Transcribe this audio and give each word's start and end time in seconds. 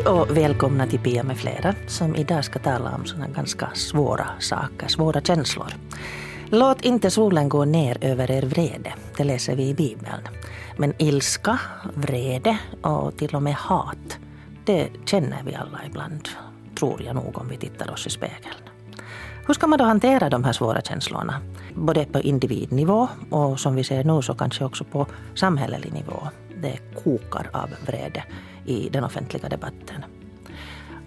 Hej 0.00 0.12
och 0.12 0.36
välkomna 0.36 0.86
till 0.86 1.00
Pia 1.00 1.22
med 1.22 1.38
flera 1.38 1.74
som 1.86 2.16
idag 2.16 2.44
ska 2.44 2.58
tala 2.58 2.94
om 2.94 3.06
sådana 3.06 3.28
ganska 3.28 3.70
svåra 3.74 4.28
saker, 4.38 4.88
svåra 4.88 5.20
känslor. 5.20 5.68
Låt 6.50 6.84
inte 6.84 7.10
solen 7.10 7.48
gå 7.48 7.64
ner 7.64 7.98
över 8.00 8.30
er 8.30 8.42
vrede, 8.42 8.92
det 9.16 9.24
läser 9.24 9.56
vi 9.56 9.68
i 9.68 9.74
Bibeln. 9.74 10.22
Men 10.76 10.94
ilska, 10.98 11.60
vrede 11.94 12.58
och 12.82 13.16
till 13.16 13.36
och 13.36 13.42
med 13.42 13.54
hat, 13.54 14.18
det 14.64 14.88
känner 15.04 15.42
vi 15.46 15.54
alla 15.54 15.80
ibland, 15.86 16.28
tror 16.78 17.02
jag 17.02 17.14
nog 17.14 17.38
om 17.38 17.48
vi 17.48 17.56
tittar 17.56 17.90
oss 17.90 18.06
i 18.06 18.10
spegeln. 18.10 18.54
Hur 19.46 19.54
ska 19.54 19.66
man 19.66 19.78
då 19.78 19.84
hantera 19.84 20.30
de 20.30 20.44
här 20.44 20.52
svåra 20.52 20.80
känslorna? 20.80 21.40
Både 21.74 22.04
på 22.04 22.20
individnivå 22.20 23.08
och 23.30 23.60
som 23.60 23.74
vi 23.74 23.84
ser 23.84 24.04
nu 24.04 24.22
så 24.22 24.34
kanske 24.34 24.64
också 24.64 24.84
på 24.84 25.06
samhällelig 25.34 25.92
nivå. 25.92 26.28
Det 26.62 26.78
kokar 27.04 27.50
av 27.52 27.68
vrede 27.86 28.24
i 28.66 28.88
den 28.88 29.04
offentliga 29.04 29.48
debatten. 29.48 30.04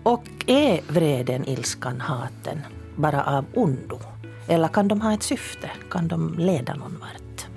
Och 0.04 0.24
är 0.48 0.82
vreden, 0.88 1.50
ilskan, 1.50 2.02
haten 2.02 2.62
bara 2.96 3.24
av 3.24 3.46
ondo? 3.54 4.00
Eller 4.48 4.68
kan 4.68 4.88
de 4.88 5.02
ha 5.02 5.14
ett 5.14 5.24
syfte? 5.24 5.72
Kan 5.90 6.08
de 6.08 6.36
leda 6.38 6.76
någon 6.76 7.00
vart? 7.00 7.48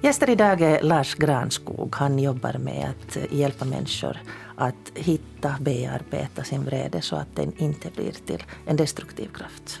Gäster 0.00 0.30
idag 0.30 0.60
är 0.60 0.82
Lars 0.82 1.14
Granskog. 1.14 1.94
Han 1.96 2.18
jobbar 2.18 2.58
med 2.58 2.88
att 2.90 3.32
hjälpa 3.32 3.64
människor 3.64 4.18
att 4.56 4.92
hitta, 4.94 5.54
bearbeta 5.60 6.44
sin 6.44 6.64
vrede 6.64 7.00
så 7.00 7.16
att 7.16 7.36
den 7.36 7.52
inte 7.56 7.90
blir 7.90 8.12
till 8.12 8.42
en 8.66 8.76
destruktiv 8.76 9.28
kraft. 9.28 9.80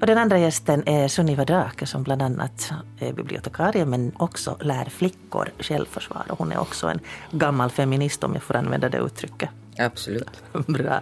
Och 0.00 0.06
den 0.06 0.18
andra 0.18 0.38
gästen 0.38 0.88
är 0.88 1.08
Sunniva 1.08 1.44
Drake 1.44 1.86
som 1.86 2.02
bland 2.02 2.22
annat 2.22 2.72
är 2.98 3.12
bibliotekarie 3.12 3.84
men 3.86 4.12
också 4.16 4.56
lär 4.60 4.84
flickor 4.84 5.48
självförsvar. 5.58 6.24
Och 6.28 6.38
hon 6.38 6.52
är 6.52 6.58
också 6.58 6.86
en 6.86 7.00
gammal 7.30 7.70
feminist 7.70 8.24
om 8.24 8.34
jag 8.34 8.42
får 8.42 8.56
använda 8.56 8.88
det 8.88 8.98
uttrycket. 8.98 9.50
Absolut. 9.78 10.42
Bra. 10.66 11.00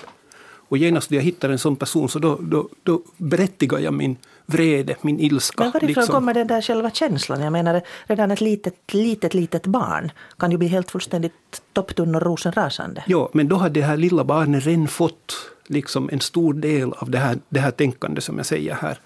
Och 0.71 0.79
genast 0.79 1.11
när 1.11 1.19
jag 1.19 1.25
hittar 1.25 1.51
en 1.51 1.59
sån 1.59 1.77
person 1.77 2.09
så 2.09 2.19
då, 2.19 2.39
då, 2.43 2.69
då 2.83 3.03
berättigar 3.17 3.79
jag 3.79 3.95
min 3.95 4.17
vrede, 4.55 4.97
min 5.01 5.21
ilska. 5.21 5.63
Men 5.63 5.73
varifrån 5.73 5.89
liksom. 5.89 6.15
kommer 6.15 6.35
den 6.35 6.47
där 6.47 6.63
själva 6.63 6.91
känslan? 6.91 7.41
Jag 7.41 7.53
menar 7.53 7.83
redan 8.05 8.31
ett 8.31 8.41
litet, 8.41 8.75
litet, 8.93 9.35
litet 9.35 9.67
barn 9.67 10.13
kan 10.39 10.51
ju 10.51 10.57
bli 10.57 10.69
helt 10.69 10.91
fullständigt 10.91 11.63
topptunn 11.73 12.15
och 12.15 12.23
rosenrasande. 12.23 13.05
Ja, 13.07 13.31
men 13.33 13.49
då 13.49 13.57
har 13.57 13.71
det 13.71 13.83
här 13.83 13.97
lilla 13.97 14.25
barnet 14.25 14.67
redan 14.67 14.89
fått 14.89 15.35
liksom 15.67 16.11
en 16.13 16.21
stor 16.21 16.55
del 16.55 16.93
av 16.93 17.11
det 17.11 17.19
här, 17.19 17.39
det 17.49 17.61
här 17.61 17.71
tänkandet 17.71 18.25
som 18.25 18.37
jag 18.37 18.47
säger 18.47 18.75
här. 18.75 18.99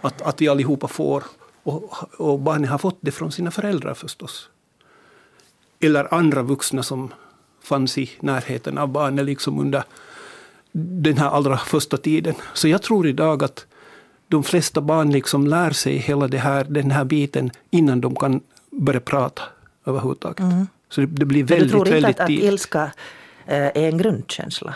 Att, 0.00 0.22
att 0.22 0.40
vi 0.40 0.48
allihopa 0.48 0.88
får. 0.88 1.24
Och, 1.62 1.92
och 2.20 2.38
barnet 2.38 2.70
har 2.70 2.78
fått 2.78 2.98
det 3.00 3.10
från 3.10 3.32
sina 3.32 3.50
föräldrar 3.50 3.94
förstås. 3.94 4.48
Eller 5.80 6.14
andra 6.14 6.42
vuxna 6.42 6.82
som 6.82 7.12
fanns 7.62 7.98
i 7.98 8.10
närheten 8.20 8.78
av 8.78 8.88
barnet 8.88 9.24
liksom 9.24 9.58
under 9.58 9.84
den 10.72 11.18
här 11.18 11.28
allra 11.28 11.56
första 11.56 11.96
tiden. 11.96 12.34
Så 12.54 12.68
jag 12.68 12.82
tror 12.82 13.06
idag 13.06 13.42
att 13.42 13.66
de 14.30 14.42
flesta 14.42 14.80
barn 14.80 15.10
liksom 15.10 15.46
lär 15.46 15.70
sig 15.70 15.96
hela 15.96 16.28
det 16.28 16.38
här, 16.38 16.64
den 16.64 16.90
här 16.90 17.04
biten 17.04 17.50
innan 17.70 18.00
de 18.00 18.16
kan 18.16 18.40
börja 18.70 19.00
prata 19.00 19.42
överhuvudtaget. 19.84 20.40
Mm. 20.40 20.66
Så 20.88 21.00
det, 21.00 21.06
det 21.06 21.24
blir 21.24 21.44
väldigt, 21.44 21.74
väldigt 21.74 21.84
Du 21.84 21.90
tror 21.90 21.96
inte 21.96 22.08
att, 22.08 22.20
att 22.20 22.30
ilska 22.30 22.92
eh, 23.46 23.56
är 23.56 23.76
en 23.76 23.98
grundkänsla? 23.98 24.74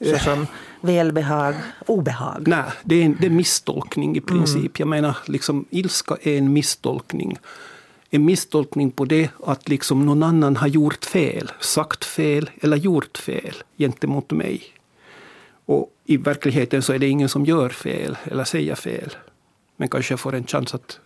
Såsom 0.00 0.46
välbehag, 0.80 1.54
obehag? 1.86 2.48
Nej, 2.48 2.64
det 2.82 2.94
är 2.94 3.04
en 3.04 3.16
det 3.20 3.26
är 3.26 3.30
misstolkning 3.30 4.16
i 4.16 4.20
princip. 4.20 4.56
Mm. 4.56 4.72
Jag 4.74 4.88
menar, 4.88 5.16
liksom, 5.26 5.64
ilska 5.70 6.16
är 6.22 6.38
en 6.38 6.52
misstolkning. 6.52 7.38
En 8.10 8.24
misstolkning 8.24 8.90
på 8.90 9.04
det 9.04 9.30
att 9.46 9.68
liksom 9.68 10.06
någon 10.06 10.22
annan 10.22 10.56
har 10.56 10.68
gjort 10.68 11.04
fel, 11.04 11.52
sagt 11.60 12.04
fel 12.04 12.50
eller 12.62 12.76
gjort 12.76 13.18
fel 13.18 13.54
gentemot 13.78 14.30
mig. 14.30 14.62
Och 15.66 15.90
i 16.04 16.16
verkligheten 16.16 16.82
så 16.82 16.92
är 16.92 16.98
det 16.98 17.06
ingen 17.06 17.28
som 17.28 17.44
gör 17.44 17.68
fel 17.68 18.16
eller 18.24 18.44
säger 18.44 18.74
fel. 18.74 19.16
Men 19.76 19.88
kanske 19.88 20.12
jag 20.12 20.20
får 20.20 20.34
en 20.34 20.46
chans 20.46 20.74
att 20.74 21.00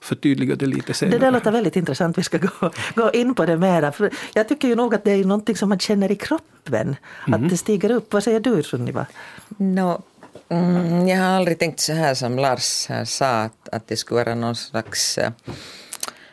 förtydliga 0.00 0.56
det 0.56 0.66
lite 0.66 0.94
senare. 0.94 1.18
Det 1.18 1.26
där 1.26 1.32
låter 1.32 1.52
väldigt 1.52 1.76
intressant. 1.76 2.18
Vi 2.18 2.22
ska 2.22 2.38
gå, 2.38 2.70
gå 2.94 3.10
in 3.12 3.34
på 3.34 3.46
det 3.46 3.56
mera. 3.56 3.92
För 3.92 4.10
jag 4.34 4.48
tycker 4.48 4.68
ju 4.68 4.74
nog 4.74 4.94
att 4.94 5.04
det 5.04 5.12
är 5.12 5.24
någonting 5.24 5.56
som 5.56 5.68
man 5.68 5.78
känner 5.78 6.12
i 6.12 6.16
kroppen. 6.16 6.96
Mm. 7.26 7.44
Att 7.44 7.50
det 7.50 7.56
stiger 7.56 7.90
upp. 7.90 8.12
Vad 8.12 8.22
säger 8.22 8.40
du 8.40 8.62
Sunniva? 8.62 9.06
No, 9.56 10.02
mm, 10.48 11.08
jag 11.08 11.18
har 11.18 11.36
aldrig 11.36 11.58
tänkt 11.58 11.80
så 11.80 11.92
här 11.92 12.14
som 12.14 12.38
Lars 12.38 12.86
här 12.88 13.04
sa. 13.04 13.26
Att, 13.26 13.68
att 13.72 13.88
det 13.88 13.96
skulle 13.96 14.24
vara 14.24 14.34
någon 14.34 14.56
slags 14.56 15.18
uh, 15.18 15.28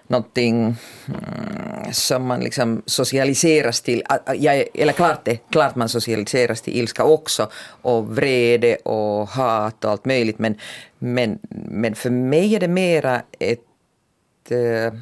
någonting 0.08 0.76
mm, 1.08 1.94
som 1.94 2.26
man 2.26 2.40
liksom 2.40 2.82
socialiseras 2.86 3.82
till. 3.82 4.04
Eller 4.74 4.94
klart, 4.94 5.26
det, 5.26 5.38
klart 5.50 5.76
man 5.76 5.90
socialiseras 5.90 6.62
till 6.62 6.78
ilska 6.78 7.04
också 7.04 7.50
och 7.82 8.16
vrede 8.16 8.76
och 8.76 9.28
hat 9.28 9.86
och 9.86 9.92
allt 9.92 10.06
möjligt 10.06 10.40
men, 10.40 10.58
men, 11.00 11.40
men 11.50 11.96
för 11.96 12.10
mig 12.10 12.56
är 12.56 12.60
det 12.60 12.68
mera 12.68 13.22
ett 13.40 13.60
eh, 14.50 14.94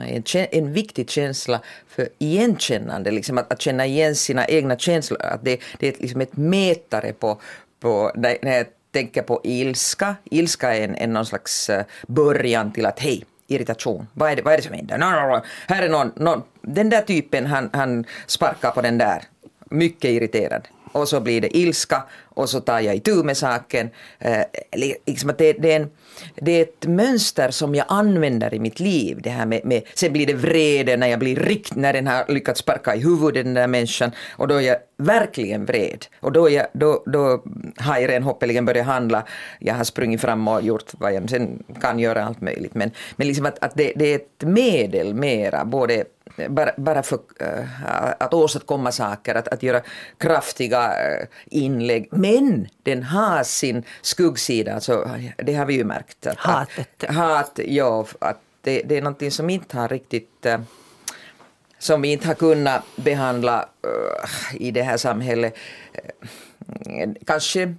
en, 0.00 0.22
en 0.50 0.72
viktig 0.72 1.10
känsla 1.10 1.60
för 1.88 2.08
igenkännande, 2.18 3.10
liksom 3.10 3.38
att, 3.38 3.52
att 3.52 3.60
känna 3.60 3.86
igen 3.86 4.14
sina 4.14 4.46
egna 4.46 4.78
känslor. 4.78 5.22
Att 5.22 5.44
det, 5.44 5.60
det 5.78 5.88
är 5.88 6.02
liksom 6.02 6.20
ett 6.20 6.36
mätare 6.36 7.12
på, 7.12 7.40
på 7.80 8.12
när 8.14 8.56
jag 8.56 8.66
tänker 8.90 9.22
på 9.22 9.40
ilska. 9.44 10.16
Ilska 10.24 10.76
är 10.76 10.84
en, 10.84 10.94
en 10.94 11.12
någon 11.12 11.26
slags 11.26 11.70
eh, 11.70 11.84
början 12.06 12.72
till 12.72 12.86
att 12.86 12.98
hej, 12.98 13.24
irritation. 13.48 14.06
Vad 14.14 14.30
är 14.30 14.36
det, 14.36 14.42
vad 14.42 14.52
är 14.52 14.56
det 14.56 14.62
som 14.62 14.74
händer? 14.74 14.98
No, 14.98 15.04
no, 15.04 15.36
no. 15.36 15.42
Här 15.68 15.82
är 15.82 15.88
någon, 15.88 16.12
någon, 16.16 16.42
den 16.62 16.90
där 16.90 17.02
typen 17.02 17.46
han, 17.46 17.70
han 17.72 18.04
sparkar 18.26 18.70
på 18.70 18.82
den 18.82 18.98
där. 18.98 19.22
Mycket 19.70 20.10
irriterad. 20.10 20.68
Och 20.92 21.08
så 21.08 21.20
blir 21.20 21.40
det 21.40 21.56
ilska 21.56 22.02
och 22.24 22.48
så 22.48 22.60
tar 22.60 22.80
jag 22.80 22.96
itu 22.96 23.22
med 23.22 23.36
saken. 23.36 23.90
Eh, 24.18 24.42
liksom 25.06 25.30
att 25.30 25.38
det, 25.38 25.52
det, 25.52 25.72
är 25.72 25.76
en, 25.76 25.90
det 26.34 26.52
är 26.52 26.62
ett 26.62 26.86
mönster 26.86 27.50
som 27.50 27.74
jag 27.74 27.86
använder 27.88 28.54
i 28.54 28.58
mitt 28.58 28.80
liv. 28.80 29.18
Det 29.22 29.30
här 29.30 29.46
med, 29.46 29.64
med, 29.64 29.82
sen 29.94 30.12
blir 30.12 30.26
det 30.26 30.34
vrede 30.34 30.96
när 30.96 31.06
jag 31.06 31.18
blir 31.18 31.36
rikt, 31.36 31.74
när 31.74 31.92
den 31.92 32.06
har 32.06 32.24
lyckats 32.28 32.60
sparka 32.60 32.94
i 32.94 33.00
huvudet 33.00 33.44
den 33.44 33.54
där 33.54 33.66
människan. 33.66 34.10
Och 34.36 34.48
då 34.48 34.54
är 34.54 34.60
jag 34.60 34.76
verkligen 34.98 35.64
vred. 35.64 36.06
Och 36.20 36.32
då, 36.32 36.50
jag, 36.50 36.66
då, 36.72 37.02
då 37.06 37.42
har 37.76 37.98
jag 37.98 38.08
redan 38.08 38.22
hoppeligen 38.22 38.64
börjat 38.64 38.86
handla. 38.86 39.24
Jag 39.58 39.74
har 39.74 39.84
sprungit 39.84 40.20
fram 40.20 40.48
och 40.48 40.62
gjort 40.62 40.92
vad 40.98 41.14
jag 41.14 41.30
sen 41.30 41.62
kan 41.80 41.98
göra, 41.98 42.24
allt 42.24 42.40
möjligt. 42.40 42.74
Men, 42.74 42.90
men 43.16 43.26
liksom 43.26 43.46
att, 43.46 43.58
att 43.58 43.72
det, 43.74 43.92
det 43.96 44.04
är 44.12 44.16
ett 44.16 44.42
medel 44.42 45.14
mera, 45.14 45.64
både 45.64 46.04
bara, 46.48 46.72
bara 46.76 47.02
för 47.02 47.16
uh, 47.16 48.12
att 48.18 48.34
åstadkomma 48.34 48.92
saker, 48.92 49.34
att, 49.34 49.48
att 49.48 49.62
göra 49.62 49.80
kraftiga 50.18 50.88
uh, 50.88 51.26
inlägg. 51.46 52.08
Men 52.10 52.68
den 52.82 53.02
har 53.02 53.42
sin 53.42 53.82
skuggsida, 54.02 54.74
alltså, 54.74 55.10
det 55.36 55.54
har 55.54 55.66
vi 55.66 55.74
ju 55.74 55.84
märkt. 55.84 56.26
Att, 56.26 56.38
Hatet. 56.38 57.04
Att, 57.04 57.14
hat, 57.14 57.58
ja, 57.64 58.06
att 58.18 58.40
det, 58.60 58.82
det 58.82 58.96
är 58.96 59.02
någonting 59.02 59.30
som 59.30 59.50
inte 59.50 59.76
har 59.78 59.88
riktigt 59.88 60.46
uh, 60.46 60.60
som 61.78 62.02
vi 62.02 62.12
inte 62.12 62.26
har 62.26 62.34
kunnat 62.34 62.82
behandla 62.96 63.68
eh, 63.84 64.62
i 64.62 64.70
det 64.70 64.82
här 64.82 64.96
samhället. 64.96 65.54
Eh, 65.92 67.10
kanske 67.26 67.74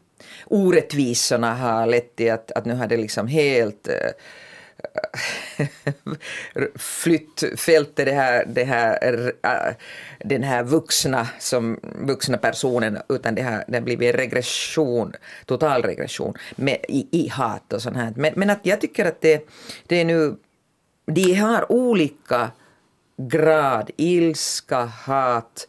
orättvisorna 0.45 1.53
har 1.55 1.87
lett 1.87 2.15
till 2.15 2.31
att, 2.31 2.51
att 2.51 2.65
nu 2.65 2.75
har 2.75 2.87
det 2.87 2.97
liksom 2.97 3.27
helt 3.27 3.87
eh, 3.87 4.11
flyttfältet, 6.75 8.05
det 8.05 8.11
här, 8.11 8.45
det 8.47 8.63
här, 8.63 9.75
den 10.19 10.43
här 10.43 10.63
vuxna, 10.63 11.27
som, 11.39 11.79
vuxna 11.83 12.37
personen, 12.37 12.97
utan 13.09 13.35
det 13.35 13.41
har, 13.41 13.63
det 13.67 13.77
har 13.77 13.81
blivit 13.81 14.13
en 14.13 14.19
regression, 14.19 15.13
total 15.45 15.83
regression 15.83 16.33
med, 16.55 16.77
i, 16.87 17.07
i 17.11 17.27
hat 17.27 17.73
och 17.73 17.81
sånt 17.81 17.97
här. 17.97 18.13
Men, 18.15 18.33
men 18.35 18.49
att 18.49 18.59
jag 18.63 18.81
tycker 18.81 19.05
att 19.05 19.21
det, 19.21 19.49
det 19.87 19.95
är 19.95 20.05
nu, 20.05 20.35
de 21.05 21.33
har 21.33 21.71
olika 21.71 22.51
grad, 23.27 23.89
ilska, 23.97 24.85
hat 24.85 25.67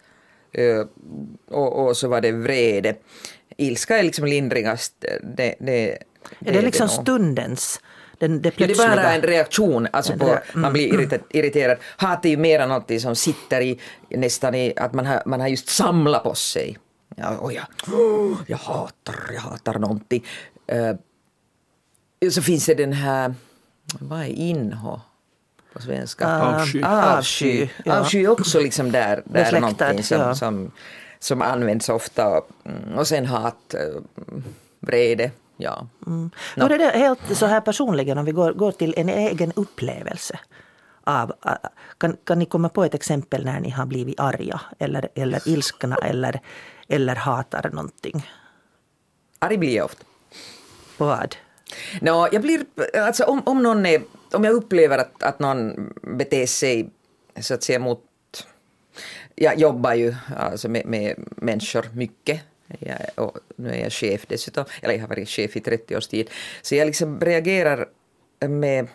och, 1.48 1.86
och 1.86 1.96
så 1.96 2.08
var 2.08 2.20
det 2.20 2.32
vrede. 2.32 2.96
Ilska 3.56 3.98
är 3.98 4.02
liksom 4.02 4.24
lindrigast. 4.24 5.04
Det, 5.22 5.54
det, 5.60 5.92
är 6.38 6.52
det 6.52 6.62
liksom 6.62 6.88
stundens 6.88 7.80
den, 8.20 8.42
det, 8.42 8.52
ja, 8.56 8.66
det 8.66 8.72
är 8.72 8.96
bara 8.96 9.12
en 9.12 9.22
reaktion, 9.22 9.88
alltså 9.90 10.16
på, 10.16 10.26
mm. 10.26 10.40
man 10.54 10.72
blir 10.72 11.20
irriterad. 11.30 11.78
Hat 11.96 12.24
är 12.24 12.28
ju 12.28 12.36
mera 12.36 12.66
något 12.66 13.00
som 13.00 13.16
sitter 13.16 13.60
i 13.60 13.80
nästan 14.08 14.54
i 14.54 14.72
att 14.76 14.92
man 14.92 15.06
har, 15.06 15.22
man 15.26 15.40
har 15.40 15.48
just 15.48 15.68
samlat 15.68 16.22
på 16.22 16.34
sig. 16.34 16.78
Ja, 17.16 17.36
och 17.36 17.52
jag, 17.52 17.64
jag 18.46 18.56
hatar, 18.56 19.30
jag 19.32 19.40
hatar 19.40 19.78
någonting. 19.78 20.24
Uh, 20.72 22.30
så 22.30 22.42
finns 22.42 22.66
det 22.66 22.74
den 22.74 22.92
här, 22.92 23.34
vad 24.00 24.20
är 24.20 24.24
inho? 24.26 25.00
På 25.72 25.82
svenska? 25.82 26.24
Uh, 26.24 26.60
avsky. 26.60 26.82
Avsky, 26.82 27.68
ja. 27.84 28.00
avsky 28.00 28.26
också 28.26 28.60
liksom 28.60 28.92
där, 28.92 29.22
där 29.24 29.54
är 29.54 29.60
någonting 29.60 30.02
som, 30.02 30.20
ja. 30.20 30.34
som, 30.34 30.70
som 31.18 31.42
används 31.42 31.88
ofta. 31.88 32.40
Mm, 32.64 32.98
och 32.98 33.06
sen 33.06 33.26
hat, 33.26 33.74
uh, 33.74 34.02
vrede. 34.80 35.30
Ja. 35.56 35.86
Mm. 36.06 36.30
No. 36.56 36.62
Hur 36.62 36.72
är 36.72 36.78
det 36.78 36.98
helt 36.98 37.36
så 37.36 37.46
här 37.46 37.60
personligen 37.60 38.18
om 38.18 38.24
vi 38.24 38.32
går, 38.32 38.52
går 38.52 38.72
till 38.72 38.94
en 38.96 39.08
egen 39.08 39.52
upplevelse? 39.56 40.38
Av, 41.04 41.32
kan, 41.98 42.16
kan 42.24 42.38
ni 42.38 42.46
komma 42.46 42.68
på 42.68 42.84
ett 42.84 42.94
exempel 42.94 43.44
när 43.44 43.60
ni 43.60 43.70
har 43.70 43.86
blivit 43.86 44.20
arga 44.20 44.60
eller, 44.78 45.08
eller 45.14 45.48
ilskna 45.48 45.96
eller, 45.96 46.40
eller 46.88 47.14
hatar 47.14 47.70
någonting? 47.72 48.30
Arg 49.38 49.58
blir 49.58 49.76
jag 49.76 49.84
ofta. 49.84 50.04
På 50.98 51.06
vad? 51.06 51.36
No, 52.00 52.28
jag 52.32 52.42
blir, 52.42 52.64
alltså 52.98 53.24
om, 53.24 53.42
om, 53.46 53.62
någon 53.62 53.86
är, 53.86 54.02
om 54.34 54.44
jag 54.44 54.54
upplever 54.54 54.98
att, 54.98 55.22
att 55.22 55.38
någon 55.38 55.92
beter 56.02 56.46
sig 56.46 56.90
så 57.40 57.54
att 57.54 57.62
säga 57.62 57.78
mot 57.78 58.04
jag 59.34 59.58
jobbar 59.58 59.94
ju 59.94 60.14
alltså 60.36 60.68
med, 60.68 60.86
med 60.86 61.14
människor 61.36 61.86
mycket 61.94 62.40
jag, 62.78 62.98
och 63.14 63.38
nu 63.56 63.70
är 63.70 63.82
jag 63.82 63.92
chef 63.92 64.26
dessutom, 64.26 64.64
eller 64.82 64.94
jag 64.94 65.00
har 65.00 65.08
varit 65.08 65.28
chef 65.28 65.56
i 65.56 65.60
30 65.60 65.96
års 65.96 66.06
tid. 66.06 66.30
Så 66.62 66.74
jag 66.74 66.86
liksom 66.86 67.20
reagerar 67.20 67.88
med... 68.40 68.86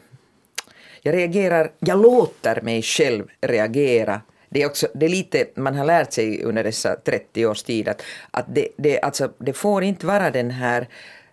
Jag 1.02 1.16
reagerar, 1.16 1.72
jag 1.80 2.02
låter 2.02 2.62
mig 2.62 2.82
själv 2.82 3.28
reagera. 3.42 4.22
Det 4.50 4.62
är, 4.62 4.66
också, 4.66 4.88
det 4.94 5.06
är 5.06 5.10
lite, 5.10 5.46
man 5.56 5.76
har 5.76 5.86
lärt 5.86 6.14
sig 6.14 6.44
under 6.44 6.64
dessa 6.64 6.96
30 6.96 7.46
års 7.46 7.64
tid 7.64 7.88
att, 7.88 8.02
att 8.32 8.46
det, 8.48 8.68
det, 8.78 9.02
alltså, 9.02 9.32
det 9.38 9.54
får 9.54 9.84
inte 9.84 10.06
vara 10.06 10.32
den 10.32 10.52
här, 10.52 10.88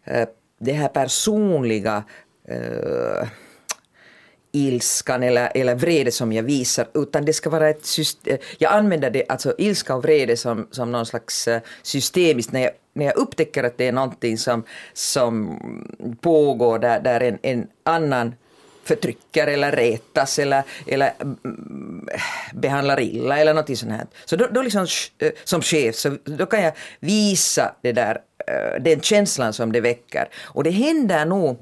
eh, 0.04 0.28
det 0.58 0.72
här 0.72 0.88
personliga 0.88 2.04
uh, 2.50 3.28
ilskan 4.52 5.22
eller, 5.22 5.52
eller 5.54 5.74
vrede 5.74 6.12
som 6.12 6.32
jag 6.32 6.42
visar, 6.42 6.86
utan 6.94 7.24
det 7.24 7.32
ska 7.32 7.50
vara 7.50 7.70
ett 7.70 7.86
system. 7.86 8.38
Jag 8.58 8.72
använder 8.72 9.10
det, 9.10 9.24
alltså 9.28 9.54
ilska 9.58 9.94
och 9.94 10.02
vrede 10.02 10.36
som, 10.36 10.68
som 10.70 10.92
någon 10.92 11.06
slags 11.06 11.48
eh, 11.48 11.60
systemiskt, 11.82 12.52
när 12.52 12.60
jag, 12.60 12.70
när 12.94 13.04
jag 13.04 13.16
upptäcker 13.16 13.64
att 13.64 13.78
det 13.78 13.88
är 13.88 13.92
någonting 13.92 14.38
som, 14.38 14.64
som 14.92 15.58
pågår 16.20 16.78
där, 16.78 17.00
där 17.00 17.20
en, 17.20 17.38
en 17.42 17.66
annan 17.82 18.34
förtrycker 18.84 19.46
eller 19.46 19.72
retas 19.72 20.38
eller, 20.38 20.62
eller 20.86 21.12
mm, 21.20 22.08
behandlar 22.54 23.00
illa 23.00 23.38
eller 23.38 23.54
något 23.54 23.78
sånt 23.78 23.92
här. 23.92 24.06
Så 24.24 24.36
då, 24.36 24.46
då 24.46 24.62
liksom, 24.62 24.86
eh, 25.18 25.30
som 25.44 25.62
chef 25.62 25.96
så 25.96 26.16
då 26.24 26.46
kan 26.46 26.62
jag 26.62 26.72
visa 27.00 27.74
det 27.82 27.92
där, 27.92 28.20
eh, 28.46 28.82
den 28.82 29.00
känslan 29.00 29.52
som 29.52 29.72
det 29.72 29.80
väcker. 29.80 30.28
Och 30.42 30.64
det 30.64 30.70
händer 30.70 31.24
nog, 31.24 31.58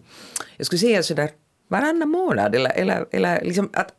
jag 0.57 0.67
skulle 0.67 0.79
säga 0.79 1.03
sådär 1.03 1.31
varannan 1.71 2.09
månad 2.09 2.55
eller, 2.55 2.71
eller, 2.71 3.07
eller 3.11 3.41
liksom 3.45 3.71
att 3.73 3.95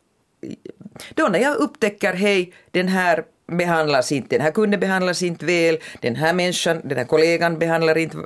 då 1.15 1.27
när 1.27 1.39
jag 1.39 1.55
upptäcker, 1.57 2.13
hej, 2.13 2.53
den 2.71 2.87
här 2.87 3.23
behandlas 3.47 4.11
inte, 4.11 4.35
den 4.35 4.41
här 4.41 4.51
kunden 4.51 4.79
behandlas 4.79 5.23
inte 5.23 5.45
väl, 5.45 5.77
den 6.01 6.15
här 6.15 6.33
människan, 6.33 6.81
den 6.83 6.97
här 6.97 7.05
kollegan 7.05 7.59
behandlar 7.59 7.97
inte, 7.97 8.17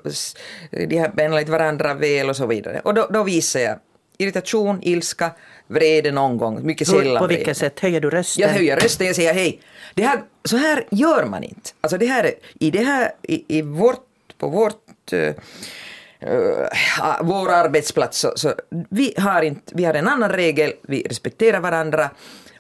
de 0.71 0.97
här 0.97 1.09
behandlar 1.09 1.39
inte 1.39 1.51
varandra 1.51 1.94
väl 1.94 2.30
och 2.30 2.36
så 2.36 2.45
vidare. 2.45 2.81
Och 2.83 2.94
då, 2.94 3.07
då 3.09 3.24
visar 3.24 3.59
jag 3.59 3.80
irritation, 4.18 4.80
ilska, 4.81 5.31
vrede 5.68 6.12
någon 6.12 6.38
gång, 6.38 6.65
mycket 6.65 6.88
sällan 6.88 7.21
På 7.21 7.27
vilket 7.27 7.47
vrede. 7.47 7.59
sätt? 7.59 7.80
Höjer 7.80 8.01
du 8.01 8.09
rösten? 8.09 8.42
Jag 8.42 8.50
höjer 8.50 8.75
rösten, 8.77 9.07
jag 9.07 9.15
säger 9.15 9.33
hej, 9.33 9.59
det 9.94 10.03
här, 10.03 10.21
så 10.44 10.57
här 10.57 10.86
gör 10.92 11.25
man 11.25 11.44
inte. 11.44 11.69
Alltså 11.81 11.97
det 11.97 12.06
här, 12.06 12.31
i 12.59 12.71
det 12.71 12.83
här, 12.83 13.12
i, 13.21 13.57
i 13.57 13.62
vårt, 13.62 14.07
på 14.38 14.47
vårt 14.47 15.13
uh, 16.25 16.68
vår 17.22 17.51
arbetsplats 17.51 18.19
så, 18.19 18.33
så, 18.36 18.54
vi, 18.89 19.13
har 19.18 19.42
inte, 19.42 19.74
vi 19.75 19.86
har 19.86 19.94
en 19.94 20.07
annan 20.07 20.30
regel, 20.30 20.74
vi 20.81 21.04
respekterar 21.04 21.60
varandra 21.60 22.10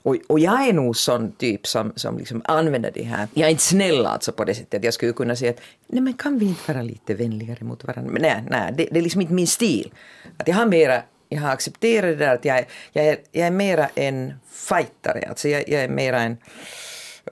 och, 0.03 0.17
och 0.27 0.39
jag 0.39 0.67
är 0.67 0.73
nog 0.73 0.97
sån 0.97 1.31
typ 1.31 1.67
som, 1.67 1.93
som 1.95 2.17
liksom 2.17 2.41
använder 2.45 2.91
det 2.93 3.03
här. 3.03 3.27
Jag 3.33 3.47
är 3.47 3.51
inte 3.51 3.63
snäll 3.63 4.05
alltså 4.05 4.31
på 4.31 4.43
det 4.43 4.55
sättet. 4.55 4.83
Jag 4.83 4.93
skulle 4.93 5.13
kunna 5.13 5.35
säga 5.35 5.51
att 5.51 5.61
nej 5.87 6.01
men 6.01 6.13
kan 6.13 6.39
vi 6.39 6.45
inte 6.45 6.73
vara 6.73 6.81
lite 6.81 7.13
vänligare 7.13 7.63
mot 7.65 7.83
varandra? 7.83 8.11
Men 8.11 8.21
nej, 8.21 8.43
nej 8.49 8.73
det, 8.77 8.87
det 8.91 8.99
är 8.99 9.03
liksom 9.03 9.21
inte 9.21 9.33
min 9.33 9.47
stil. 9.47 9.93
Att 10.37 10.47
jag 10.47 10.55
har 10.55 10.65
mera 10.65 11.01
jag 11.29 11.41
har 11.41 11.49
accepterat 11.49 12.19
det 12.19 12.25
där 12.25 12.35
att 12.35 12.45
jag, 12.45 12.65
jag, 12.93 13.05
är, 13.05 13.17
jag 13.31 13.47
är 13.47 13.51
mera 13.51 13.89
en 13.95 14.33
fightare, 14.51 15.25
alltså 15.29 15.49
jag, 15.49 15.69
jag 15.69 15.83
är 15.83 15.89
mera 15.89 16.19
en, 16.21 16.37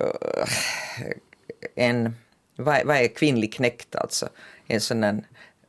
uh, 0.01 0.48
en 1.75 2.15
vad, 2.55 2.86
vad 2.86 2.98
är 2.98 3.08
kvinnlig 3.08 3.53
knäckt 3.53 3.96
alltså? 3.96 4.29
En 4.67 4.81
sån 4.81 5.01
där 5.01 5.24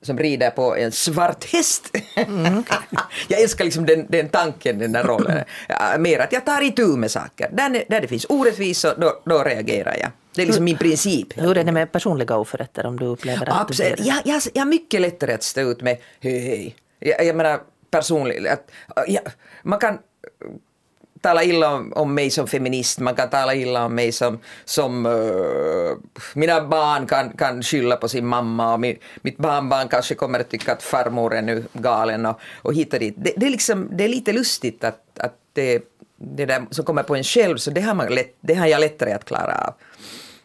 som 0.04 0.18
rider 0.18 0.50
på 0.50 0.76
en 0.76 0.92
svart 0.92 1.44
häst. 1.44 1.96
Mm, 2.14 2.58
okay. 2.58 2.78
jag 3.28 3.40
älskar 3.40 3.64
liksom 3.64 3.86
den, 3.86 4.06
den 4.08 4.28
tanken, 4.28 4.78
den 4.78 4.92
där 4.92 5.04
rollen. 5.04 5.44
Ja, 5.68 5.98
mer 5.98 6.18
att 6.18 6.32
jag 6.32 6.44
tar 6.46 6.62
itu 6.62 6.86
med 6.96 7.10
saker. 7.10 7.50
Där, 7.52 7.84
där 7.88 8.00
det 8.00 8.08
finns 8.08 8.26
orättvisor, 8.28 8.94
då, 8.98 9.22
då 9.24 9.42
reagerar 9.42 9.96
jag. 10.00 10.10
Det 10.34 10.42
är 10.42 10.46
liksom 10.46 10.64
min 10.64 10.78
princip. 10.78 11.38
Hur 11.38 11.58
är 11.58 11.64
det 11.64 11.72
med 11.72 11.92
personliga 11.92 12.36
oförrätter 12.36 12.86
om 12.86 12.98
du 12.98 13.06
upplever 13.06 13.48
att 13.48 13.60
Absolut. 13.60 13.96
du 13.96 14.02
blir... 14.02 14.12
jag, 14.12 14.34
jag, 14.34 14.42
jag 14.54 14.60
har 14.60 14.66
mycket 14.66 15.00
lättare 15.00 15.34
att 15.34 15.42
stå 15.42 15.60
ut 15.60 15.82
med 15.82 15.98
hej, 16.20 16.38
hej. 16.38 16.76
Jag, 16.98 17.26
jag 17.26 17.36
menar 17.36 17.60
personligt, 17.90 18.46
att, 18.46 18.70
ja, 19.06 19.20
man 19.62 19.78
kan 19.78 19.98
tala 21.24 21.42
illa 21.42 21.74
om, 21.74 21.92
om 21.92 22.14
mig 22.14 22.30
som 22.30 22.46
feminist, 22.46 23.00
man 23.00 23.14
kan 23.14 23.30
tala 23.30 23.54
illa 23.54 23.84
om 23.84 23.94
mig 23.94 24.12
som, 24.12 24.38
som 24.64 25.06
uh, 25.06 25.96
mina 26.34 26.60
barn 26.60 27.06
kan, 27.06 27.32
kan 27.36 27.62
skylla 27.62 27.96
på 27.96 28.08
sin 28.08 28.26
mamma 28.26 28.72
och 28.72 28.80
min, 28.80 28.98
mitt 29.22 29.38
barnbarn 29.38 29.88
kanske 29.88 30.14
kommer 30.14 30.40
att 30.40 30.50
tycka 30.50 30.72
att 30.72 30.82
farmor 30.82 31.34
är 31.34 31.42
nu 31.42 31.64
galen 31.72 32.26
och, 32.26 32.40
och 32.62 32.74
hit 32.74 32.92
och 32.92 33.00
dit. 33.00 33.14
Det, 33.16 33.32
det, 33.36 33.46
är 33.46 33.50
liksom, 33.50 33.88
det 33.92 34.04
är 34.04 34.08
lite 34.08 34.32
lustigt 34.32 34.84
att, 34.84 35.18
att 35.18 35.34
det, 35.52 35.82
det 36.16 36.46
där 36.46 36.66
som 36.70 36.84
kommer 36.84 37.02
på 37.02 37.16
en 37.16 37.24
själv, 37.24 37.56
så 37.56 37.70
det 37.70 37.80
har, 37.80 37.94
man 37.94 38.14
lätt, 38.14 38.36
det 38.40 38.54
har 38.54 38.66
jag 38.66 38.80
lättare 38.80 39.12
att 39.12 39.24
klara 39.24 39.54
av. 39.66 39.74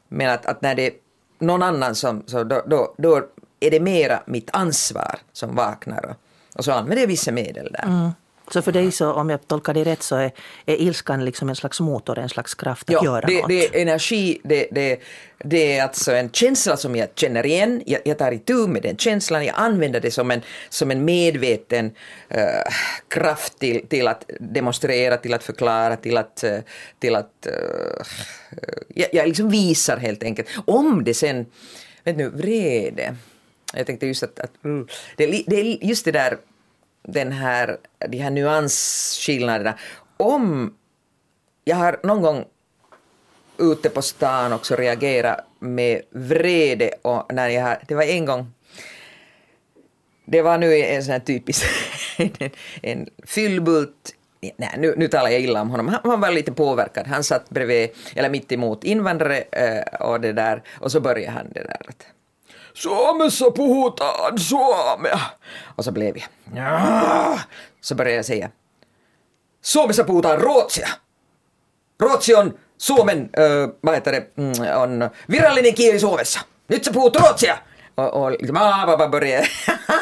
Men 0.08 0.30
att, 0.30 0.46
att 0.46 0.62
när 0.62 0.76
det 0.76 0.88
är 0.88 0.94
någon 1.40 1.64
annan 1.64 1.96
som, 1.96 2.24
så 2.26 2.44
då, 2.44 2.64
då, 2.68 2.96
då 2.98 3.22
är 3.60 3.72
det 3.72 3.80
mera 3.80 4.24
mitt 4.26 4.50
ansvar 4.54 5.20
som 5.34 5.56
vaknar 5.56 6.06
och, 6.06 6.16
och 6.56 6.66
så 6.66 6.72
använder 6.72 7.02
jag 7.02 7.08
vissa 7.08 7.32
medel 7.32 7.70
där. 7.72 7.84
Mm. 7.84 8.12
Så 8.52 8.62
för 8.62 8.72
dig, 8.72 8.92
så, 8.92 9.12
om 9.12 9.30
jag 9.30 9.48
tolkar 9.48 9.74
dig 9.74 9.84
rätt, 9.84 10.04
så 10.04 10.16
är, 10.16 10.32
är 10.66 10.76
ilskan 10.76 11.26
liksom 11.26 11.50
en 11.50 11.56
slags 11.56 11.80
motor, 11.80 12.20
en 12.20 12.30
slags 12.30 12.56
kraft 12.56 12.90
att 12.90 12.94
ja, 12.94 13.06
göra 13.06 13.28
det, 13.28 13.40
något? 13.40 13.48
det 13.48 13.66
är 13.66 13.82
energi, 13.82 14.40
det, 14.44 14.68
det, 14.72 15.00
det 15.44 15.78
är 15.78 15.84
alltså 15.84 16.12
en 16.12 16.32
känsla 16.32 16.78
som 16.78 16.96
jag 16.96 17.10
känner 17.16 17.46
igen, 17.46 17.84
jag, 17.86 18.02
jag 18.06 18.18
tar 18.18 18.32
itu 18.32 18.68
med 18.68 18.82
den 18.82 18.98
känslan, 18.98 19.46
jag 19.46 19.56
använder 19.58 20.00
det 20.00 20.12
som 20.12 20.32
en, 20.32 20.42
som 20.70 20.92
en 20.92 21.06
medveten 21.06 21.86
uh, 21.86 22.72
kraft 23.08 23.60
till, 23.60 23.88
till 23.88 24.08
att 24.08 24.26
demonstrera, 24.40 25.18
till 25.18 25.34
att 25.34 25.44
förklara, 25.44 25.96
till 25.96 26.18
att, 26.18 26.44
uh, 26.44 26.60
till 27.00 27.16
att 27.16 27.48
uh, 27.48 28.04
jag, 28.88 29.10
jag 29.14 29.28
liksom 29.28 29.50
visar 29.50 29.98
helt 29.98 30.24
enkelt. 30.24 30.48
Om 30.66 31.04
det 31.04 31.14
sen, 31.14 31.46
vet 32.04 32.18
nu, 32.18 32.30
vrede, 32.30 33.16
jag 33.74 33.86
tänkte 33.86 34.08
just 34.08 34.24
att, 34.24 34.40
att 34.40 34.64
mm, 34.64 34.88
det, 35.16 35.44
det 35.48 35.56
är 35.56 35.86
just 35.86 36.06
det 36.06 36.12
där 36.12 36.38
den 37.12 37.32
här, 37.32 37.78
de 38.08 38.18
här 38.18 38.30
nyansskillnaderna. 38.30 39.74
Om 40.18 40.74
jag 41.64 41.76
har 41.76 42.00
någon 42.04 42.22
gång 42.22 42.46
ute 43.58 43.90
på 43.90 44.02
stan 44.02 44.54
också 44.54 44.76
reagerat 44.76 45.46
med 45.60 46.02
vrede 46.10 46.92
och 47.02 47.34
när 47.34 47.50
jag 47.50 47.64
har, 47.64 47.80
det 47.88 47.96
var 47.96 48.04
en 48.04 48.26
gång 48.26 48.54
det 50.26 50.42
var 50.42 50.58
nu 50.58 50.76
en 50.76 51.04
sån 51.04 51.12
här 51.12 51.20
typisk 51.20 51.66
en, 52.18 52.50
en 52.82 53.10
fyllbult 53.26 54.16
Nej, 54.58 54.76
nu, 54.78 54.94
nu 54.98 55.08
talar 55.08 55.30
jag 55.30 55.42
illa 55.42 55.62
om 55.62 55.70
honom. 55.70 55.88
Han, 55.88 56.00
han 56.04 56.22
var 56.22 56.32
lite 56.32 56.52
påverkad. 56.52 57.08
Han 57.08 57.24
satt 57.24 57.50
bredvid, 57.50 57.90
eller 58.16 58.30
mitt 58.30 58.52
emot 58.52 58.84
invandrare 58.84 59.44
eh, 59.52 60.08
och 60.08 60.22
det 60.22 60.34
där 60.34 60.64
och 60.80 60.92
så 60.92 61.00
började 61.00 61.32
han 61.32 61.48
det 61.54 61.64
där 61.64 61.82
att 61.88 62.06
Suomessa 62.80 63.52
puhutaan 63.52 64.40
suomea. 64.40 65.20
Och 65.76 65.86
så 65.86 65.92
blev 65.92 66.18
jag. 66.18 66.28
Ja. 66.56 67.40
Så 67.82 67.96
började 67.96 68.16
jag 68.16 68.26
säga. 68.26 68.50
Suomessa 69.62 70.04
puhutaan 70.04 70.40
ruotsia. 70.40 70.88
Ruotsi 72.00 72.36
on 72.36 72.54
Suomen, 72.78 73.30
ö, 73.38 73.68
vad 73.82 73.96
heter 73.96 74.12
det, 74.12 74.28
on 74.76 75.10
virallinen 75.28 75.74
kieli 75.76 76.00
Suomessa. 76.00 76.40
Nyt 76.68 76.84
sä 76.84 76.92
puhut 76.94 77.16
ruotsia. 77.16 77.58
Och, 78.00 78.24
och 78.24 78.32
liksom, 78.32 78.58
ah, 78.58 78.98
bara 78.98 79.10
började, 79.10 79.48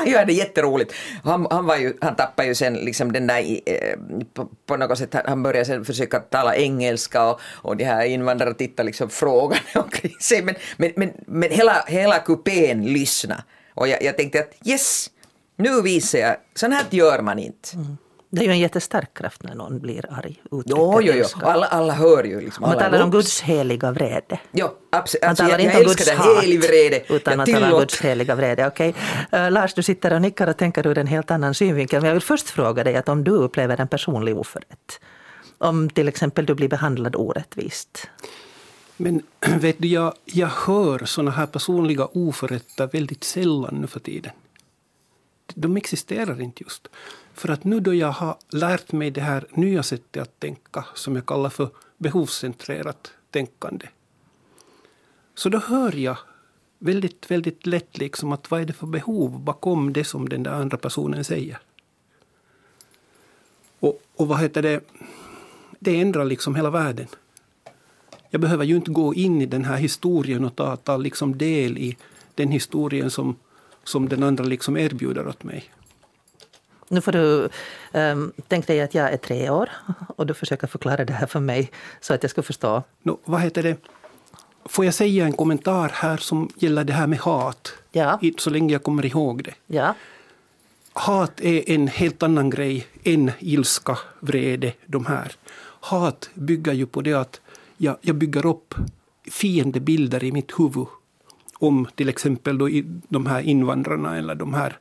ja 0.05 0.25
det 0.25 0.33
jätteroligt. 0.33 0.93
Han, 1.23 1.47
han, 1.49 1.65
var 1.65 1.75
ju, 1.75 1.93
han 2.01 2.15
tappade 2.15 2.47
ju 2.47 2.55
sen 2.55 2.73
liksom 2.73 3.11
den 3.11 3.27
där, 3.27 3.59
eh, 3.65 3.97
på, 4.33 4.49
på 4.65 4.77
något 4.77 4.97
sätt, 4.97 5.15
han 5.25 5.43
började 5.43 5.65
sen 5.65 5.85
försöka 5.85 6.19
tala 6.19 6.55
engelska 6.55 7.29
och, 7.29 7.39
och 7.41 7.77
de 7.77 7.83
här 7.83 8.05
invandrarna 8.05 8.53
tittade 8.53 8.87
liksom 8.87 9.09
frågande 9.09 9.63
omkring 9.75 10.15
sig. 10.21 10.41
Men, 10.41 10.55
men, 10.77 10.91
men, 10.95 11.11
men 11.27 11.51
hela, 11.51 11.83
hela 11.87 12.19
kupén 12.19 12.85
lyssnade. 12.85 13.43
Och 13.73 13.87
jag, 13.87 14.03
jag 14.03 14.17
tänkte 14.17 14.39
att 14.39 14.67
yes, 14.67 15.09
nu 15.55 15.81
visar 15.81 16.19
jag, 16.19 16.35
sånt 16.55 16.73
här 16.73 16.85
gör 16.89 17.21
man 17.21 17.39
inte. 17.39 17.75
Mm. 17.75 17.97
Det 18.29 18.41
är 18.41 18.45
ju 18.45 18.51
en 18.51 18.59
jättestark 18.59 19.13
kraft 19.13 19.43
när 19.43 19.55
någon 19.55 19.79
blir 19.79 20.05
arg. 20.13 20.41
Jo, 20.51 20.63
jo, 21.01 21.13
jo. 21.15 21.25
Alla, 21.41 21.65
alla 21.65 21.93
hör 21.93 22.23
ju. 22.23 22.41
Liksom, 22.41 22.61
man 22.61 22.77
talar 22.77 23.03
om 23.03 23.11
Guds 23.11 23.41
heliga 23.41 23.91
vrede. 23.91 24.39
Jo, 24.51 24.69
absolut. 24.89 25.21
Man 25.21 25.29
alltså, 25.29 25.43
talar 25.43 25.59
jag, 25.59 25.61
inte 25.61 25.77
jag 25.77 25.87
om 25.87 25.93
Guds 25.93 26.11
hat, 26.11 26.43
helig 26.43 26.63
vrede. 26.63 27.03
utan 27.09 27.37
man 27.37 27.45
talar 27.45 27.71
om 27.73 27.79
Guds 27.79 28.01
heliga 28.01 28.35
vrede. 28.35 28.67
Okay. 28.67 28.89
Uh, 28.89 29.39
eh, 29.39 29.51
Lars, 29.51 29.73
du 29.73 29.83
sitter 29.83 30.13
och 30.13 30.21
nickar 30.21 30.47
och 30.47 30.57
tänker 30.57 30.87
ur 30.87 30.97
en 30.97 31.07
helt 31.07 31.31
annan 31.31 31.53
synvinkel. 31.53 32.01
Men 32.01 32.07
jag 32.07 32.15
vill 32.15 32.23
först 32.23 32.49
fråga 32.49 32.83
dig 32.83 32.95
att 32.95 33.09
om 33.09 33.23
du 33.23 33.31
upplever 33.31 33.81
en 33.81 33.87
personlig 33.87 34.37
oförrätt. 34.37 34.99
Om 35.57 35.89
till 35.89 36.07
exempel 36.07 36.45
du 36.45 36.55
blir 36.55 36.69
behandlad 36.69 37.15
orättvist. 37.15 38.09
Men 38.97 39.21
vet 39.59 39.75
du, 39.79 39.87
jag, 39.87 40.13
jag 40.25 40.47
hör 40.47 41.05
sådana 41.05 41.31
här 41.31 41.45
personliga 41.45 42.05
oförrätter 42.05 42.87
väldigt 42.87 43.23
sällan 43.23 43.77
nu 43.81 43.87
för 43.87 43.99
tiden. 43.99 44.31
De 45.53 45.77
existerar 45.77 46.41
inte 46.41 46.63
just. 46.63 46.87
För 47.37 47.49
att 47.49 47.63
nu 47.63 47.79
då 47.79 47.93
jag 47.93 48.11
har 48.11 48.37
lärt 48.49 48.91
mig 48.91 49.11
det 49.11 49.21
här 49.21 49.45
nya 49.51 49.83
sättet 49.83 50.21
att 50.21 50.39
tänka, 50.39 50.85
som 50.93 51.15
jag 51.15 51.25
kallar 51.25 51.49
för 51.49 51.69
behovscentrerat 51.97 53.11
tänkande, 53.31 53.87
så 55.35 55.49
då 55.49 55.57
hör 55.57 55.95
jag 55.95 56.17
väldigt, 56.79 57.31
väldigt 57.31 57.65
lätt 57.65 57.97
liksom 57.97 58.31
att 58.31 58.51
vad 58.51 58.61
är 58.61 58.65
det 58.65 58.73
för 58.73 58.87
behov 58.87 59.39
bakom 59.39 59.93
det 59.93 60.03
som 60.03 60.29
den 60.29 60.43
där 60.43 60.51
andra 60.51 60.77
personen 60.77 61.23
säger. 61.23 61.59
Och, 63.79 64.01
och 64.15 64.27
vad 64.27 64.39
heter 64.39 64.61
det, 64.61 64.81
det 65.79 66.01
ändrar 66.01 66.25
liksom 66.25 66.55
hela 66.55 66.69
världen. 66.69 67.07
Jag 68.29 68.41
behöver 68.41 68.65
ju 68.65 68.75
inte 68.75 68.91
gå 68.91 69.13
in 69.13 69.41
i 69.41 69.45
den 69.45 69.65
här 69.65 69.77
historien 69.77 70.45
och 70.45 70.55
ta, 70.55 70.75
ta 70.75 70.97
liksom 70.97 71.37
del 71.37 71.77
i 71.77 71.97
den 72.35 72.51
historien 72.51 73.11
som, 73.11 73.35
som 73.83 74.09
den 74.09 74.23
andra 74.23 74.43
liksom 74.43 74.77
erbjuder 74.77 75.27
åt 75.27 75.43
mig. 75.43 75.71
Nu 76.89 77.01
får 77.01 77.11
du 77.11 77.49
um, 77.93 78.31
tänk 78.47 78.67
dig 78.67 78.81
att 78.81 78.93
jag 78.93 79.13
är 79.13 79.17
tre 79.17 79.49
år 79.49 79.69
och 80.15 80.27
du 80.27 80.33
försöker 80.33 80.67
förklara 80.67 81.05
det 81.05 81.13
här 81.13 81.27
för 81.27 81.39
mig 81.39 81.71
så 82.01 82.13
att 82.13 82.23
jag 82.23 82.29
ska 82.29 82.43
förstå. 82.43 82.83
No, 83.03 83.19
vad 83.25 83.41
heter 83.41 83.63
det? 83.63 83.77
Får 84.65 84.85
jag 84.85 84.93
säga 84.93 85.25
en 85.25 85.33
kommentar 85.33 85.89
här 85.93 86.17
som 86.17 86.49
gäller 86.55 86.83
det 86.83 86.93
här 86.93 87.07
med 87.07 87.19
hat? 87.19 87.73
Ja. 87.91 88.19
Så 88.37 88.49
länge 88.49 88.73
jag 88.73 88.83
kommer 88.83 89.05
ihåg 89.05 89.43
det. 89.43 89.53
Ja. 89.67 89.95
Hat 90.93 91.41
är 91.41 91.69
en 91.69 91.87
helt 91.87 92.23
annan 92.23 92.49
grej 92.49 92.87
än 93.03 93.31
ilska, 93.39 93.97
vrede, 94.19 94.73
de 94.85 95.05
här. 95.05 95.31
Hat 95.79 96.29
bygger 96.33 96.73
ju 96.73 96.85
på 96.85 97.01
det 97.01 97.13
att 97.13 97.41
jag, 97.77 97.97
jag 98.01 98.15
bygger 98.15 98.45
upp 98.45 98.75
fiendebilder 99.31 100.23
i 100.23 100.31
mitt 100.31 100.59
huvud 100.59 100.87
om 101.59 101.87
till 101.95 102.09
exempel 102.09 102.57
då 102.57 102.69
de 103.07 103.25
här 103.25 103.41
invandrarna 103.41 104.17
eller 104.17 104.35
de 104.35 104.53
här 104.53 104.77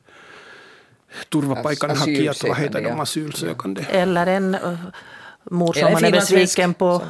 turvapaikanhakijat, 1.29 2.43
vad 2.43 2.57
heter 2.57 2.81
de, 2.81 2.99
asylsökande. 2.99 3.85
Eller 3.89 4.27
en 4.27 4.57
mor 5.51 5.73
som 5.73 5.93
man 5.93 6.05
är 6.05 6.11
besviken 6.11 6.73
på, 6.73 7.01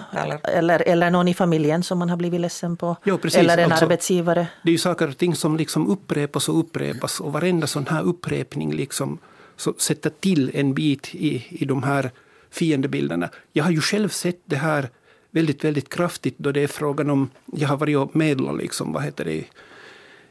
eller, 0.43 0.81
eller 0.81 1.11
någon 1.11 1.27
i 1.27 1.33
familjen 1.33 1.83
som 1.83 1.99
man 1.99 2.09
har 2.09 2.17
blivit 2.17 2.41
ledsen 2.41 2.77
på, 2.77 2.95
jo, 3.03 3.19
eller 3.33 3.57
en 3.57 3.71
alltså, 3.71 3.85
arbetsgivare. 3.85 4.47
Det 4.63 4.69
är 4.69 4.71
ju 4.71 4.77
saker 4.77 5.07
och 5.07 5.17
ting 5.17 5.35
som 5.35 5.57
liksom 5.57 5.87
upprepas 5.87 6.49
och 6.49 6.59
upprepas 6.59 7.19
och 7.19 7.33
varenda 7.33 7.67
sån 7.67 7.87
här 7.87 8.03
upprepning 8.03 8.73
liksom 8.73 9.17
så 9.55 9.73
sätter 9.77 10.09
till 10.09 10.51
en 10.53 10.73
bit 10.73 11.15
i, 11.15 11.45
i 11.49 11.65
de 11.65 11.83
här 11.83 12.11
fiendebilderna. 12.51 13.29
Jag 13.53 13.63
har 13.63 13.71
ju 13.71 13.81
själv 13.81 14.09
sett 14.09 14.41
det 14.45 14.55
här 14.55 14.89
väldigt, 15.31 15.63
väldigt 15.63 15.89
kraftigt 15.89 16.35
då 16.37 16.51
det 16.51 16.63
är 16.63 16.67
frågan 16.67 17.09
om, 17.09 17.29
jag 17.45 17.67
har 17.67 17.77
varit 17.77 17.97
och 17.97 18.15
medlat 18.15 18.57
liksom, 18.57 18.93
vad 18.93 19.03
heter 19.03 19.25
det, 19.25 19.43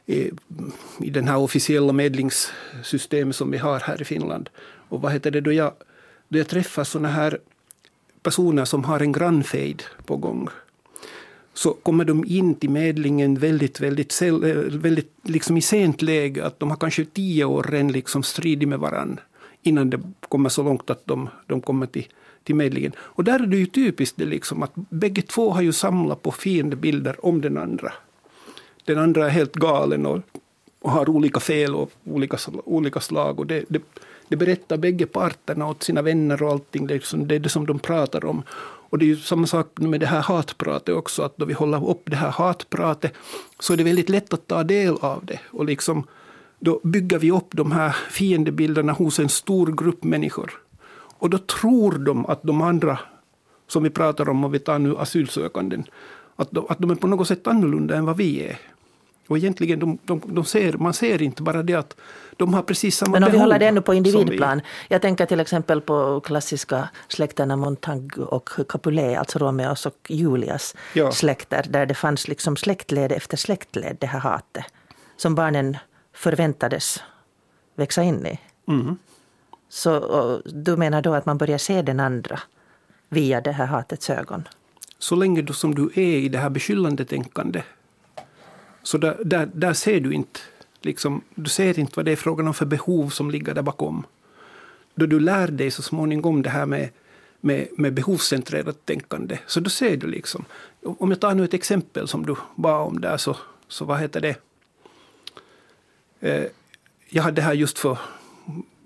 i, 0.06 0.30
den 0.98 1.28
här 1.28 1.36
officiella 1.36 1.92
medlingssystemet 1.92 3.36
som 3.36 3.50
vi 3.50 3.58
har 3.58 3.80
här 3.80 4.02
i 4.02 4.04
Finland. 4.04 4.48
Och 4.88 5.00
vad 5.00 5.12
heter 5.12 5.30
det, 5.30 5.40
då 5.40 5.52
jag, 5.52 5.72
då 6.28 6.38
jag 6.38 6.48
träffar 6.48 6.84
såna 6.84 7.08
här 7.08 7.38
personer 8.22 8.64
som 8.64 8.84
har 8.84 9.00
en 9.00 9.12
grannfejd 9.12 9.82
på 10.06 10.16
gång 10.16 10.48
så 11.54 11.72
kommer 11.72 12.04
de 12.04 12.24
in 12.24 12.54
till 12.54 12.70
medlingen 12.70 13.34
väldigt, 13.34 13.80
väldigt, 13.80 14.22
eh, 14.22 14.32
väldigt 14.70 15.12
liksom 15.22 15.56
i 15.56 15.62
sent 15.62 16.02
läge. 16.02 16.46
Att 16.46 16.60
de 16.60 16.70
har 16.70 16.76
kanske 16.76 17.04
tio 17.04 17.44
år 17.44 17.62
redan 17.62 17.92
liksom 17.92 18.22
stridit 18.22 18.68
med 18.68 18.78
varann 18.78 19.20
innan 19.62 19.90
det 19.90 20.00
kommer 20.28 20.48
så 20.48 20.62
långt 20.62 20.90
att 20.90 21.06
de, 21.06 21.28
de 21.46 21.60
kommer 21.60 21.86
till, 21.86 22.06
till 22.44 22.54
medlingen. 22.54 22.92
Och 22.98 23.24
där 23.24 23.40
är 23.40 23.46
det 23.46 23.56
ju 23.56 23.66
typiskt 23.66 24.18
det 24.18 24.24
liksom 24.24 24.62
att 24.62 24.72
bägge 24.74 25.22
två 25.22 25.50
har 25.50 25.62
ju 25.62 25.72
samlat 25.72 26.22
på 26.22 26.32
fiendebilder 26.32 27.26
om 27.26 27.40
den 27.40 27.58
andra. 27.58 27.92
Den 28.86 28.98
andra 28.98 29.26
är 29.26 29.30
helt 29.30 29.54
galen 29.54 30.06
och, 30.06 30.20
och 30.80 30.90
har 30.90 31.08
olika 31.08 31.40
fel 31.40 31.74
och 31.74 31.90
olika, 32.04 32.38
olika 32.64 33.00
slag. 33.00 33.40
Och 33.40 33.46
det, 33.46 33.64
det, 33.68 33.82
det 34.28 34.36
berättar 34.36 34.76
bägge 34.76 35.06
parterna 35.06 35.68
åt 35.68 35.82
sina 35.82 36.02
vänner 36.02 36.42
och 36.42 36.50
allting. 36.50 36.86
Det 36.86 36.94
är, 36.94 36.98
liksom, 36.98 37.28
det 37.28 37.34
är 37.34 37.38
det 37.38 37.48
som 37.48 37.66
de 37.66 37.78
pratar 37.78 38.24
om. 38.24 38.42
Och 38.90 38.98
det 38.98 39.04
är 39.04 39.06
ju 39.06 39.16
samma 39.16 39.46
sak 39.46 39.66
med 39.74 40.00
det 40.00 40.06
här 40.06 40.20
hatpratet 40.20 40.94
också, 40.94 41.22
att 41.22 41.36
då 41.36 41.44
vi 41.44 41.52
håller 41.52 41.88
upp 41.90 42.02
det 42.04 42.16
här 42.16 42.30
hatpratet 42.30 43.12
så 43.58 43.72
är 43.72 43.76
det 43.76 43.84
väldigt 43.84 44.08
lätt 44.08 44.32
att 44.32 44.46
ta 44.46 44.62
del 44.62 44.96
av 45.00 45.24
det. 45.24 45.40
Och 45.50 45.64
liksom, 45.64 46.06
då 46.58 46.80
bygger 46.82 47.18
vi 47.18 47.30
upp 47.30 47.48
de 47.50 47.72
här 47.72 47.96
fiendebilderna 48.10 48.92
hos 48.92 49.18
en 49.18 49.28
stor 49.28 49.66
grupp 49.66 50.04
människor. 50.04 50.52
Och 51.18 51.30
då 51.30 51.38
tror 51.38 51.92
de 51.92 52.26
att 52.26 52.42
de 52.42 52.62
andra, 52.62 52.98
som 53.68 53.82
vi 53.82 53.90
pratar 53.90 54.28
om, 54.28 54.44
och 54.44 54.54
vi 54.54 54.58
tar 54.58 54.78
nu 54.78 54.96
asylsökanden, 54.96 55.84
att 56.36 56.50
de, 56.50 56.66
att 56.68 56.78
de 56.78 56.90
är 56.90 56.94
på 56.94 57.06
något 57.06 57.28
sätt 57.28 57.46
annorlunda 57.46 57.96
än 57.96 58.06
vad 58.06 58.16
vi 58.16 58.42
är. 58.42 58.58
Och 59.28 59.36
egentligen, 59.38 59.78
de, 59.78 59.98
de, 60.04 60.22
de 60.26 60.44
ser, 60.44 60.72
man 60.72 60.94
ser 60.94 61.22
inte 61.22 61.42
bara 61.42 61.62
det 61.62 61.74
att 61.74 61.96
de 62.36 62.54
har 62.54 62.62
precis 62.62 62.96
samma 62.96 63.10
behov. 63.10 63.20
Men 63.20 63.28
om 63.28 63.32
vi 63.32 63.38
håller 63.38 63.58
det 63.58 63.66
ännu 63.66 63.80
på 63.80 63.94
individplan. 63.94 64.60
Jag 64.88 65.02
tänker 65.02 65.26
till 65.26 65.40
exempel 65.40 65.80
på 65.80 66.20
klassiska 66.20 66.88
släkterna 67.08 67.56
Montague 67.56 68.24
och 68.24 68.50
Capulet, 68.68 69.18
alltså 69.18 69.38
Romeos 69.38 69.86
och 69.86 69.96
Julias 70.08 70.74
ja. 70.92 71.12
släkter, 71.12 71.66
där 71.68 71.86
det 71.86 71.94
fanns 71.94 72.28
liksom 72.28 72.56
släktled 72.56 73.12
efter 73.12 73.36
släktled, 73.36 73.96
det 74.00 74.06
här 74.06 74.20
hatet, 74.20 74.64
som 75.16 75.34
barnen 75.34 75.76
förväntades 76.14 77.02
växa 77.76 78.02
in 78.02 78.26
i. 78.26 78.38
Mm. 78.68 78.96
Så 79.68 80.42
du 80.44 80.76
menar 80.76 81.02
då 81.02 81.14
att 81.14 81.26
man 81.26 81.38
börjar 81.38 81.58
se 81.58 81.82
den 81.82 82.00
andra 82.00 82.40
via 83.08 83.40
det 83.40 83.52
här 83.52 83.66
hatets 83.66 84.10
ögon? 84.10 84.48
Så 84.98 85.16
länge 85.16 85.42
du, 85.42 85.52
som 85.52 85.74
du 85.74 85.84
är 85.94 86.16
i 86.16 86.28
det 86.28 86.38
här 86.38 86.50
beskyllande 86.50 87.04
tänkandet 87.04 87.64
så 88.86 88.98
där, 88.98 89.16
där, 89.24 89.50
där 89.54 89.72
ser 89.72 90.00
du 90.00 90.12
inte 90.12 90.40
liksom, 90.80 91.22
du 91.34 91.50
ser 91.50 91.78
inte 91.78 91.92
vad 91.96 92.04
det 92.04 92.12
är 92.12 92.16
frågan 92.16 92.48
om 92.48 92.54
för 92.54 92.66
behov 92.66 93.08
som 93.08 93.30
ligger 93.30 93.54
där 93.54 93.62
bakom. 93.62 94.06
Då 94.94 95.06
du 95.06 95.20
lär 95.20 95.48
dig 95.48 95.70
så 95.70 95.82
småningom 95.82 96.42
det 96.42 96.50
här 96.50 96.66
med, 96.66 96.88
med, 97.40 97.68
med 97.76 97.94
behovscentrerat 97.94 98.86
tänkande, 98.86 99.38
så 99.46 99.60
då 99.60 99.70
ser 99.70 99.96
du 99.96 100.06
liksom. 100.06 100.44
Om 100.82 101.10
jag 101.10 101.20
tar 101.20 101.34
nu 101.34 101.44
ett 101.44 101.54
exempel 101.54 102.08
som 102.08 102.26
du 102.26 102.36
bad 102.54 102.86
om 102.86 103.00
där, 103.00 103.16
så, 103.16 103.36
så 103.68 103.84
vad 103.84 104.00
heter 104.00 104.20
det? 104.20 104.36
Eh, 106.20 106.44
jag 107.08 107.22
hade 107.22 107.42
här 107.42 107.54
just 107.54 107.78
för 107.78 107.98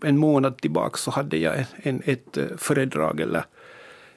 en 0.02 0.18
månad 0.18 0.60
tillbaka 0.60 0.96
så 0.96 1.10
hade 1.10 1.36
jag 1.36 1.64
en, 1.76 2.02
ett 2.04 2.36
eh, 2.36 2.46
föredrag 2.56 3.20
eller 3.20 3.44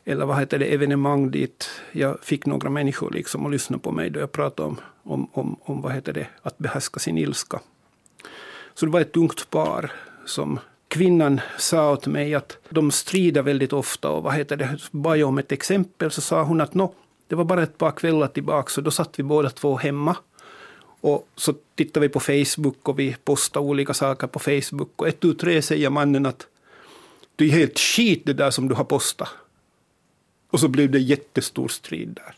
eller 0.06 0.26
vad 0.26 0.40
heter 0.40 0.60
det, 0.60 0.66
evenemang 0.66 1.32
dit 1.32 1.70
jag 1.92 2.20
fick 2.24 2.46
några 2.46 2.70
människor 2.70 3.12
liksom 3.12 3.46
att 3.46 3.52
lyssna 3.52 3.78
på 3.78 3.92
mig 3.92 4.10
då 4.10 4.20
jag 4.20 4.32
pratade 4.32 4.68
om, 4.68 4.78
om, 5.04 5.28
om, 5.32 5.56
om 5.62 5.82
vad 5.82 5.94
heter 5.94 6.14
det, 6.14 6.28
att 6.42 6.58
behärska 6.58 7.00
sin 7.00 7.18
ilska. 7.18 7.60
Så 8.74 8.86
det 8.86 8.92
var 8.92 9.02
ett 9.02 9.18
ungt 9.18 9.50
par 9.50 9.92
som 10.26 10.60
kvinnan 10.88 11.42
sa 11.58 11.92
åt 11.92 12.08
mig 12.08 12.36
att 12.36 12.58
de 12.70 12.92
strider 12.92 13.42
väldigt 13.42 13.74
ofta 13.74 14.10
och 14.10 14.24
vad 14.24 14.34
heter 14.34 14.58
det, 14.58 14.80
bad 14.92 15.18
jag 15.18 15.30
om 15.30 15.38
ett 15.38 15.52
exempel 15.52 16.12
så 16.12 16.22
sa 16.22 16.44
hon 16.44 16.62
att 16.62 16.74
nå, 16.74 16.94
det 17.28 17.36
var 17.36 17.44
bara 17.44 17.64
ett 17.64 17.78
par 17.78 17.92
kvällar 17.92 18.28
tillbaka 18.28 18.70
så 18.70 18.82
då 18.82 18.92
satt 18.92 19.20
vi 19.20 19.24
båda 19.24 19.50
två 19.50 19.78
hemma 19.78 20.18
och 21.02 21.28
så 21.36 21.54
tittade 21.76 22.08
vi 22.08 22.14
på 22.14 22.20
Facebook 22.20 22.90
och 22.90 23.00
vi 23.00 23.16
postade 23.24 23.66
olika 23.66 23.94
saker 23.94 24.28
på 24.28 24.40
Facebook 24.40 24.90
och 24.96 25.08
ett 25.08 25.20
tu 25.20 25.34
tre 25.34 25.62
säger 25.62 25.90
mannen 25.90 26.26
att 26.26 26.48
det 27.36 27.46
är 27.46 27.50
helt 27.50 27.80
skit 27.80 28.22
det 28.26 28.34
där 28.34 28.52
som 28.52 28.68
du 28.68 28.76
har 28.76 28.84
postat. 28.84 29.30
Och 30.52 30.60
så 30.60 30.68
blev 30.68 30.92
det 30.92 31.00
jättestor 31.00 31.68
strid 31.68 32.10
där. 32.10 32.36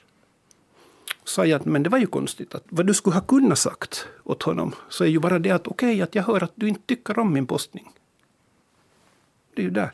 Sa 1.25 1.45
jag 1.45 1.61
att 1.61 1.65
men 1.65 1.83
det 1.83 1.89
var 1.89 1.97
ju 1.97 2.07
konstigt 2.07 2.55
att 2.55 2.63
vad 2.69 2.87
du 2.87 2.93
skulle 2.93 3.13
ha 3.13 3.21
kunnat 3.21 3.59
sagt 3.59 4.07
åt 4.23 4.43
honom 4.43 4.75
så 4.89 5.03
är 5.03 5.07
ju 5.07 5.19
bara 5.19 5.39
det 5.39 5.51
att 5.51 5.67
okej 5.67 5.89
okay, 5.89 6.01
att 6.01 6.15
jag 6.15 6.23
hör 6.23 6.43
att 6.43 6.51
du 6.55 6.67
inte 6.67 6.81
tycker 6.85 7.19
om 7.19 7.33
min 7.33 7.47
postning. 7.47 7.91
Det 9.55 9.61
är 9.61 9.63
ju 9.63 9.71
där. 9.71 9.91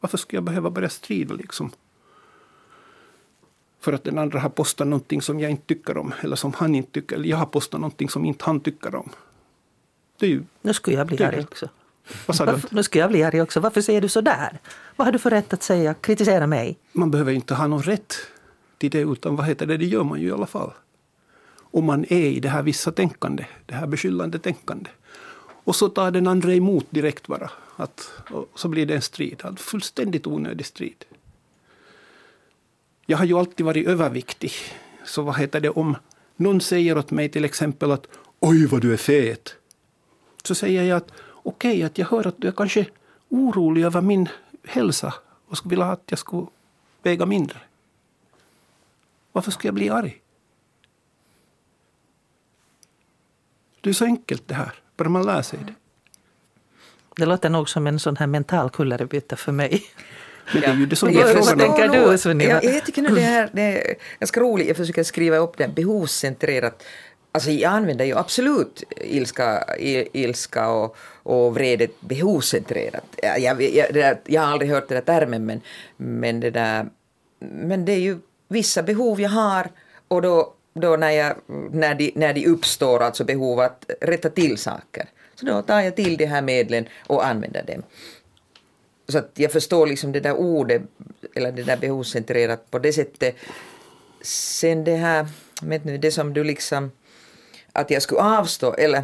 Varför 0.00 0.18
ska 0.18 0.36
jag 0.36 0.44
behöva 0.44 0.70
börja 0.70 0.88
strida 0.88 1.34
liksom? 1.34 1.70
För 3.80 3.92
att 3.92 4.04
den 4.04 4.18
andra 4.18 4.40
har 4.40 4.48
postat 4.48 4.86
någonting 4.86 5.22
som 5.22 5.40
jag 5.40 5.50
inte 5.50 5.66
tycker 5.66 5.96
om. 5.96 6.14
Eller 6.20 6.36
som 6.36 6.52
han 6.52 6.74
inte 6.74 6.92
tycker. 6.92 7.16
Eller 7.16 7.28
jag 7.28 7.36
har 7.36 7.46
postat 7.46 7.80
någonting 7.80 8.08
som 8.08 8.24
inte 8.24 8.44
han 8.44 8.60
tycker 8.60 8.94
om. 8.94 9.10
Det 10.18 10.26
är 10.26 10.30
ju, 10.30 10.44
Nu 10.62 10.74
skulle 10.74 10.96
jag 10.96 11.06
bli 11.06 11.24
arg 11.24 11.40
också. 11.40 11.68
vad 12.26 12.36
sa 12.36 12.46
du? 12.46 12.52
Varför, 12.52 12.74
nu 12.74 12.82
skulle 12.82 13.02
jag 13.02 13.10
bli 13.10 13.22
arg 13.22 13.42
också. 13.42 13.60
Varför 13.60 13.80
säger 13.80 14.00
du 14.00 14.08
så 14.08 14.20
där? 14.20 14.60
Vad 14.96 15.06
har 15.06 15.12
du 15.12 15.18
för 15.18 15.30
rätt 15.30 15.52
att 15.52 15.62
säga? 15.62 15.94
Kritisera 15.94 16.46
mig? 16.46 16.78
Man 16.92 17.10
behöver 17.10 17.32
inte 17.32 17.54
ha 17.54 17.66
någon 17.66 17.82
rätt 17.82 18.14
till 18.82 19.06
det. 19.06 19.12
Utan 19.12 19.36
vad 19.36 19.46
heter 19.46 19.66
det? 19.66 19.76
Det 19.76 19.86
gör 19.86 20.04
man 20.04 20.20
ju 20.20 20.28
i 20.28 20.32
alla 20.32 20.46
fall. 20.46 20.70
Om 21.58 21.84
man 21.84 22.04
är 22.04 22.26
i 22.26 22.40
det 22.40 22.48
här 22.48 22.62
vissa 22.62 22.92
tänkande. 22.92 23.46
Det 23.66 23.74
här 23.74 23.86
beskyllande 23.86 24.38
tänkande. 24.38 24.90
Och 25.64 25.76
så 25.76 25.88
tar 25.88 26.10
den 26.10 26.26
andra 26.26 26.54
emot 26.54 26.86
direkt 26.90 27.26
bara. 27.26 27.50
Att, 27.76 28.12
och 28.30 28.48
så 28.54 28.68
blir 28.68 28.86
det 28.86 28.94
en 28.94 29.02
strid. 29.02 29.40
En 29.44 29.56
fullständigt 29.56 30.26
onödig 30.26 30.66
strid. 30.66 31.04
Jag 33.06 33.18
har 33.18 33.24
ju 33.24 33.38
alltid 33.38 33.66
varit 33.66 33.86
överviktig. 33.86 34.52
Så 35.04 35.22
vad 35.22 35.38
heter 35.38 35.60
det 35.60 35.70
om 35.70 35.96
någon 36.36 36.60
säger 36.60 36.98
åt 36.98 37.10
mig 37.10 37.28
till 37.28 37.44
exempel 37.44 37.90
att 37.90 38.06
oj 38.40 38.66
vad 38.66 38.80
du 38.80 38.92
är 38.92 38.96
fet. 38.96 39.54
Så 40.42 40.54
säger 40.54 40.82
jag 40.82 40.96
att 40.96 41.12
okej, 41.42 41.82
att 41.82 41.98
jag 41.98 42.06
hör 42.06 42.26
att 42.26 42.38
du 42.38 42.48
är 42.48 42.52
kanske 42.52 42.86
orolig 43.28 43.84
över 43.84 44.00
min 44.00 44.28
hälsa 44.64 45.14
och 45.48 45.56
skulle 45.56 45.70
vilja 45.70 45.86
att 45.86 46.02
jag 46.06 46.18
skulle 46.18 46.46
väga 47.02 47.26
mindre. 47.26 47.58
Varför 49.32 49.50
skulle 49.50 49.68
jag 49.68 49.74
bli 49.74 49.90
arg? 49.90 50.18
Det 53.80 53.90
är 53.90 53.94
så 53.94 54.04
enkelt 54.04 54.48
det 54.48 54.54
här, 54.54 54.72
bara 54.96 55.08
man 55.08 55.26
lär 55.26 55.42
sig 55.42 55.58
det. 55.66 55.74
Det 57.16 57.26
låter 57.26 57.50
nog 57.50 57.68
som 57.68 57.86
en 57.86 57.98
sån 57.98 58.16
här 58.16 58.26
mental 58.26 58.70
kullerbytta 58.70 59.36
för 59.36 59.52
mig. 59.52 59.82
Men 60.52 60.60
det 60.62 60.66
är 60.66 60.74
ju 60.74 60.86
det 60.86 60.96
som 60.96 61.06
Men 61.06 61.14
det 61.16 61.20
jag 61.20 61.30
är 61.30 61.34
förstår- 61.34 61.56
frågan 61.56 61.70
om. 61.70 61.76
tänker 61.90 62.10
du, 62.10 62.18
Sunniva? 62.18 62.50
Jag, 62.50 62.64
jag 62.64 62.84
tycker 62.86 63.02
nog 63.02 63.14
det 63.14 63.20
här 63.20 63.50
det 63.52 63.62
är 63.62 63.94
ganska 64.20 64.40
roligt. 64.40 64.66
Jag 64.68 64.76
försöker 64.76 65.02
skriva 65.02 65.36
upp 65.36 65.56
det 65.56 65.68
behovscentrerat. 65.68 66.82
Alltså 67.32 67.50
jag 67.50 67.72
använder 67.72 68.04
ju 68.04 68.16
absolut 68.18 68.82
ilska, 68.96 69.76
ilska 70.12 70.68
och, 70.68 70.96
och 71.22 71.54
vrede 71.54 71.88
behovscentrerat. 72.00 73.04
Jag, 73.22 73.40
jag, 73.62 73.62
jag, 73.96 74.18
jag 74.26 74.42
har 74.42 74.52
aldrig 74.52 74.70
hört 74.70 74.88
den 74.88 74.96
där 75.04 75.20
termen 75.20 75.46
men, 75.46 75.60
men 75.96 76.40
det 76.40 76.50
där 76.50 76.88
men 77.38 77.84
det 77.84 77.92
är 77.92 77.98
ju 78.00 78.18
vissa 78.52 78.82
behov 78.82 79.20
jag 79.20 79.30
har 79.30 79.70
och 80.08 80.22
då, 80.22 80.54
då 80.74 80.96
när, 80.96 81.10
jag, 81.10 81.36
när, 81.70 81.94
de, 81.94 82.12
när 82.14 82.34
de 82.34 82.46
uppstår, 82.46 83.02
alltså 83.02 83.24
behov 83.24 83.60
att 83.60 83.90
rätta 84.00 84.30
till 84.30 84.58
saker, 84.58 85.08
så 85.34 85.46
då 85.46 85.62
tar 85.62 85.80
jag 85.80 85.96
till 85.96 86.16
de 86.16 86.26
här 86.26 86.42
medlen 86.42 86.88
och 87.06 87.26
använder 87.26 87.62
dem. 87.62 87.82
Så 89.08 89.18
att 89.18 89.30
jag 89.34 89.52
förstår 89.52 89.86
liksom 89.86 90.12
det 90.12 90.20
där 90.20 90.36
ordet, 90.36 90.82
eller 91.34 91.52
det 91.52 91.62
där 91.62 91.76
behovscentrerat 91.76 92.70
på 92.70 92.78
det 92.78 92.92
sättet. 92.92 93.36
Sen 94.22 94.84
det 94.84 94.96
här, 94.96 95.26
vet 95.62 95.84
nu, 95.84 95.98
det 95.98 96.12
som 96.12 96.34
du 96.34 96.44
liksom, 96.44 96.90
att 97.72 97.90
jag 97.90 98.02
skulle 98.02 98.20
avstå, 98.20 98.74
eller, 98.74 99.02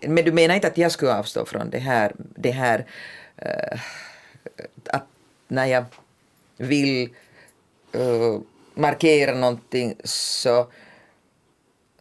men 0.00 0.24
du 0.24 0.32
menar 0.32 0.54
inte 0.54 0.66
att 0.66 0.78
jag 0.78 0.92
skulle 0.92 1.14
avstå 1.14 1.44
från 1.44 1.70
det 1.70 1.78
här, 1.78 2.12
det 2.16 2.50
här 2.50 2.86
uh, 3.42 3.80
att 4.86 5.06
när 5.48 5.66
jag 5.66 5.84
vill 6.56 7.08
uh, 7.96 8.40
markera 8.80 9.34
någonting 9.34 9.96
så, 10.04 10.66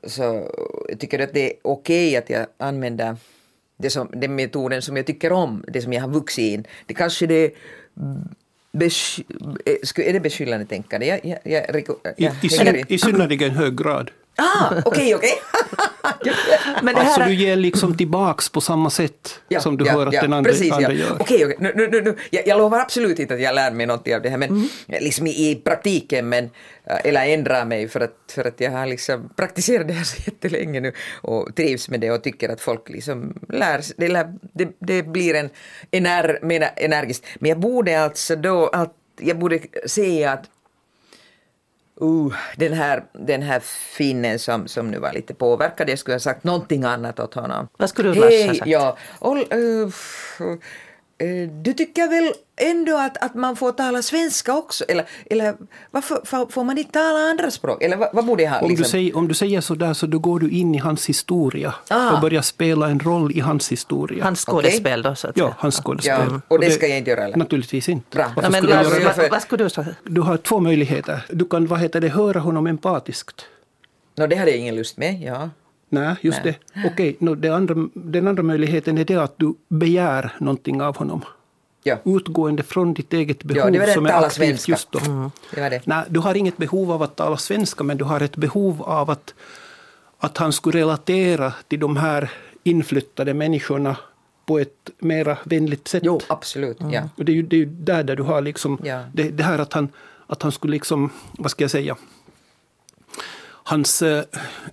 så 0.03 0.51
tycker 0.99 1.17
du 1.17 1.23
att 1.23 1.33
det 1.33 1.49
är 1.49 1.53
okej 1.61 2.17
att 2.17 2.29
jag 2.29 2.45
använder 2.57 3.17
det 3.77 3.89
som, 3.89 4.09
den 4.13 4.35
metoden 4.35 4.81
som 4.81 4.97
jag 4.97 5.05
tycker 5.05 5.31
om, 5.31 5.65
det 5.67 5.81
som 5.81 5.93
jag 5.93 6.01
har 6.01 6.09
vuxit 6.09 6.53
in. 6.53 6.67
Det 6.85 6.93
kanske 6.93 7.27
det 7.27 7.45
är 7.45 7.51
besk, 8.71 9.19
eh, 9.65 10.07
är 10.07 10.13
det 10.13 10.19
beskyllande 10.19 10.65
tänkande? 10.65 11.05
Jag, 11.05 11.19
jag, 11.23 11.39
jag, 11.43 11.75
I, 12.17 12.29
i, 12.41 12.49
syn, 12.49 12.85
I 12.87 12.97
synnerligen 12.97 13.51
hög 13.51 13.77
grad. 13.77 14.11
Ah, 14.39 14.81
okej, 14.85 15.15
okej. 15.15 15.33
Men 16.81 16.95
det 16.95 17.01
Alltså 17.01 17.21
du 17.21 17.33
ger 17.33 17.55
liksom 17.55 17.97
tillbaks 17.97 18.49
på 18.49 18.61
samma 18.61 18.89
sätt 18.89 19.39
Ja, 19.47 19.59
som 19.59 19.77
du 19.77 19.85
ja, 19.85 19.91
hör 19.91 20.07
att 20.07 20.13
ja, 20.13 20.21
den 20.21 20.33
andra, 20.33 20.51
precis, 20.51 20.71
andra 20.71 20.93
gör. 20.93 21.17
Okej, 21.19 21.45
okej. 21.45 21.57
Nu, 21.59 21.73
nu, 21.75 22.01
nu. 22.01 22.15
Jag, 22.29 22.47
jag 22.47 22.57
lovar 22.57 22.79
absolut 22.79 23.19
inte 23.19 23.33
att 23.33 23.41
jag 23.41 23.55
lär 23.55 23.71
mig 23.71 23.85
något 23.85 24.07
av 24.07 24.21
det 24.21 24.29
här, 24.29 24.37
men 24.37 24.49
Mm. 24.49 24.67
liksom 24.87 25.27
i, 25.27 25.51
i 25.51 25.55
praktiken, 25.55 26.29
men, 26.29 26.43
äh, 26.83 26.97
eller 27.03 27.25
ändrar 27.27 27.65
mig 27.65 27.87
för 27.87 27.99
att, 27.99 28.31
för 28.35 28.47
att 28.47 28.59
jag 28.59 28.71
har 28.71 28.85
liksom 28.85 29.29
praktiserat 29.35 29.87
det 29.87 29.93
här 29.93 30.03
så 30.03 30.17
jättelänge 30.25 30.79
nu 30.79 30.93
och 31.21 31.55
trivs 31.55 31.89
med 31.89 31.99
det 31.99 32.11
och 32.11 32.23
tycker 32.23 32.49
att 32.49 32.61
folk 32.61 32.89
liksom 32.89 33.33
lär 33.49 33.81
sig, 33.81 33.95
det, 33.97 34.07
lär, 34.07 34.33
det, 34.53 34.69
det 34.79 35.03
blir 35.03 35.33
en 35.35 35.49
ener, 35.91 36.39
mera 36.41 36.67
energiskt. 36.67 37.25
Men 37.39 37.49
jag 37.49 37.59
borde 37.59 38.03
alltså 38.03 38.35
då, 38.35 38.67
att, 38.67 38.93
jag 39.21 39.39
borde 39.39 39.59
säga 39.85 40.31
att 40.31 40.45
Uh, 42.01 42.33
den, 42.57 42.73
här, 42.73 43.03
den 43.13 43.41
här 43.41 43.59
finnen 43.97 44.39
som, 44.39 44.67
som 44.67 44.91
nu 44.91 44.99
var 44.99 45.13
lite 45.13 45.33
påverkad, 45.33 45.89
jag 45.89 45.99
skulle 45.99 46.15
ha 46.15 46.19
sagt 46.19 46.43
någonting 46.43 46.83
annat 46.83 47.19
åt 47.19 47.33
honom. 47.33 47.67
Vad 47.77 47.89
skulle 47.89 48.11
du, 48.13 48.19
ha 48.19 48.29
Hej, 48.29 48.55
sagt? 48.55 48.67
ja, 48.67 48.97
eh, 49.21 49.87
f- 49.87 50.41
eh, 50.41 50.57
du 51.63 51.73
tycker 51.73 52.07
väl 52.09 52.33
ändå 52.61 52.97
att, 52.97 53.17
att 53.17 53.35
man 53.35 53.55
får 53.55 53.71
tala 53.71 54.01
svenska 54.01 54.53
också? 54.53 54.85
Eller, 54.87 55.05
eller 55.29 55.55
varför 55.91 56.45
får- 56.49 56.63
man 56.63 56.77
inte 56.77 56.91
tala 56.91 57.19
andra 57.19 57.51
språk? 57.51 57.83
Eller 57.83 57.97
vad, 57.97 58.09
vad 58.13 58.25
borde 58.25 58.43
jag 58.43 58.51
ha? 58.51 58.59
Om, 58.59 58.63
du 58.67 58.69
liksom? 58.69 58.91
säger, 58.91 59.17
om 59.17 59.27
du 59.27 59.33
säger 59.33 59.61
så 59.61 59.75
där 59.75 59.93
så 59.93 60.05
då 60.05 60.19
går 60.19 60.39
du 60.39 60.49
in 60.49 60.75
i 60.75 60.77
hans 60.77 61.05
historia 61.09 61.73
Ah. 61.89 62.11
och 62.15 62.21
börjar 62.21 62.41
spela 62.41 62.89
en 62.89 62.99
roll 62.99 63.31
i 63.31 63.39
hans 63.39 63.71
historia. 63.71 64.23
hans 64.23 64.45
skådespel 64.45 65.01
då, 65.01 65.15
så 65.15 65.27
att 65.27 65.37
ja, 65.37 65.53
hans 65.57 65.75
skådespel. 65.75 66.27
Ja, 66.31 66.41
och 66.47 66.59
det 66.59 66.71
ska 66.71 66.87
jag 66.87 66.97
inte 66.97 67.09
göra, 67.09 67.23
eller? 67.23 67.37
Naturligtvis 67.37 67.89
inte. 67.89 68.17
Bra. 68.17 68.31
Ja, 68.35 68.49
men 68.49 68.53
skulle 68.63 68.83
det? 68.83 69.13
vad, 69.17 69.29
vad 69.31 69.41
skulle 69.41 69.63
du 69.63 69.69
säga? 69.69 69.87
Du 70.03 70.21
har 70.21 70.37
två 70.37 70.59
möjligheter. 70.59 71.25
Du 71.29 71.45
kan 71.45 71.67
vad 71.67 71.79
heter 71.79 72.01
det, 72.01 72.09
höra 72.09 72.39
honom 72.39 72.67
empatiskt. 72.67 73.45
Nå, 74.17 74.27
det 74.27 74.35
hade 74.35 74.51
jag 74.51 74.59
ingen 74.59 74.75
lust 74.75 74.97
med, 74.97 75.21
ja. 75.21 75.49
Nej, 75.89 76.15
just 76.21 76.39
Nej. 76.43 76.59
det. 76.73 76.87
Okej, 76.87 77.15
nå, 77.19 77.35
det 77.35 77.49
andra, 77.49 77.75
den 77.93 78.27
andra 78.27 78.43
möjligheten 78.43 78.97
är 78.97 79.05
det 79.05 79.15
att 79.17 79.33
du 79.39 79.53
begär 79.67 80.35
någonting 80.39 80.81
av 80.81 80.97
honom. 80.97 81.21
ja. 81.83 81.97
Utgående 82.05 82.63
från 82.63 82.93
ditt 82.93 83.13
eget 83.13 83.43
behov 83.43 83.65
Ja, 83.65 83.71
det 83.71 83.79
var 83.79 83.85
det 83.87 83.93
som 83.93 84.05
är 84.05 84.09
aktivt 84.13 84.33
svenska. 84.33 84.71
just 84.71 84.91
då. 84.91 84.99
Det 85.55 85.61
var 85.61 85.69
det. 85.69 85.81
Nej, 85.87 86.03
du 86.09 86.19
har 86.19 86.35
inget 86.35 86.57
behov 86.57 86.91
av 86.91 87.03
att 87.03 87.15
tala 87.15 87.37
svenska, 87.37 87.83
men 87.83 87.97
du 87.97 88.03
har 88.03 88.21
ett 88.21 88.35
behov 88.37 88.81
av 88.83 89.09
att, 89.09 89.33
att 90.19 90.37
han 90.37 90.53
skulle 90.53 90.79
relatera 90.79 91.53
till 91.67 91.79
de 91.79 91.97
här 91.97 92.31
inflyttade 92.63 93.33
människorna 93.33 93.97
på 94.45 94.59
ett 94.59 94.89
mera 94.99 95.37
vänligt 95.43 95.87
sätt. 95.87 96.03
Jo, 96.05 96.19
absolut, 96.27 96.77
ja. 96.91 97.09
Och 97.17 97.25
det 97.25 97.31
är 97.31 97.33
ju, 97.33 97.41
det 97.43 97.61
är 97.61 97.65
där, 97.65 98.03
där 98.03 98.15
du 98.15 98.23
har 98.23 98.41
liksom 98.41 98.79
Ja. 98.83 99.03
det, 99.13 99.29
det 99.29 99.43
här 99.43 99.59
att 99.59 99.73
han, 99.73 99.89
att 100.27 100.41
han 100.41 100.51
skulle 100.51 100.71
liksom, 100.73 101.09
vad 101.31 101.51
ska 101.51 101.63
jag 101.63 101.71
säga, 101.71 101.95
hans 103.63 104.01
eh, 104.01 104.23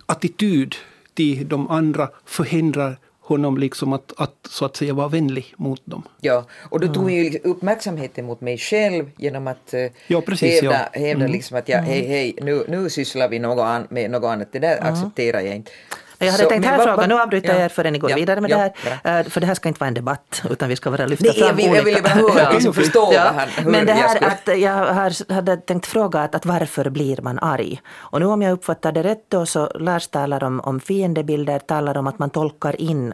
attityd 0.05 0.75
till 1.17 1.47
de 1.47 1.71
andra 1.71 2.09
förhindrar 2.25 2.97
honom 3.19 3.57
liksom 3.57 3.93
att, 3.93 4.13
att 4.17 4.35
så 4.49 4.65
att 4.65 4.75
säga 4.75 4.93
vara 4.93 5.07
vänlig 5.07 5.53
mot 5.57 5.81
dem. 5.85 6.03
Ja, 6.21 6.45
och 6.69 6.79
då 6.79 6.93
tog 6.93 7.11
jag 7.11 7.23
ju 7.23 7.39
uppmärksamheten 7.43 8.25
mot 8.25 8.41
mig 8.41 8.57
själv 8.57 9.11
genom 9.17 9.47
att 9.47 9.73
eh, 9.73 9.85
Ja, 10.07 10.21
precis, 10.21 10.61
hävda, 10.61 10.89
ja. 10.93 10.99
hävda 10.99 11.27
liksom 11.27 11.57
att 11.57 11.69
jag, 11.69 11.79
hej, 11.79 12.07
hej, 12.07 12.35
nu, 12.41 12.65
nu 12.67 12.89
sysslar 12.89 13.29
vi 13.29 13.39
något 13.39 13.59
an, 13.59 13.87
med 13.89 14.11
något 14.11 14.23
annat, 14.23 14.47
det 14.51 14.59
där 14.59 14.83
accepterar 14.83 15.41
jag 15.41 15.55
inte. 15.55 15.71
Jag 16.19 16.31
hade 16.31 16.43
Så, 16.43 16.49
tänkt 16.49 16.65
här 16.65 16.95
vad- 16.97 17.09
nu 17.09 17.15
avbryter 17.21 17.47
jag 17.49 17.57
ja, 17.59 17.65
er 17.65 17.69
förrän 17.69 17.93
ni 17.93 17.99
går 17.99 18.09
ja, 18.09 18.15
vidare 18.15 18.41
med 18.41 18.51
ja, 18.51 18.57
det 18.57 18.73
här. 19.03 19.19
Eh, 19.19 19.25
För 19.29 19.41
det 19.41 19.47
här 19.47 19.53
ska 19.53 19.67
inte 19.69 19.79
vara 19.79 19.87
en 19.87 19.93
debatt, 19.93 20.41
utan 20.49 20.69
vi 20.69 20.75
ska 20.75 20.91
bara 20.91 21.05
lyfta 21.05 21.25
Nej, 21.25 21.33
fram 21.39 21.47
jag, 21.47 21.53
vill, 21.55 21.75
jag 21.75 21.83
ville 21.83 22.01
bara 22.01 22.09
höra, 22.13 22.41
Ja. 22.41 22.45
alltså 22.47 22.73
förstå 22.73 23.13
han, 23.17 23.35
hur 23.57 23.71
Men 23.71 23.85
det 23.85 23.91
jag 23.91 23.97
här 23.97 24.15
skulle... 24.15 24.31
att 24.55 24.59
jag 24.61 24.93
har, 24.93 25.33
hade 25.33 25.57
tänkt 25.57 25.85
fråga 25.87 26.19
att, 26.21 26.35
att 26.35 26.45
varför 26.45 26.89
blir 26.89 27.21
man 27.21 27.39
arg? 27.39 27.81
Och 27.95 28.19
nu 28.19 28.25
om 28.25 28.41
jag 28.41 28.51
uppfattar 28.51 28.91
det 28.91 29.03
rätt 29.03 29.25
då 29.29 29.45
så 29.45 29.71
Lars 29.75 30.07
talar 30.07 30.43
om, 30.43 30.59
om 30.59 30.79
fiendebilder, 30.79 31.59
talar 31.59 31.97
om 31.97 32.07
att 32.07 32.19
man 32.19 32.29
tolkar 32.29 32.81
in 32.81 33.13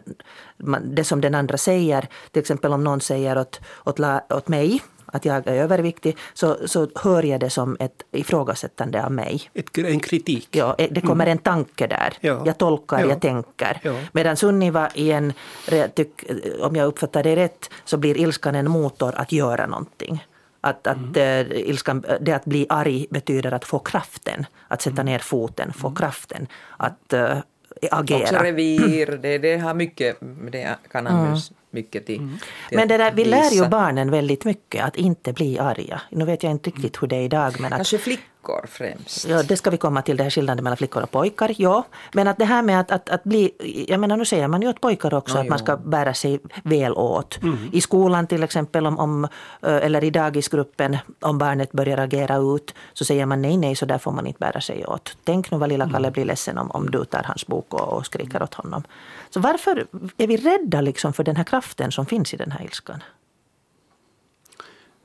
det 0.82 1.04
som 1.04 1.20
den 1.20 1.34
andra 1.34 1.56
säger. 1.58 2.08
Till 2.32 2.40
exempel 2.40 2.72
om 2.72 2.84
någon 2.84 3.00
säger 3.00 3.38
åt, 3.38 3.60
åt, 3.84 4.00
åt 4.30 4.48
mig 4.48 4.82
att 5.14 5.24
jag 5.24 5.36
är 5.46 5.52
överviktig 5.52 6.16
så, 6.34 6.56
så 6.68 6.88
hör 6.94 7.22
jag 7.22 7.40
det 7.40 7.50
som 7.50 7.76
ett 7.80 8.02
ifrågasättande 8.12 9.04
av 9.04 9.12
mig. 9.12 9.50
Ett, 9.54 9.78
en 9.78 10.00
kritik. 10.00 10.48
Ja, 10.50 10.74
eh, 10.78 10.88
det 10.90 11.00
kommer 11.00 11.26
en 11.26 11.38
tanke 11.38 11.86
där. 11.86 12.14
Ja. 12.20 12.42
Jag 12.46 12.58
tolkar, 12.58 13.00
Ja. 13.00 13.06
jag 13.06 13.20
tänker. 13.20 13.80
Ja. 13.82 13.94
Medan 14.12 14.36
Sunniva 14.36 14.88
igen, 14.94 15.32
re- 15.66 15.88
tyck, 15.88 16.24
om 16.60 16.76
jag 16.76 16.86
uppfattar 16.86 17.22
det 17.22 17.36
rätt, 17.36 17.70
så 17.84 17.96
blir 17.96 18.16
ilskan 18.16 18.54
en 18.54 18.70
motor 18.70 19.14
att 19.16 19.32
göra 19.32 19.66
någonting. 19.66 20.26
Att, 20.60 20.86
att, 20.86 21.16
eh, 21.16 21.40
ilskan, 21.40 22.04
det 22.20 22.32
att 22.32 22.44
bli 22.44 22.66
arg 22.68 23.06
betyder 23.10 23.52
att 23.54 23.64
få 23.64 23.78
kraften, 23.78 24.46
att 24.68 24.82
sätta 24.82 25.02
ner 25.02 25.18
foten, 25.18 25.72
få 25.72 25.90
kraften 25.90 26.46
att 26.76 27.12
eh, 27.12 27.38
Också 27.82 27.96
agera. 27.96 28.42
revir, 28.42 29.06
det, 29.22 29.38
det 29.38 29.56
har 29.56 29.74
mycket, 29.74 30.16
det 30.52 30.76
kan 30.92 31.06
användas 31.06 31.52
mycket 31.74 32.06
till, 32.06 32.16
till 32.16 32.24
Mm. 32.24 32.38
Men 32.70 32.88
det 32.88 32.96
där, 32.96 33.12
vi 33.12 33.24
lär 33.24 33.50
ju 33.50 33.68
barnen 33.68 34.10
väldigt 34.10 34.44
mycket 34.44 34.84
att 34.84 34.96
inte 34.96 35.32
bli 35.32 35.58
arga. 35.58 36.02
Nu 36.10 36.24
vet 36.24 36.42
jag 36.42 36.52
inte 36.52 36.70
riktigt 36.70 37.02
hur 37.02 37.08
det 37.08 37.16
är 37.16 37.22
idag 37.22 37.60
men 37.60 37.72
att 37.72 37.78
Kanske 37.78 37.98
flick, 37.98 38.20
flickor 38.44 38.66
främst. 38.66 39.28
Ja, 39.28 39.42
det 39.42 39.56
ska 39.56 39.70
vi 39.70 39.76
komma 39.76 40.02
till, 40.02 40.16
det 40.16 40.22
här 40.22 40.30
skillnaden 40.30 40.64
mellan 40.64 40.76
flickor 40.76 41.02
och 41.02 41.10
pojkar. 41.10 41.54
Ja, 41.58 41.84
men 42.12 42.28
att 42.28 42.38
det 42.38 42.44
här 42.44 42.62
med 42.62 42.80
att, 42.80 42.90
att, 42.90 43.08
att 43.08 43.24
bli, 43.24 43.50
jag 43.88 44.00
menar 44.00 44.16
nu 44.16 44.24
säger 44.24 44.48
man 44.48 44.62
ju 44.62 44.68
åt 44.68 44.80
pojkar 44.80 45.14
också 45.14 45.36
Ja, 45.36 45.40
att 45.40 45.48
man 45.48 45.58
jo. 45.58 45.64
ska 45.64 45.76
bära 45.76 46.14
sig 46.14 46.40
väl 46.64 46.92
åt. 46.92 47.38
I 47.72 47.80
skolan 47.80 48.26
till 48.26 48.42
exempel, 48.42 48.86
om, 48.86 48.98
om, 48.98 49.24
eh, 49.62 49.86
eller 49.86 50.04
i 50.04 50.10
dagisgruppen, 50.10 50.96
om 51.20 51.38
barnet 51.38 51.72
börjar 51.72 51.98
agera 51.98 52.36
ut, 52.36 52.74
så 52.92 53.04
säger 53.04 53.26
man 53.26 53.42
nej, 53.42 53.56
nej, 53.56 53.76
så 53.76 53.86
där 53.86 53.98
får 53.98 54.12
man 54.12 54.26
inte 54.26 54.38
bära 54.38 54.60
sig 54.60 54.86
åt. 54.86 55.16
Tänk 55.24 55.50
nu 55.50 55.58
vad 55.58 55.68
lilla 55.68 55.90
Kalle 55.90 56.10
blir 56.10 56.24
ledsen 56.24 56.58
om, 56.58 56.70
om 56.70 56.90
du 56.90 57.04
tar 57.04 57.22
hans 57.22 57.46
bok 57.46 57.74
och, 57.74 57.92
och 57.92 58.06
skriker 58.06 58.42
åt 58.42 58.54
honom. 58.54 58.82
Så 59.30 59.40
varför 59.40 59.86
är 60.16 60.26
vi 60.26 60.36
rädda 60.36 60.80
liksom 60.80 61.12
för 61.12 61.24
den 61.24 61.36
här 61.36 61.44
kraften 61.44 61.92
som 61.92 62.06
finns 62.06 62.34
i 62.34 62.36
den 62.36 62.50
här 62.50 62.62
ilskan? 62.64 63.02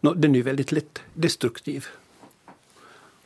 Nå, 0.01 0.13
den 0.13 0.31
är 0.31 0.35
ju 0.35 0.41
väldigt 0.41 0.71
lätt 0.71 0.99
destruktiv. 1.13 1.87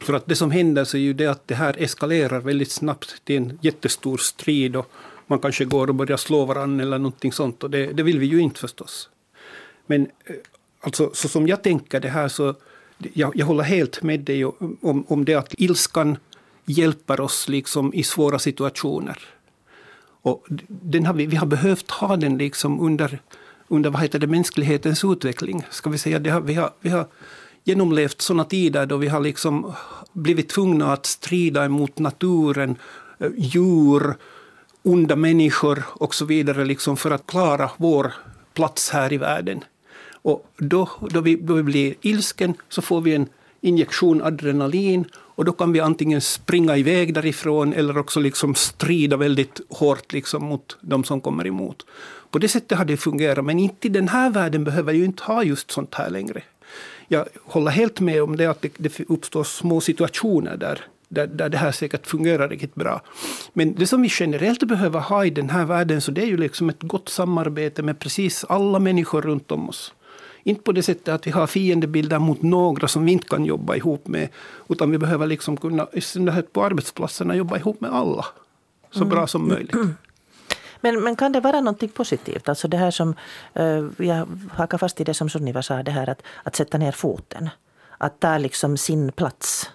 För 0.04 0.13
att 0.13 0.26
det 0.26 0.36
som 0.36 0.52
händer 0.52 0.84
så 0.84 0.98
är 0.98 1.02
ju 1.02 1.13
det 1.13 1.28
att 1.28 1.48
det 1.48 1.56
här 1.56 1.76
eskalerar 1.80 2.39
väldigt 2.39 2.72
snabbt 2.72 3.26
till 3.26 3.38
en 3.38 3.60
jättestor 3.62 4.18
strid 4.18 4.76
och 4.76 4.92
man 5.28 5.39
kanske 5.39 5.66
går 5.66 5.88
och 5.88 5.96
börjar 5.96 6.18
slå 6.18 6.46
varandra 6.46 6.84
eller 6.84 6.98
någonting 6.98 7.32
sånt 7.32 7.63
och 7.63 7.70
det, 7.70 7.86
det 7.94 8.04
vill 8.04 8.20
vi 8.20 8.26
ju 8.26 8.39
inte 8.39 8.60
förstås. 8.60 9.10
Men 9.86 10.02
eh, 10.02 10.36
alltså, 10.82 11.12
så 11.13 11.28
som 11.28 11.48
jag 11.48 11.63
tänker 11.63 12.00
det 12.00 12.10
här 12.10 12.28
så 12.28 12.56
jag, 13.13 13.32
jag 13.36 13.46
håller 13.46 13.63
helt 13.63 14.04
med 14.04 14.20
dig 14.20 14.46
om, 14.46 15.06
om 15.08 15.26
det 15.26 15.36
att 15.36 15.54
ilskan 15.58 16.18
hjälper 16.66 17.22
oss 17.22 17.50
liksom 17.50 17.94
i 17.94 18.04
svåra 18.04 18.39
situationer. 18.39 19.18
Och 20.22 20.46
den 20.68 21.06
har 21.06 21.13
vi, 21.13 21.26
vi 21.26 21.36
har 21.36 21.48
behövt 21.48 21.92
ha 21.92 22.16
den 22.16 22.38
liksom 22.38 22.80
under, 22.80 23.20
under 23.68 23.89
vad 23.89 24.02
heter 24.02 24.20
det, 24.20 24.28
mänsklighetens 24.28 25.04
utveckling. 25.04 25.63
Ska 25.70 25.89
vi, 25.89 25.98
säga. 25.98 26.20
Det 26.20 26.30
har, 26.30 26.42
vi, 26.42 26.54
har, 26.54 26.74
vi 26.82 26.89
har 26.89 27.08
genomlevt 27.63 28.21
sådana 28.21 28.43
tider 28.43 28.86
då 28.86 28.97
vi 28.97 29.08
har 29.08 29.19
liksom 29.19 29.73
blivit 30.13 30.49
tvungna 30.49 30.93
att 30.93 31.06
strida 31.06 31.65
emot 31.65 31.99
naturen, 31.99 32.76
eh, 33.19 33.32
djur, 33.38 34.15
onda 34.84 35.15
människor 35.15 35.84
och 35.88 36.15
så 36.15 36.26
vidare 36.26 36.65
liksom 36.65 36.97
för 36.97 37.12
att 37.12 37.28
klara 37.28 37.71
vår 37.78 38.13
plats 38.54 38.89
här 38.89 39.13
i 39.13 39.17
världen. 39.17 39.63
Och 40.12 40.47
då, 40.58 40.89
då, 41.10 41.21
vi, 41.21 41.36
då 41.36 41.54
vi 41.54 41.63
blir 41.63 41.95
ilsken 42.02 42.54
så 42.69 42.82
får 42.82 43.02
vi 43.02 43.15
en 43.15 43.28
injektion 43.62 44.21
adrenalin 44.21 45.06
och 45.15 45.45
då 45.45 45.52
kan 45.52 45.71
vi 45.71 45.80
antingen 45.80 46.21
springa 46.21 46.78
iväg 46.78 47.13
därifrån 47.13 47.73
eller 47.73 47.97
också 47.97 48.19
liksom 48.19 48.56
strida 48.56 49.17
väldigt 49.17 49.62
hårt 49.69 50.13
liksom 50.13 50.45
mot 50.45 50.78
de 50.82 51.04
som 51.04 51.21
kommer 51.21 51.47
emot. 51.47 51.86
På 52.32 52.39
det 52.39 52.47
sättet 52.47 52.78
har 52.78 52.86
det 52.86 52.97
fungerat, 52.97 53.45
men 53.45 53.60
inte 53.60 53.88
i 53.88 53.89
den 53.89 54.08
här 54.08 54.30
världen 54.30 54.63
behöver 54.63 54.93
ju 54.93 55.06
inte 55.06 55.23
ha 55.23 55.43
just 55.43 55.71
sånt 55.71 55.95
här 55.95 56.10
längre. 56.10 56.43
Jag 57.08 57.26
håller 57.44 57.72
helt 57.72 58.00
med 58.00 58.24
om 58.24 58.36
det 58.38 58.46
att 58.46 58.62
det, 58.62 58.74
det 58.78 59.00
uppstår 59.10 59.44
små 59.44 59.82
situationer 59.82 60.58
där, 60.58 60.80
där, 61.10 61.28
där 61.28 61.50
det 61.50 61.58
här 61.58 61.72
säkert 61.72 62.08
fungerar 62.08 62.50
riktigt 62.50 62.76
bra. 62.76 63.02
Men 63.54 63.76
det 63.76 63.88
som 63.88 64.02
vi 64.02 64.10
generellt 64.12 64.63
behöver 64.63 65.00
ha 65.00 65.26
i 65.26 65.30
den 65.30 65.50
här 65.50 65.66
världen 65.66 66.02
så 66.02 66.12
det 66.12 66.22
är 66.22 66.26
ju 66.26 66.38
liksom 66.38 66.70
ett 66.70 66.82
gott 66.82 67.10
samarbete 67.10 67.84
med 67.84 68.00
precis 68.00 68.46
alla 68.50 68.80
människor 68.80 69.22
runt 69.22 69.52
om 69.52 69.70
oss. 69.70 69.94
Inte 70.44 70.62
på 70.62 70.72
det 70.72 70.84
sättet 70.84 71.08
att 71.08 71.28
vi 71.28 71.32
har 71.32 71.48
fiendebilder 71.48 72.20
mot 72.20 72.42
några 72.42 72.88
som 72.88 73.06
vi 73.06 73.12
inte 73.12 73.28
kan 73.28 73.46
jobba 73.46 73.76
ihop 73.76 74.08
med. 74.08 74.30
Utan 74.70 74.92
vi 74.92 74.98
behöver 74.98 75.28
liksom 75.28 75.58
kunna, 75.58 75.88
i 75.94 76.02
synnerhet 76.02 76.54
på 76.54 76.63
arbetsplatserna, 76.63 77.36
jobba 77.36 77.58
ihop 77.58 77.82
med 77.82 77.92
alla. 77.94 78.26
Så 78.92 79.06
bra 79.06 79.28
som 79.28 79.48
möjligt. 79.48 79.76
Men, 80.84 81.04
men 81.04 81.15
kan 81.15 81.32
det 81.32 81.39
vara 81.39 81.62
något 81.62 81.93
positivt? 81.93 82.50
Alltså 82.50 82.67
det 82.67 82.78
här 82.78 82.91
som, 82.91 83.15
eh, 83.54 83.86
jag 83.98 84.28
hakar 84.52 84.78
fast 84.78 85.02
i 85.02 85.04
det 85.04 85.13
som 85.13 85.30
Sunniva 85.30 85.62
sa, 85.62 85.84
det 85.84 85.91
här 85.91 86.10
att, 86.10 86.22
att 86.43 86.56
sätta 86.56 86.78
ner 86.78 86.91
foten. 86.91 87.50
Att 87.98 88.19
ta 88.19 88.38
liksom 88.38 88.78
sin 88.78 89.12
plats. 89.12 89.69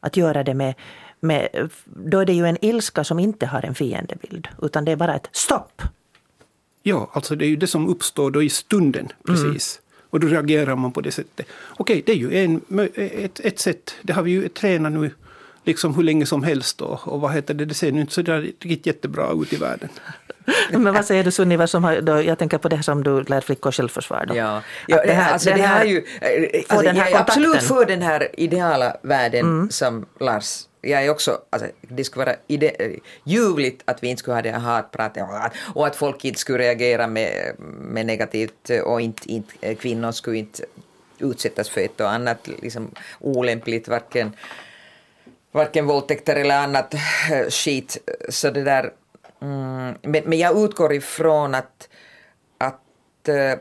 Att 0.00 0.16
göra 0.16 0.44
det 0.44 0.54
med, 0.54 0.74
med, 1.20 1.70
då 1.84 2.18
är 2.18 2.26
det 2.26 2.32
ju 2.32 2.46
en 2.46 2.64
ilska 2.64 3.04
som 3.04 3.18
inte 3.18 3.46
har 3.46 3.64
en 3.64 3.74
fiendebild. 3.74 4.48
Utan 4.62 4.84
det 4.84 4.92
är 4.92 4.96
bara 4.96 5.14
ett 5.14 5.28
stopp. 5.32 5.82
Ja, 6.82 7.10
alltså 7.12 7.36
det 7.36 7.44
är 7.44 7.48
ju 7.48 7.56
det 7.56 7.66
som 7.66 7.88
uppstår 7.88 8.30
då 8.30 8.42
i 8.42 8.48
stunden 8.48 9.08
precis. 9.26 9.80
Och 10.10 10.20
då 10.20 10.26
reagerar 10.26 10.76
man 10.76 10.92
på 10.92 11.00
det 11.00 11.12
sättet. 11.12 11.46
Okej, 11.76 12.02
det 12.06 12.12
är 12.12 12.16
ju 12.16 12.44
en, 12.44 12.60
ett, 12.94 13.40
ett 13.40 13.58
sätt. 13.58 13.94
Det 14.02 14.12
har 14.12 14.22
vi 14.22 14.30
ju 14.30 14.48
tränat 14.48 14.92
nu 14.92 15.10
liksom 15.68 15.94
hur 15.94 16.02
länge 16.02 16.26
som 16.26 16.42
helst. 16.42 16.78
Då. 16.78 17.00
Och 17.04 17.20
vad 17.20 17.32
heter 17.32 17.54
det, 17.54 17.64
det 17.64 17.74
ser 17.74 17.92
nu 17.92 18.00
inte 18.00 18.14
så 18.14 18.22
där 18.22 18.40
riktigt 18.40 18.86
jättebra 18.86 19.32
ut 19.42 19.52
i 19.52 19.56
världen. 19.56 19.88
Men 20.70 20.94
vad 20.94 21.04
säger 21.04 21.24
du 21.24 21.30
Sunniva, 21.30 21.66
som 21.66 21.84
har, 21.84 22.00
då, 22.00 22.22
jag 22.22 22.38
tänker 22.38 22.58
på 22.58 22.68
det 22.68 22.82
som 22.82 23.04
du 23.04 23.22
lär 23.22 23.40
flickor 23.40 23.72
självförsvar. 23.72 24.26
Då. 24.26 24.36
Ja, 24.36 24.62
ja 24.88 25.02
det, 25.06 25.12
här, 25.12 25.32
alltså, 25.32 25.50
det 25.50 25.62
här- 25.62 25.78
här 25.78 25.84
ju, 25.84 26.04
eh, 26.20 26.60
alltså, 26.68 26.86
den 26.86 26.96
här 26.96 27.10
jag 27.10 27.18
är 27.18 27.20
absolut 27.20 27.62
för 27.62 27.86
den 27.86 28.02
här 28.02 28.28
ideala 28.40 28.96
världen 29.02 29.70
som 29.70 30.06
Lars 30.20 30.64
jag 30.80 31.04
är 31.04 31.10
också, 31.10 31.40
alltså, 31.50 31.68
det 31.80 32.04
skulle 32.04 32.24
vara 32.24 32.36
ide, 32.46 32.68
eh, 32.68 32.90
ljuvligt 33.24 33.82
att 33.84 34.02
vi 34.02 34.08
inte 34.08 34.20
skulle 34.20 34.34
ha 34.34 34.42
det 34.42 34.50
här 34.50 34.58
hatpratet 34.58 35.22
och 35.22 35.44
att, 35.44 35.54
och 35.74 35.86
att 35.86 35.96
folk 35.96 36.24
inte 36.24 36.40
skulle 36.40 36.58
reagera 36.58 37.06
med, 37.06 37.54
med 37.80 38.06
negativt 38.06 38.70
eh, 38.70 38.80
och 38.80 39.00
inte, 39.00 39.32
inte, 39.32 39.54
eh, 39.60 39.76
kvinnor 39.76 40.12
skulle 40.12 40.36
inte 40.36 40.64
utsättas 41.18 41.68
för 41.68 41.80
ett 41.80 42.00
och 42.00 42.12
annat 42.12 42.48
liksom, 42.62 42.90
olämpligt, 43.20 43.88
varken, 43.88 44.32
varken 45.58 45.86
våldtäkter 45.86 46.36
eller 46.36 46.58
annat 46.58 46.94
eh, 46.94 47.50
skit. 47.50 47.98
Så 48.28 48.50
det 48.50 48.64
där, 48.64 48.92
mm, 49.42 49.94
men, 50.02 50.22
men 50.24 50.38
jag 50.38 50.64
utgår 50.64 50.92
ifrån 50.92 51.54
att, 51.54 51.88
att 52.58 53.28
eh, 53.28 53.52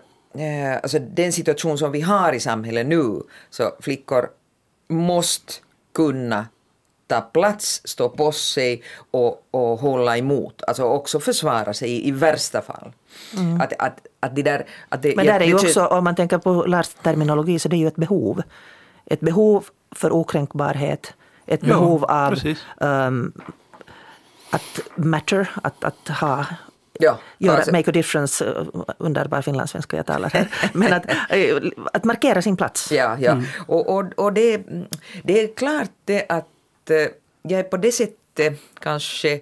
eh, 0.43 0.75
alltså 0.83 0.99
den 0.99 1.33
situation 1.33 1.77
som 1.77 1.91
vi 1.91 2.01
har 2.01 2.33
i 2.33 2.39
samhället 2.39 2.87
nu, 2.87 3.21
så 3.49 3.71
flickor 3.79 4.29
måste 4.87 5.53
kunna 5.93 6.45
ta 7.07 7.21
plats, 7.21 7.81
stå 7.85 8.09
på 8.09 8.31
sig 8.31 8.83
och, 9.11 9.47
och 9.51 9.79
hålla 9.79 10.17
emot, 10.17 10.63
alltså 10.67 10.83
också 10.83 11.19
försvara 11.19 11.73
sig 11.73 11.89
i, 11.89 12.07
i 12.07 12.11
värsta 12.11 12.61
fall. 12.61 12.93
Att, 13.61 13.73
att, 13.79 14.07
att 14.19 14.35
det 14.35 14.43
där, 14.43 14.65
att 14.89 15.01
det, 15.01 15.13
Mm. 15.13 15.25
Men 15.25 15.33
där 15.33 15.39
är 15.39 15.47
ju 15.47 15.55
också, 15.55 15.85
om 15.85 16.03
man 16.03 16.15
tänker 16.15 16.37
på 16.37 16.65
Lars 16.65 16.89
terminologi, 17.03 17.59
så 17.59 17.69
det 17.69 17.75
är 17.75 17.77
ju 17.77 17.87
ett 17.87 17.95
behov. 17.95 18.41
Ett 19.05 19.19
behov 19.19 19.65
för 19.95 20.11
okränkbarhet, 20.11 21.13
ett 21.47 21.59
Ja, 21.63 21.67
behov 21.67 22.03
av 22.03 22.35
ehm, 22.81 23.33
att 24.49 24.79
matter, 24.95 25.49
att, 25.63 25.83
att 25.83 26.07
ha 26.07 26.45
Ja, 26.99 27.19
göra, 27.37 27.57
alltså- 27.57 27.71
make 27.71 27.89
a 27.89 27.93
difference, 27.93 28.45
eh, 28.45 28.65
underbar 28.97 29.41
finlandssvenska 29.41 29.97
jag 29.97 30.05
talar 30.05 30.29
här. 30.29 30.47
Men 30.73 30.93
att, 30.93 31.05
eh, 31.29 31.57
att 31.93 32.03
markera 32.03 32.41
sin 32.41 32.57
plats. 32.57 32.91
Ja, 32.91 33.17
ja. 33.19 33.41
Och, 33.67 33.95
och, 33.97 34.05
och 34.15 34.33
det, 34.33 34.61
det 35.23 35.43
är 35.43 35.55
klart 35.55 35.91
det 36.05 36.25
att 36.29 36.89
eh, 36.89 36.97
jag 37.41 37.59
är 37.59 37.63
på 37.63 37.77
det 37.77 37.91
sättet 37.91 38.59
kanske 38.79 39.39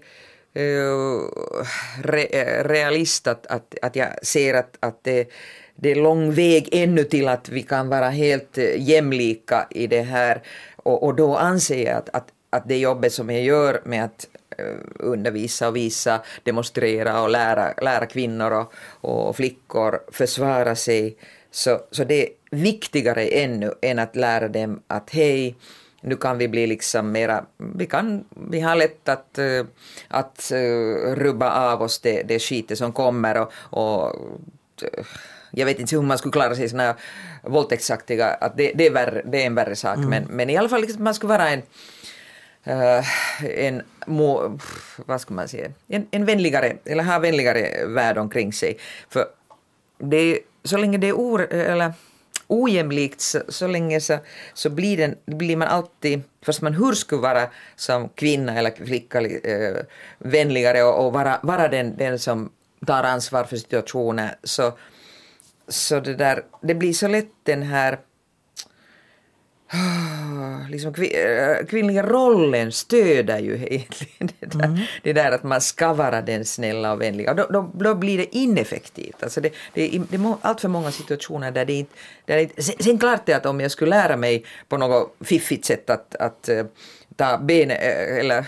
re, 2.04 2.64
realist 2.64 3.28
att, 3.28 3.48
att, 3.48 3.76
att 3.82 3.96
jag 3.96 4.26
ser 4.26 4.54
att, 4.54 4.78
att 4.80 5.04
det, 5.04 5.30
det 5.76 5.92
är 5.92 5.96
lång 5.96 6.32
väg 6.32 6.70
ännu 6.72 7.04
till 7.04 7.28
att 7.28 7.50
vi 7.50 7.64
kan 7.64 7.90
vara 7.90 8.10
helt 8.10 8.58
jämlika 8.78 9.68
i 9.70 9.88
det 9.88 10.02
här. 10.02 10.42
Och, 10.86 11.04
och 11.04 11.16
då 11.16 11.36
anser 11.36 11.86
jag 11.86 11.98
att, 11.98 12.10
att, 12.14 12.28
att 12.50 12.68
det 12.68 12.78
jobbet 12.78 13.14
som 13.14 13.30
jag 13.30 13.44
gör 13.44 13.82
med 13.86 14.06
att 14.06 14.28
eh, 14.58 14.76
undervisa 15.00 15.68
och 15.68 15.76
visa, 15.76 16.22
demonstrera 16.44 17.22
och 17.22 17.30
lära, 17.30 17.74
lära 17.82 18.06
kvinnor 18.06 18.52
och, 18.52 18.74
och 19.02 19.36
flickor 19.36 20.00
försvara 20.12 20.76
sig, 20.76 21.18
så, 21.52 21.80
så 21.92 22.04
det 22.04 22.24
är 22.24 22.30
viktigare 22.52 23.26
ännu 23.28 23.74
än 23.82 24.00
att 24.00 24.16
lära 24.16 24.48
dem 24.48 24.82
att 24.88 25.10
hej, 25.10 25.56
nu 26.02 26.16
kan 26.16 26.38
vi 26.38 26.48
bli 26.48 26.68
liksom 26.68 27.12
mera, 27.12 27.46
vi, 27.58 27.86
kan, 27.86 28.26
vi 28.30 28.60
har 28.60 28.76
lätt 28.76 29.10
att, 29.10 29.38
eh, 29.38 29.66
att 30.08 30.52
eh, 30.52 31.16
rubba 31.16 31.72
av 31.74 31.82
oss 31.82 32.00
det, 32.00 32.24
det 32.24 32.40
skitet 32.40 32.78
som 32.78 32.94
kommer 32.94 33.38
och, 33.38 33.52
och 33.70 34.16
jag 35.56 35.66
vet 35.66 35.80
inte 35.80 35.96
hur 35.96 36.04
man 36.04 36.18
skulle 36.18 36.32
klara 36.32 36.56
sig 36.56 36.66
i 36.66 36.70
såna 36.70 36.96
våldtäktsaktiga, 37.44 38.28
att 38.28 38.58
det, 38.58 38.72
det, 38.76 38.86
är, 38.88 38.92
värre, 38.92 39.22
det 39.26 39.42
är 39.42 39.46
en 39.46 39.56
värre 39.56 39.76
sak, 39.76 39.98
men, 39.98 40.24
men 40.24 40.50
i 40.50 40.58
alla 40.58 40.70
fall 40.70 40.82
liksom, 40.82 41.04
man 41.04 41.14
skulle 41.14 41.30
vara 41.34 41.50
en 41.50 41.62
eh, 42.64 43.06
en, 43.66 43.82
må, 44.08 44.60
vad 45.06 45.22
ska 45.22 45.34
man 45.34 45.48
säga, 45.48 45.70
en, 45.88 46.08
en 46.12 46.26
vänligare, 46.26 46.78
eller 46.86 47.04
ha 47.04 47.20
vänligare 47.20 47.86
värld 47.86 48.18
omkring 48.18 48.54
sig. 48.54 48.78
För 49.10 49.26
det, 49.98 50.18
är- 50.18 50.40
så 50.64 50.78
länge 50.78 50.98
det 50.98 51.08
är 51.08 51.14
or, 51.14 51.42
eller 51.54 51.94
ojämlikt 52.48 53.22
så, 53.22 53.40
så 53.50 53.68
länge 53.68 54.02
så, 54.02 54.18
så 54.54 54.70
blir, 54.70 54.98
den, 54.98 55.16
blir 55.26 55.56
man 55.58 55.68
alltid, 55.68 56.22
fast 56.46 56.62
man 56.62 56.74
hur 56.74 56.94
skulle 56.94 57.22
vara 57.22 57.50
som 57.76 58.10
kvinna 58.10 58.60
eller 58.60 58.72
flicka 58.86 59.22
eh, 59.22 59.76
vänligare 60.18 60.84
och, 60.84 61.06
och 61.06 61.14
vara, 61.14 61.40
vara 61.44 61.68
den, 61.68 61.98
den 61.98 62.20
som 62.20 62.52
tar 62.86 63.04
ansvar 63.04 63.44
för 63.44 63.58
situationen 63.58 64.30
så, 64.44 64.74
så 65.68 66.00
det 66.00 66.16
där, 66.16 66.44
det 66.62 66.76
blir 66.76 66.94
så 66.94 67.08
lätt 67.08 67.32
den 67.44 67.64
här 67.64 68.00
liksom 70.70 70.94
eh, 71.04 71.66
kvinnliga 71.66 72.04
rollen 72.04 72.72
stöder 72.72 73.40
ju 73.40 73.54
egentligen 73.54 74.30
det 74.40 74.46
där, 74.46 74.66
mm. 74.66 74.80
det 75.04 75.14
där 75.14 75.32
att 75.32 75.44
man 75.44 75.62
ska 75.62 75.94
vara 75.94 76.22
den 76.22 76.46
snälla 76.46 76.94
och 76.94 77.02
vänliga. 77.02 77.32
Och 77.32 77.36
då, 77.36 77.48
då, 77.50 77.72
då 77.74 77.96
blir 77.96 78.18
det 78.18 78.36
ineffektivt. 78.36 79.24
Alltså 79.24 79.42
det, 79.42 79.54
det, 79.74 80.02
det 80.10 80.16
är 80.16 80.36
allt 80.42 80.62
för 80.62 80.68
många 80.68 80.92
situationer 80.92 81.52
där 81.52 81.66
det 81.66 81.74
inte... 81.74 81.94
Där 82.26 82.38
det, 82.38 82.64
sen, 82.64 82.76
sen 82.80 82.98
klart 82.98 83.30
är 83.30 83.36
att 83.36 83.46
om 83.46 83.60
jag 83.60 83.72
skulle 83.72 83.90
lära 83.90 84.18
mig 84.18 84.46
på 84.68 84.78
något 84.78 85.16
fiffigt 85.22 85.66
sätt 85.66 85.90
att, 85.90 86.16
att 86.16 86.50
eh, 86.50 86.66
ta 87.16 87.38
ben 87.38 87.72
eh, 87.72 88.18
eller 88.18 88.46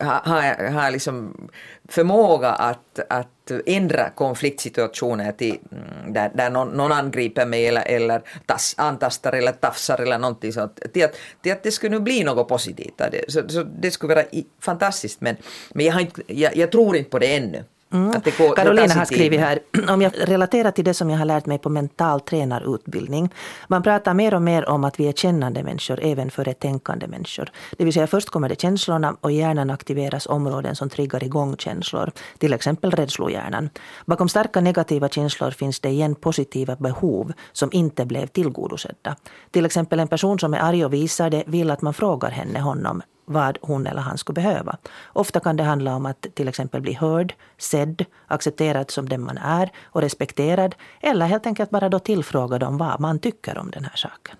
ha, 0.04 0.22
ha, 0.24 0.70
ha 0.70 0.90
liksom 0.90 1.48
förmåga 1.92 2.48
att, 2.48 2.98
att 3.08 3.50
ändra 3.66 4.10
konfliktsituationer 4.10 5.32
till, 5.32 5.58
mm, 5.72 6.12
där, 6.12 6.30
där 6.34 6.50
någon, 6.50 6.68
någon 6.68 6.92
angriper 6.92 7.46
mig 7.46 7.66
eller, 7.66 7.82
eller 7.82 8.22
tas, 8.46 8.74
antastar 8.78 9.32
eller 9.32 9.52
tafsar 9.52 10.00
eller 10.00 10.18
någonting 10.18 10.52
sånt. 10.52 10.80
Till 10.92 11.04
att, 11.04 11.14
till 11.42 11.52
att 11.52 11.62
det 11.62 11.70
skulle 11.70 11.90
nu 11.98 12.00
bli 12.00 12.24
något 12.24 12.48
positivt. 12.48 12.98
Det, 12.98 13.24
så, 13.28 13.48
så 13.48 13.62
det 13.62 13.90
skulle 13.90 14.14
vara 14.14 14.26
fantastiskt 14.60 15.20
men, 15.20 15.36
men 15.74 15.86
jag, 15.86 15.92
har 15.92 16.00
inte, 16.00 16.22
jag, 16.26 16.56
jag 16.56 16.72
tror 16.72 16.96
inte 16.96 17.10
på 17.10 17.18
det 17.18 17.36
ännu. 17.36 17.64
Mm. 17.92 18.12
Carolina 18.56 18.94
har 18.94 19.04
skrivit 19.04 19.40
här, 19.40 19.58
om 19.88 20.02
jag 20.02 20.12
relaterar 20.16 20.70
till 20.70 20.84
det 20.84 20.94
som 20.94 21.10
jag 21.10 21.18
har 21.18 21.24
lärt 21.24 21.46
mig 21.46 21.58
på 21.58 21.68
mental 21.68 22.20
tränarutbildning. 22.20 23.34
Man 23.68 23.82
pratar 23.82 24.14
mer 24.14 24.34
och 24.34 24.42
mer 24.42 24.68
om 24.68 24.84
att 24.84 25.00
vi 25.00 25.08
är 25.08 25.12
kännande 25.12 25.62
människor 25.62 25.98
även 26.02 26.30
före 26.30 26.54
tänkande 26.54 27.06
människor. 27.06 27.50
Det 27.78 27.84
vill 27.84 27.94
säga 27.94 28.06
först 28.06 28.30
kommer 28.30 28.48
det 28.48 28.60
känslorna 28.60 29.16
och 29.20 29.32
i 29.32 29.34
hjärnan 29.34 29.70
aktiveras 29.70 30.26
områden 30.26 30.76
som 30.76 30.88
triggar 30.88 31.24
igång 31.24 31.56
känslor. 31.56 32.10
Till 32.38 32.52
exempel 32.52 32.90
rädslohjärnan. 32.90 33.70
Bakom 34.06 34.28
starka 34.28 34.60
negativa 34.60 35.08
känslor 35.08 35.50
finns 35.50 35.80
det 35.80 35.88
igen 35.88 36.14
positiva 36.14 36.76
behov 36.76 37.32
som 37.52 37.68
inte 37.72 38.04
blev 38.04 38.26
tillgodosedda. 38.26 39.16
Till 39.50 39.66
exempel 39.66 40.00
en 40.00 40.08
person 40.08 40.38
som 40.38 40.54
är 40.54 40.58
arg 40.58 40.84
och 40.84 40.92
visar 40.92 41.30
det 41.30 41.44
vill 41.46 41.70
att 41.70 41.82
man 41.82 41.94
frågar 41.94 42.30
henne, 42.30 42.60
honom, 42.60 43.02
vad 43.24 43.58
hon 43.62 43.86
eller 43.86 44.00
han 44.00 44.18
skulle 44.18 44.34
behöva. 44.34 44.76
Ofta 45.06 45.40
kan 45.40 45.56
det 45.56 45.62
handla 45.62 45.96
om 45.96 46.06
att 46.06 46.26
till 46.34 46.48
exempel 46.48 46.80
bli 46.80 46.92
hörd, 46.92 47.34
sedd, 47.58 48.04
accepterad 48.26 48.90
som 48.90 49.08
den 49.08 49.20
man 49.20 49.38
är 49.38 49.72
och 49.82 50.00
respekterad 50.00 50.74
eller 51.00 51.26
helt 51.26 51.46
enkelt 51.46 51.70
bara 51.70 51.88
då 51.88 51.98
tillfrågad 51.98 52.62
om 52.62 52.78
vad 52.78 53.00
man 53.00 53.18
tycker 53.18 53.58
om 53.58 53.70
den 53.70 53.84
här 53.84 53.96
saken. 53.96 54.36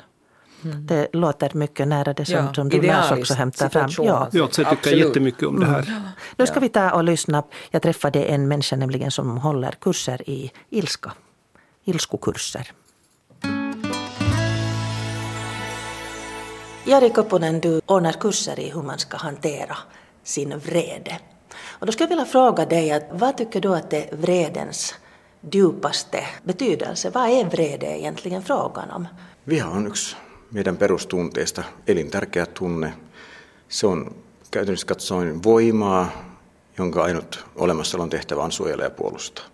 Mm. 0.64 0.86
Det 0.86 1.08
låter 1.12 1.50
mycket 1.54 1.88
nära 1.88 2.12
det 2.12 2.24
som, 2.24 2.34
ja, 2.34 2.54
som 2.54 2.68
du 2.68 2.82
Lars 2.82 3.12
också 3.12 3.34
hämtar 3.34 3.68
fram. 3.68 3.90
Ja, 3.98 4.28
jag 4.32 4.50
tycker 4.50 4.72
Absolut. 4.72 4.98
jättemycket 4.98 5.48
om 5.48 5.60
det 5.60 5.66
här. 5.66 5.82
Mm. 5.88 6.02
Nu 6.36 6.46
ska 6.46 6.60
vi 6.60 6.68
ta 6.68 6.90
och 6.90 7.04
lyssna. 7.04 7.42
Jag 7.70 7.82
träffade 7.82 8.22
en 8.24 8.48
människa 8.48 8.76
nämligen 8.76 9.10
som 9.10 9.38
håller 9.38 9.70
kurser 9.70 10.30
i 10.30 10.52
ilska. 10.70 11.12
Ilskokurser. 11.84 12.72
Jari 16.86 17.10
Koponen, 17.10 17.60
du 17.62 17.80
ordnar 17.86 18.12
kurser 18.12 18.60
i 18.60 18.70
hur 18.70 18.82
man 18.82 18.98
ska 18.98 19.16
hantera 19.16 19.76
sin 20.22 20.58
vrede. 20.58 21.18
Och 21.68 21.86
då 21.86 21.92
skulle 21.92 22.04
jag 22.04 22.08
vilja 22.08 22.24
fråga 22.24 22.66
dig, 22.66 22.90
att 22.92 23.02
vad 23.10 23.36
tycker 23.36 23.60
du 23.60 23.74
att 23.74 23.92
är 23.92 24.16
vredens 24.16 24.94
djupaste 25.52 26.26
betydelse? 26.44 27.10
Vad 27.10 27.28
är 27.28 27.44
vrede 27.44 27.86
egentligen 27.86 28.42
frågan 28.42 28.90
om? 28.90 29.08
Viha 29.44 29.70
on 29.70 29.86
yksi 29.86 30.16
meidän 30.50 30.76
perustunteista 30.76 31.64
elintärkeä 31.86 32.46
tunne. 32.46 32.92
Se 33.68 33.86
on 33.86 34.14
käytännössä 34.50 34.86
katsoen 34.86 35.42
voimaa, 35.42 36.08
jonka 36.78 37.02
ainut 37.02 37.44
olemassaolon 37.56 38.10
tehtävä 38.10 38.42
on 38.42 38.52
suojella 38.52 38.84
ja 38.84 38.90
puolustaa. 38.90 39.44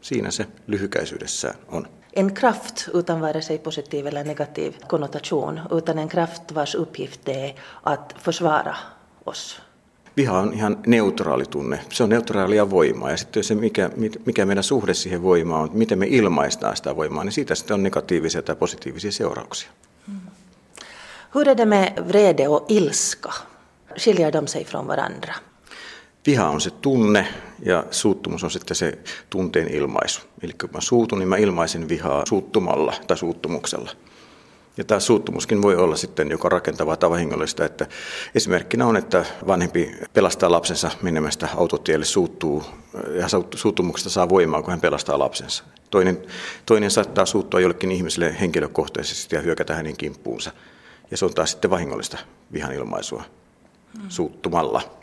Siinä 0.00 0.30
se 0.30 0.46
lyhykäisyydessään 0.66 1.54
on 1.68 1.88
en 2.12 2.34
kraft 2.34 2.88
utan 2.94 3.20
vare 3.20 3.42
sig 3.42 3.58
positiv 3.58 4.06
eller 4.06 4.24
negativ 4.24 4.72
konnotation, 4.86 5.60
utan 5.70 5.98
en 5.98 6.08
kraft 6.08 6.52
vars 6.54 6.74
uppgift 6.74 7.28
är 7.28 7.54
att 7.82 8.14
försvara 8.18 8.76
oss. 9.24 9.62
Viha 10.16 10.38
on 10.38 10.52
ihan 10.52 10.78
neutraali 10.86 11.44
tunne. 11.44 11.80
Se 11.92 12.02
on 12.02 12.10
neutraalia 12.10 12.70
voimaa 12.70 13.10
ja 13.10 13.16
sitten 13.16 13.44
se, 13.44 13.54
mikä, 13.54 13.90
mikä 14.26 14.46
meidän 14.46 14.64
suhde 14.64 14.94
siihen 14.94 15.22
voimaan 15.22 15.62
on, 15.62 15.70
miten 15.72 15.98
me 15.98 16.06
ilmaistaan 16.08 16.76
sitä 16.76 16.96
voimaa, 16.96 17.24
niin 17.24 17.32
siitä 17.32 17.54
sitten 17.54 17.74
on 17.74 17.82
negatiivisia 17.82 18.42
tai 18.42 18.56
positiivisia 18.56 19.12
seurauksia. 19.12 19.70
Mm. 20.06 20.20
Hur 21.34 21.48
är 21.48 21.56
det 21.56 21.66
med 21.66 21.92
vrede 22.08 22.48
och 22.48 22.64
ilska? 22.68 23.32
Skiljer 23.96 24.32
de 24.32 24.46
sig 24.46 24.64
från 24.64 24.86
varandra? 24.86 25.34
Viha 26.26 26.48
on 26.48 26.60
se 26.60 26.70
tunne 26.70 27.28
ja 27.64 27.84
suuttumus 27.90 28.44
on 28.44 28.50
sitten 28.50 28.76
se 28.76 28.98
tunteen 29.30 29.68
ilmaisu. 29.68 30.20
Eli 30.42 30.52
kun 30.52 30.70
mä 30.72 30.80
suutun, 30.80 31.18
niin 31.18 31.28
mä 31.28 31.36
ilmaisen 31.36 31.88
vihaa 31.88 32.26
suuttumalla 32.28 32.94
tai 33.06 33.16
suuttumuksella. 33.16 33.90
Ja 34.76 34.84
tämä 34.84 35.00
suuttumuskin 35.00 35.62
voi 35.62 35.76
olla 35.76 35.96
sitten 35.96 36.30
joko 36.30 36.48
rakentavaa 36.48 36.96
tai 36.96 37.10
vahingollista. 37.10 37.64
Että 37.64 37.86
esimerkkinä 38.34 38.86
on, 38.86 38.96
että 38.96 39.24
vanhempi 39.46 39.94
pelastaa 40.12 40.50
lapsensa 40.50 40.90
menemästä 41.02 41.48
autotielle, 41.56 42.04
suuttuu 42.04 42.64
ja 43.14 43.26
suuttumuksesta 43.54 44.10
saa 44.10 44.28
voimaa, 44.28 44.62
kun 44.62 44.70
hän 44.70 44.80
pelastaa 44.80 45.18
lapsensa. 45.18 45.64
Toinen, 45.90 46.22
toinen 46.66 46.90
saattaa 46.90 47.26
suuttua 47.26 47.60
jollekin 47.60 47.92
ihmiselle 47.92 48.36
henkilökohtaisesti 48.40 49.36
ja 49.36 49.42
hyökätä 49.42 49.74
hänen 49.74 49.96
kimppuunsa. 49.96 50.52
Ja 51.10 51.16
se 51.16 51.24
on 51.24 51.34
taas 51.34 51.50
sitten 51.50 51.70
vahingollista 51.70 52.18
vihan 52.52 52.72
ilmaisua 52.72 53.24
suuttumalla. 54.08 55.01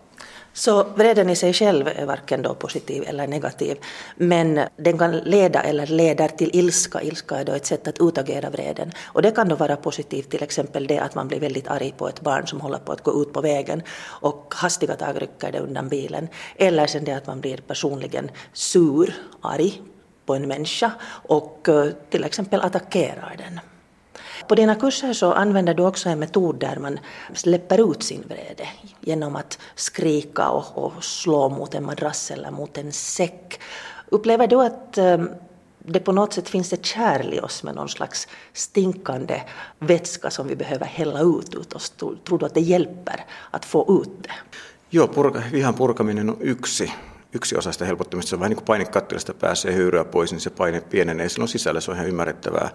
Så 0.54 0.84
vreden 0.84 1.30
i 1.30 1.36
sig 1.36 1.54
själv 1.54 1.88
är 1.88 2.06
varken 2.06 2.42
då 2.42 2.56
positiv 2.56 3.04
eller 3.08 3.28
negativ. 3.28 3.78
Men 4.16 4.60
den 4.78 4.98
kan 4.98 5.12
leda 5.12 5.62
eller 5.62 5.88
leder 5.88 6.28
till 6.28 6.50
ilska. 6.54 7.02
Ilska 7.02 7.36
är 7.36 7.46
då 7.46 7.54
ett 7.54 7.66
sätt 7.66 7.88
att 7.88 8.00
utagera 8.00 8.50
vreden. 8.50 8.92
Och 9.06 9.22
det 9.22 9.32
kan 9.32 9.50
då 9.50 9.56
vara 9.56 9.76
positivt, 9.76 10.30
till 10.30 10.44
exempel 10.44 10.88
det 10.88 11.00
att 11.00 11.16
man 11.16 11.28
blir 11.28 11.40
väldigt 11.40 11.68
arg 11.68 11.94
på 11.98 12.08
ett 12.08 12.22
barn 12.22 12.48
som 12.48 12.62
håller 12.62 12.78
på 12.78 12.92
att 12.92 13.04
gå 13.04 13.22
ut 13.22 13.34
på 13.34 13.42
vägen 13.42 13.84
och 14.22 14.54
hastiga 14.58 14.96
tag 14.96 15.22
rycker 15.22 15.52
det 15.52 15.60
undan 15.60 15.90
bilen. 15.90 16.28
Eller 16.56 16.88
sen 16.88 17.04
det 17.04 17.14
att 17.14 17.28
man 17.28 17.42
blir 17.42 17.58
personligen 17.58 18.32
sur, 18.54 19.14
arg 19.42 19.82
på 20.26 20.36
en 20.36 20.48
människa 20.48 20.92
och 21.28 21.70
eh, 21.70 21.90
till 22.10 22.24
exempel 22.24 22.62
attackerar 22.62 23.36
den. 23.38 23.60
På 24.50 24.56
dina 24.56 24.76
kurser 24.76 25.14
så 25.14 25.34
använder 25.34 25.74
du 25.74 25.84
också 25.84 26.10
en 26.10 26.20
metod 26.20 26.60
där 26.60 26.76
man 26.76 27.00
släpper 27.34 27.92
ut 27.92 28.04
sin 28.04 28.22
vrede 28.22 28.68
genom 29.02 29.36
att 29.36 29.60
skrika 29.76 30.50
och, 30.50 30.78
och 30.78 31.04
slå 31.04 31.50
mot 31.50 31.76
en 31.76 31.86
madrass 31.86 32.32
eller 32.32 32.52
mot 32.52 32.78
en 32.78 32.92
säck. 32.92 33.60
Upplever 34.10 34.48
du 34.48 34.62
att 34.62 34.98
ehm, 34.98 35.30
det 35.80 36.00
på 36.00 36.12
något 36.12 36.34
sätt 36.34 36.50
finns 36.50 36.74
ett 36.74 36.86
kärl 36.86 37.34
i 37.34 37.40
oss 37.40 37.64
med 37.64 37.76
någon 37.76 37.90
slags 37.90 38.28
stinkande 38.54 39.42
vätska 39.80 40.30
som 40.30 40.48
vi 40.48 40.56
behöver 40.56 40.86
hälla 40.86 41.22
ut 41.22 41.56
ut 41.56 41.74
oss. 41.74 41.90
Tror 41.90 42.38
du 42.38 42.46
att 42.46 42.54
det 42.54 42.62
hjälper 42.62 43.26
att 43.52 43.66
få 43.66 44.04
ut 44.04 44.24
det? 44.24 44.58
Joo, 44.90 45.08
purka, 45.08 45.44
vihan 45.52 45.74
purkaminen 45.74 46.30
on 46.30 46.38
yksi 46.42 46.92
yksi 47.34 47.58
osa 47.58 47.72
sitä 47.72 47.86
helpottamista. 47.86 48.30
Se 48.30 48.36
on 48.36 48.40
vähän 48.40 48.50
niin 48.50 48.56
kuin 48.56 48.66
painekattilasta 48.66 49.34
pääsee 49.34 49.74
höyryä 49.74 50.06
pois, 50.06 50.32
niin 50.32 50.42
se 50.42 50.50
paine 50.50 50.82
pienenee 50.82 51.30
silloin 51.30 51.50
sisällä, 51.50 51.82
se 51.82 51.92
on 51.92 51.98
ihan 51.98 52.10
ymmärrettävää. 52.10 52.70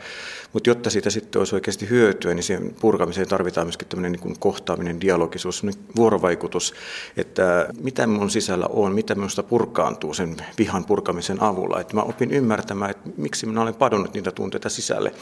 Mutta 0.52 0.70
jotta 0.70 0.90
siitä 0.90 1.10
sitten 1.10 1.38
olisi 1.38 1.54
oikeasti 1.54 1.90
hyötyä, 1.90 2.34
niin 2.34 2.42
siihen 2.42 2.74
purkamiseen 2.80 3.28
tarvitaan 3.28 3.66
myöskin 3.66 3.88
tämmöinen 3.88 4.12
niin 4.12 4.20
kuin 4.20 4.38
kohtaaminen, 4.38 5.00
dialogisuus, 5.00 5.62
vuorovaikutus, 5.96 6.74
että 7.16 7.68
mitä 7.80 8.06
mun 8.06 8.30
sisällä 8.30 8.66
on, 8.66 8.94
mitä 8.94 9.14
minusta 9.14 9.42
purkaantuu 9.42 10.14
sen 10.14 10.36
vihan 10.58 10.84
purkamisen 10.84 11.42
avulla. 11.42 11.80
Että 11.80 11.94
mä 11.94 12.02
opin 12.02 12.30
ymmärtämään, 12.30 12.90
että 12.90 13.10
miksi 13.16 13.46
minä 13.46 13.62
olen 13.62 13.74
padonnut 13.74 14.14
niitä 14.14 14.30
tunteita 14.30 14.68
sisälle. 14.68 15.14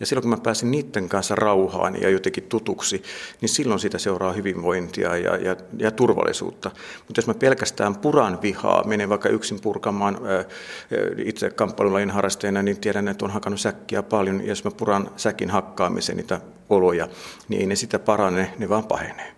Ja 0.00 0.06
silloin 0.06 0.22
kun 0.22 0.30
mä 0.30 0.36
pääsin 0.36 0.70
niiden 0.70 1.08
kanssa 1.08 1.34
rauhaan 1.34 2.02
ja 2.02 2.10
jotenkin 2.10 2.44
tutuksi, 2.44 3.02
niin 3.40 3.48
silloin 3.48 3.80
sitä 3.80 3.98
seuraa 3.98 4.32
hyvinvointia 4.32 5.16
ja, 5.16 5.36
ja, 5.36 5.56
ja 5.78 5.90
turvallisuutta. 5.90 6.70
Mutta 7.06 7.18
jos 7.18 7.26
mä 7.26 7.34
pelkästään 7.34 7.96
puran 7.96 8.42
vihaa, 8.42 8.84
menen 8.84 9.08
vaikka 9.08 9.28
yksin 9.28 9.60
purkamaan 9.60 10.18
itse 11.24 11.50
kamppailulajin 11.50 12.10
harrasteena, 12.10 12.62
niin 12.62 12.80
tiedän, 12.80 13.08
että 13.08 13.24
on 13.24 13.30
hakannut 13.30 13.60
säkkiä 13.60 14.02
paljon. 14.02 14.40
Ja 14.40 14.48
jos 14.48 14.64
mä 14.64 14.70
puran 14.70 15.10
säkin 15.16 15.50
hakkaamisen 15.50 16.16
niitä 16.16 16.40
oloja, 16.68 17.08
niin 17.48 17.60
ei 17.60 17.66
ne 17.66 17.76
sitä 17.76 17.98
parane, 17.98 18.52
ne 18.58 18.68
vaan 18.68 18.84
pahenee. 18.84 19.37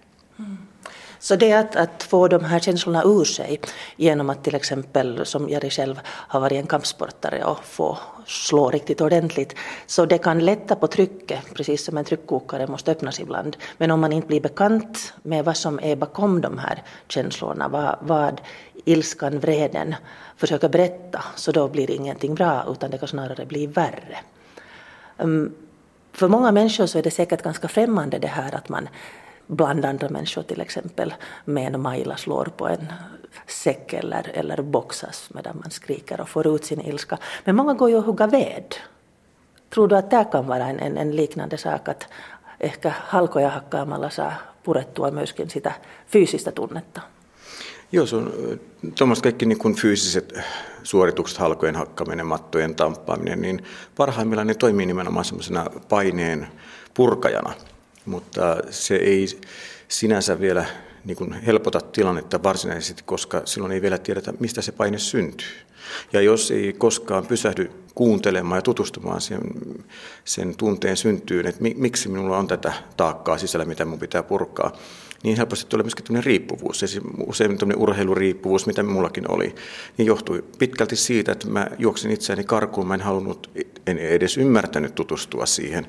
Så 1.22 1.36
det 1.36 1.50
är 1.50 1.60
att, 1.60 1.76
att 1.76 2.02
få 2.02 2.28
de 2.28 2.44
här 2.44 2.58
känslorna 2.60 3.02
ur 3.04 3.24
sig 3.24 3.60
genom 3.96 4.30
att 4.30 4.44
till 4.44 4.54
exempel, 4.54 5.26
som 5.26 5.48
Jari 5.48 5.70
själv 5.70 6.00
har 6.04 6.40
varit 6.40 6.58
en 6.58 6.66
kampsportare 6.66 7.44
och 7.44 7.64
få 7.64 7.98
slå 8.26 8.70
riktigt 8.70 9.00
ordentligt. 9.00 9.54
Så 9.86 10.06
det 10.06 10.18
kan 10.18 10.38
lätta 10.38 10.76
på 10.76 10.86
trycket, 10.86 11.54
precis 11.54 11.84
som 11.84 11.98
en 11.98 12.04
tryckkokare 12.04 12.66
måste 12.66 12.92
öppnas 12.92 13.20
ibland. 13.20 13.56
Men 13.78 13.90
om 13.90 14.00
man 14.00 14.12
inte 14.12 14.28
blir 14.28 14.40
bekant 14.40 15.14
med 15.22 15.44
vad 15.44 15.56
som 15.56 15.80
är 15.82 15.96
bakom 15.96 16.40
de 16.40 16.58
här 16.58 16.82
känslorna, 17.08 17.68
vad, 17.68 17.96
vad 18.00 18.40
ilskan, 18.84 19.38
vreden 19.40 19.94
försöker 20.36 20.68
berätta, 20.68 21.24
så 21.36 21.52
då 21.52 21.68
blir 21.68 21.90
ingenting 21.90 22.34
bra 22.34 22.64
utan 22.70 22.90
det 22.90 22.98
kan 22.98 23.08
snarare 23.08 23.46
bli 23.46 23.66
värre. 23.66 24.18
Um, 25.16 25.54
för 26.12 26.28
många 26.28 26.52
människor 26.52 26.86
så 26.86 26.98
är 26.98 27.02
det 27.02 27.10
säkert 27.10 27.42
ganska 27.42 27.68
främmande 27.68 28.18
det 28.18 28.28
här 28.28 28.54
att 28.54 28.68
man 28.68 28.88
bland 29.50 29.84
andra 29.84 30.08
människor 30.08 30.42
till 30.42 30.60
exempel 30.60 31.14
med 31.44 31.74
en 31.74 31.80
majla 31.80 32.16
slår 32.16 32.44
på 32.56 32.68
en 32.68 32.92
säck 33.46 33.92
eller, 33.92 34.30
eller 34.34 34.62
boxas 34.62 35.30
medan 35.34 35.56
man 35.62 35.70
skriker 35.70 36.20
och 36.20 36.28
får 36.28 36.54
ut 36.54 36.64
sin 36.64 36.80
ilska. 36.80 37.18
Men 37.44 37.56
många 37.56 37.74
går 37.74 37.90
ju 37.90 37.96
och 37.96 38.04
hugga 38.04 38.26
ved. 38.26 38.74
Tror 39.70 39.88
du 39.88 39.96
att 39.96 40.10
det 40.10 40.26
kan 40.32 40.46
vara 40.46 40.66
en, 40.66 40.80
en, 40.80 40.98
en 40.98 41.16
liknande 41.16 41.58
sak, 41.58 41.88
att 41.88 42.06
ehkä 42.60 42.94
halkoja 43.06 43.48
hakkaamalla 43.48 44.10
saa 44.10 44.32
purettua 44.62 45.10
myöskin 45.10 45.50
sitä 45.50 45.72
fyysistä 46.06 46.52
tunnetta? 46.52 47.00
Joo, 47.92 48.06
se 48.06 48.16
on 48.16 48.32
tuommoiset 48.98 49.22
kaikki 49.22 49.46
niin 49.46 49.58
kuin 49.58 49.74
fyysiset 49.74 50.34
suoritukset, 50.82 51.38
halkojen 51.38 51.76
hakkaminen, 51.76 52.26
mattojen 52.26 52.74
tamppaaminen, 52.74 53.40
niin 53.42 53.64
parhaimmillaan 53.96 54.46
ne 54.46 54.54
toimii 54.54 54.86
nimenomaan 54.86 55.24
semmoisena 55.24 55.66
paineen 55.88 56.48
purkajana, 56.94 57.52
mutta 58.06 58.56
se 58.70 58.96
ei 58.96 59.26
sinänsä 59.88 60.40
vielä 60.40 60.64
niin 61.04 61.16
kuin 61.16 61.32
helpota 61.32 61.80
tilannetta 61.80 62.42
varsinaisesti, 62.42 63.02
koska 63.06 63.42
silloin 63.44 63.72
ei 63.72 63.82
vielä 63.82 63.98
tiedetä, 63.98 64.32
mistä 64.40 64.62
se 64.62 64.72
paine 64.72 64.98
syntyy. 64.98 65.48
Ja 66.12 66.20
jos 66.20 66.50
ei 66.50 66.72
koskaan 66.72 67.26
pysähdy 67.26 67.70
kuuntelemaan 67.94 68.58
ja 68.58 68.62
tutustumaan 68.62 69.20
sen, 69.20 69.40
sen 70.24 70.56
tunteen 70.56 70.96
syntyyn, 70.96 71.46
että 71.46 71.60
miksi 71.76 72.08
minulla 72.08 72.38
on 72.38 72.46
tätä 72.46 72.72
taakkaa 72.96 73.38
sisällä, 73.38 73.64
mitä 73.64 73.84
minun 73.84 73.98
pitää 73.98 74.22
purkaa, 74.22 74.76
niin 75.22 75.36
helposti 75.36 75.66
tulee 75.68 75.84
myöskin 75.84 76.04
tämmöinen 76.04 76.24
riippuvuus, 76.24 76.84
usein 77.26 77.58
tämmöinen 77.58 77.82
urheiluriippuvuus, 77.82 78.66
mitä 78.66 78.82
mullakin 78.82 79.30
oli, 79.30 79.54
niin 79.98 80.06
johtui 80.06 80.44
pitkälti 80.58 80.96
siitä, 80.96 81.32
että 81.32 81.48
mä 81.48 81.66
juoksin 81.78 82.10
itseäni 82.10 82.44
karkuun, 82.44 82.86
mä 82.86 82.94
en 82.94 83.00
halunnut, 83.00 83.50
en 83.86 83.98
edes 83.98 84.36
ymmärtänyt 84.36 84.94
tutustua 84.94 85.46
siihen 85.46 85.86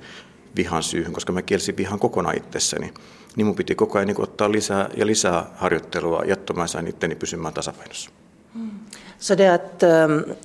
vihan 0.55 0.83
syyhyn, 0.83 1.13
koska 1.13 1.31
mä 1.31 1.41
kielsin 1.41 1.77
vihan 1.77 1.99
kokonaan 1.99 2.37
itsessäni. 2.37 2.93
Niin 3.35 3.45
mun 3.45 3.55
piti 3.55 3.75
koko 3.75 3.97
ajan 3.97 4.07
niin 4.07 4.21
ottaa 4.21 4.51
lisää 4.51 4.89
ja 4.97 5.05
lisää 5.05 5.45
harjoittelua, 5.55 6.23
jotta 6.25 6.53
mä 6.53 6.67
sain 6.67 6.87
itteni 6.87 7.15
pysymään 7.15 7.53
tasapainossa. 7.53 8.11
Mm. 8.53 8.69
Så 9.19 9.37
det 9.37 9.53
att 9.53 9.83
um, 9.83 10.35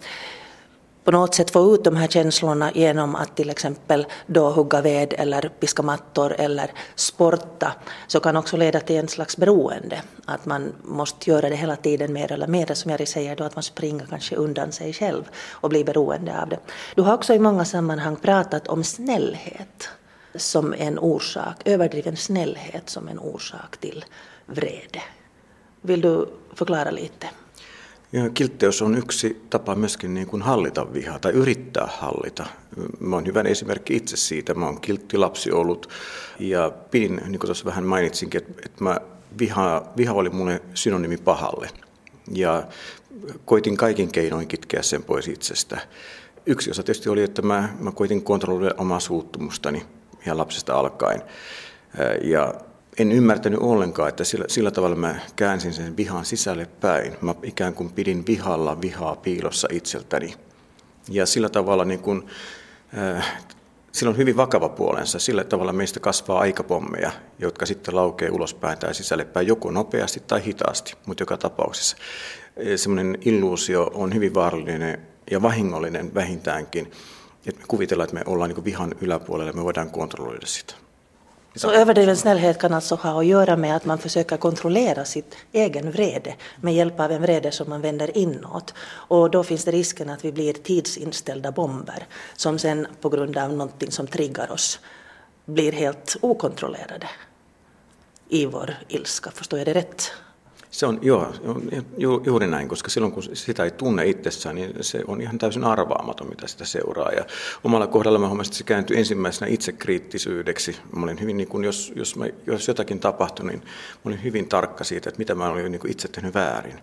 på 1.07 1.12
något 1.12 1.35
sätt 1.35 1.51
få 1.51 1.75
ut 1.75 1.85
de 1.85 1.97
här 1.97 2.09
känslorna 2.09 2.73
genom 2.75 3.14
att 3.14 3.37
till 3.37 3.51
exempel 3.51 4.07
då 4.27 4.51
hugga 4.51 4.81
ved 4.81 5.14
eller 5.19 5.49
piska 5.49 5.83
mattor 5.83 6.35
eller 6.38 6.71
sporta 6.95 7.73
så 8.07 8.21
kan 8.21 8.37
också 8.37 8.57
leda 8.57 8.81
till 8.81 8.97
en 8.97 9.09
slags 9.09 9.37
beroende. 9.37 10.03
Att 10.25 10.47
man 10.47 10.73
måste 10.83 11.31
göra 11.31 11.49
det 11.49 11.57
hela 11.57 11.77
tiden 11.77 12.12
mer 12.12 12.33
eller 12.33 12.47
mer, 12.47 12.75
som 12.75 12.90
Jari 12.90 13.07
säger 13.07 13.37
då, 13.37 13.45
att 13.45 13.57
man 13.57 13.62
springer 13.62 14.07
kanske 14.07 14.37
undan 14.37 14.73
sig 14.73 14.92
själv 14.92 15.25
och 15.51 15.71
blir 15.71 15.85
beroende 15.85 16.42
av 16.42 16.49
det. 16.49 16.59
Du 16.95 17.03
har 17.03 17.14
också 17.14 17.35
i 17.35 17.38
många 17.38 17.64
sammanhang 17.64 18.16
pratat 18.16 18.69
om 18.69 18.85
snällhet 18.85 19.88
som 20.35 20.75
en 20.79 20.99
orsak, 20.99 21.62
överdriven 21.64 22.16
snällhet 22.16 22.90
som 22.90 23.09
en 23.09 23.19
orsak 23.19 23.77
till 23.77 24.05
vrede. 24.47 25.03
Vill 25.81 26.01
du 26.01 26.29
förklara 26.55 26.90
lite? 26.90 27.27
Ja 28.12 28.31
kiltteys 28.31 28.83
on 28.83 28.99
yksi 28.99 29.42
tapa 29.51 29.75
myöskin 29.75 30.14
niin 30.14 30.27
kuin 30.27 30.42
hallita 30.42 30.92
vihaa 30.92 31.19
tai 31.19 31.33
yrittää 31.33 31.88
hallita. 31.99 32.47
Mä 33.01 33.16
oon 33.16 33.27
hyvän 33.27 33.47
esimerkki 33.47 33.97
itse 33.97 34.16
siitä. 34.16 34.55
Mä 34.55 34.66
oon 34.66 34.81
kilttilapsi 34.81 35.53
ollut 35.53 35.88
ja 36.38 36.73
pidin, 36.90 37.21
niin 37.27 37.38
kuin 37.38 37.49
tuossa 37.49 37.64
vähän 37.64 37.85
mainitsinkin, 37.85 38.42
että, 38.42 38.62
että 38.66 38.85
mä 38.85 39.01
viha, 39.38 39.83
viha 39.97 40.12
oli 40.12 40.31
mulle 40.31 40.62
synonyymi 40.75 41.16
pahalle. 41.16 41.71
Ja 42.33 42.66
koitin 43.45 43.77
kaikin 43.77 44.12
keinoin 44.12 44.49
kitkeä 44.49 44.83
sen 44.83 45.03
pois 45.03 45.29
itsestä. 45.29 45.81
Yksi 46.47 46.71
osa 46.71 46.83
tietysti 46.83 47.09
oli, 47.09 47.23
että 47.23 47.42
mä, 47.42 47.69
mä 47.79 47.92
koitin 47.92 48.23
kontrolloida 48.23 48.75
omaa 48.79 49.01
suuttumustani 49.01 49.87
ihan 50.27 50.38
lapsesta 50.38 50.75
alkaen. 50.75 51.23
Ja 52.23 52.55
en 52.99 53.13
ymmärtänyt 53.13 53.61
ollenkaan, 53.61 54.09
että 54.09 54.25
sillä, 54.25 54.45
sillä 54.49 54.71
tavalla 54.71 54.97
mä 54.97 55.15
käänsin 55.37 55.73
sen 55.73 55.97
vihan 55.97 56.25
sisälle 56.25 56.69
päin. 56.81 57.17
Mä 57.21 57.35
ikään 57.43 57.75
kuin 57.75 57.93
pidin 57.93 58.27
vihalla 58.27 58.81
vihaa 58.81 59.17
piilossa 59.17 59.69
itseltäni. 59.71 60.35
Ja 61.11 61.27
sillä 61.27 61.49
tavalla 61.49 61.85
niin 61.85 62.01
kuin, 62.01 62.27
äh, 62.99 63.43
sillä 63.93 64.11
on 64.11 64.17
hyvin 64.17 64.37
vakava 64.37 64.69
puolensa. 64.69 65.19
Sillä 65.19 65.45
tavalla 65.45 65.73
meistä 65.73 66.01
kasvaa 66.01 66.41
aikapommeja, 66.41 67.11
jotka 67.39 67.67
sitten 67.67 67.97
laukee 67.97 68.31
ulospäin 68.31 68.79
tai 68.79 68.95
sisälle 68.95 69.25
päin, 69.25 69.47
joko 69.47 69.71
nopeasti 69.71 70.23
tai 70.27 70.45
hitaasti, 70.45 70.95
mutta 71.07 71.23
joka 71.23 71.37
tapauksessa. 71.37 71.97
Semmoinen 72.77 73.19
illuusio 73.21 73.91
on 73.95 74.15
hyvin 74.15 74.35
vaarallinen 74.35 74.99
ja 75.31 75.43
vahingollinen 75.43 76.15
vähintäänkin, 76.15 76.91
että 77.47 77.61
me 77.61 77.67
kuvitellaan, 77.69 78.05
että 78.05 78.15
me 78.15 78.23
ollaan 78.27 78.51
niin 78.51 78.65
vihan 78.65 78.95
yläpuolella 79.01 79.51
ja 79.51 79.57
me 79.57 79.65
voidaan 79.65 79.91
kontrolloida 79.91 80.47
sitä. 80.47 80.86
Så 81.57 81.71
överdriven 81.71 82.16
snällhet 82.16 82.59
kan 82.59 82.75
alltså 82.75 82.95
ha 82.95 83.21
att 83.21 83.27
göra 83.27 83.57
med 83.57 83.77
att 83.77 83.85
man 83.85 83.99
försöker 83.99 84.37
kontrollera 84.37 85.05
sitt 85.05 85.37
egen 85.53 85.90
vrede 85.90 86.35
med 86.61 86.75
hjälp 86.75 87.01
av 87.01 87.12
en 87.12 87.23
vrede 87.23 87.53
som 87.53 87.71
man 87.71 87.81
vänder 87.81 88.16
inåt. 88.19 88.75
Och 88.87 89.31
då 89.31 89.45
finns 89.45 89.64
det 89.64 89.71
risken 89.71 90.11
att 90.11 90.25
vi 90.25 90.33
blir 90.33 90.53
tidsinställda 90.53 91.53
bomber 91.53 92.07
som 92.37 92.59
sen 92.59 92.87
på 93.01 93.09
grund 93.09 93.37
av 93.37 93.53
någonting 93.53 93.90
som 93.90 94.07
triggar 94.07 94.51
oss 94.51 94.81
blir 95.45 95.73
helt 95.73 96.16
okontrollerade 96.21 97.09
i 98.29 98.47
vår 98.47 98.77
ilska. 98.88 99.31
Förstår 99.31 99.59
jag 99.59 99.66
det 99.66 99.75
rätt? 99.75 100.12
Se 100.77 100.87
on, 100.87 100.99
joo, 101.03 101.35
ju, 101.99 102.23
juuri 102.27 102.47
näin, 102.47 102.69
koska 102.69 102.91
silloin 102.91 103.12
kun 103.12 103.23
sitä 103.23 103.65
ei 103.65 103.71
tunne 103.71 104.07
itsessään, 104.07 104.57
niin 104.57 104.75
se 104.81 105.03
on 105.07 105.21
ihan 105.21 105.39
täysin 105.39 105.65
arvaamaton, 105.65 106.29
mitä 106.29 106.47
sitä 106.47 106.65
seuraa. 106.65 107.11
Ja 107.11 107.25
omalla 107.65 107.87
kohdalla 107.87 108.19
mä 108.19 108.27
huomasin, 108.29 108.51
että 108.51 108.59
se 108.59 108.65
kääntyi 108.65 108.97
ensimmäisenä 108.97 109.51
itsekriittisyydeksi. 109.51 110.77
Mä 110.97 111.03
olin 111.03 111.21
hyvin, 111.21 111.37
niin 111.37 111.49
kuin, 111.49 111.65
jos, 111.65 111.93
jos, 111.97 112.17
mä, 112.17 112.27
jos 112.47 112.69
jotakin 112.69 113.01
tapahtui, 113.01 113.47
niin 113.47 113.59
mä 113.61 114.01
olin 114.05 114.23
hyvin 114.23 114.49
tarkka 114.49 114.85
siitä, 114.85 115.09
että 115.09 115.19
mitä 115.19 115.35
mä 115.35 115.49
olin 115.49 115.73
niin 115.73 115.91
itse 115.91 116.09
tehnyt 116.09 116.35
väärin. 116.35 116.81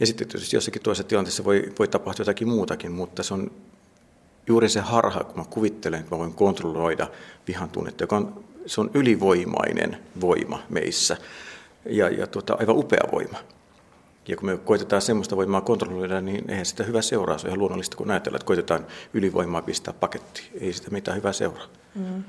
Ja 0.00 0.06
sitten 0.06 0.28
tietysti 0.28 0.56
jossakin 0.56 0.82
toisessa 0.82 1.08
tilanteessa 1.08 1.44
voi, 1.44 1.72
voi 1.78 1.88
tapahtua 1.88 2.22
jotakin 2.22 2.48
muutakin, 2.48 2.92
mutta 2.92 3.22
se 3.22 3.34
on 3.34 3.50
juuri 4.46 4.68
se 4.68 4.80
harha, 4.80 5.24
kun 5.24 5.38
mä 5.38 5.44
kuvittelen, 5.50 6.00
että 6.00 6.14
mä 6.14 6.18
voin 6.18 6.34
kontrolloida 6.34 7.06
vihan 7.48 7.70
tunnetta, 7.70 8.02
joka 8.02 8.16
on, 8.16 8.44
se 8.66 8.80
on 8.80 8.90
ylivoimainen 8.94 9.98
voima 10.20 10.62
meissä 10.68 11.16
ja, 11.84 12.08
ja 12.08 12.26
tuota, 12.26 12.56
aivan 12.60 12.76
upea 12.76 13.08
voima. 13.12 13.38
Ja 14.28 14.36
kun 14.36 14.46
me 14.46 14.56
koitetaan 14.56 15.02
semmoista 15.02 15.36
voimaa 15.36 15.60
kontrolloida, 15.60 16.20
niin 16.20 16.50
eihän 16.50 16.66
sitä 16.66 16.84
hyvä 16.84 17.02
seuraa. 17.02 17.38
Se 17.38 17.46
on 17.46 17.48
ihan 17.48 17.58
luonnollista, 17.58 17.96
kun 17.96 18.10
ajatellaan, 18.10 18.36
että 18.36 18.46
koitetaan 18.46 18.86
ylivoimaa 19.14 19.62
pistää 19.62 19.94
pakettiin. 20.00 20.46
Ei 20.60 20.72
sitä 20.72 20.90
mitään 20.90 21.16
hyvää 21.16 21.32
seuraa. 21.32 21.66
Mm. 21.94 22.24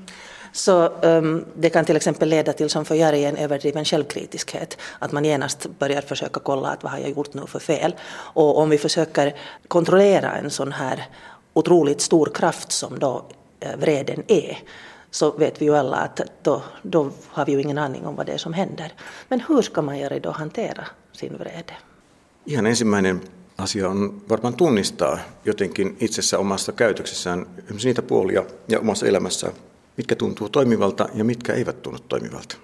Så 0.54 0.86
um, 0.86 1.44
det 1.62 1.70
kan 1.70 1.84
till 1.84 1.96
exempel 1.96 2.30
leda 2.30 2.52
till, 2.52 2.68
som 2.68 2.84
för 2.84 2.94
Jari, 2.94 3.24
en 3.24 3.36
överdriven 3.36 3.84
självkritiskhet. 3.84 4.78
Att 4.98 5.12
man 5.12 5.24
genast 5.24 5.66
börjar 5.78 6.02
försöka 6.02 6.40
kolla 6.40 6.68
att 6.68 6.82
vad 6.82 6.92
har 6.92 6.98
jag 6.98 7.10
gjort 7.10 7.34
nu 7.34 7.46
för 7.46 7.58
fel. 7.58 7.94
Och 8.34 8.58
om 8.58 8.70
vi 8.70 8.78
försöker 8.78 9.34
kontrollera 9.68 10.32
en 10.32 10.50
sån 10.50 10.72
här 10.72 11.04
otroligt 11.52 12.00
stor 12.00 12.30
kraft 12.34 12.72
som 12.72 12.98
då 12.98 13.24
eh, 13.60 13.76
vreden 13.76 14.22
är, 14.28 14.58
så 15.14 15.30
vet 15.30 15.60
vi 15.60 15.64
ju 15.64 15.76
alla 15.76 15.96
att 15.96 16.20
då, 16.42 16.62
då 16.82 17.10
har 17.28 17.46
vi 17.46 17.52
ju 17.52 17.60
ingen 17.60 17.78
aning 17.78 18.06
om 18.06 18.16
vad 18.16 18.26
det 18.26 18.32
är 18.32 18.38
som 18.38 18.52
händer. 18.52 18.92
Men 19.28 19.40
hur 19.48 19.62
ska 19.62 19.82
man 19.82 19.98
göra 19.98 20.18
då 20.18 20.30
hantera 20.30 20.86
sin 21.12 21.38
vrede? 21.38 21.76
Ihan 22.46 22.66
ensimmäinen 22.66 23.20
asia 23.56 23.88
on 23.88 24.22
varmaan 24.28 24.54
tunnistaa 24.54 25.18
jotenkin 25.44 25.96
itsessä 26.00 26.38
omassa 26.38 26.72
käytöksessään 26.72 27.46
niitä 27.84 28.02
puolia 28.02 28.44
ja 28.68 28.80
omassa 28.80 29.06
elämässä, 29.06 29.52
mitkä 29.96 30.16
tuntuu 30.16 30.48
toimivalta 30.48 31.08
ja 31.14 31.24
mitkä 31.24 31.52
eivät 31.52 31.82
tunnu 31.82 31.98
toimivalta. 31.98 32.56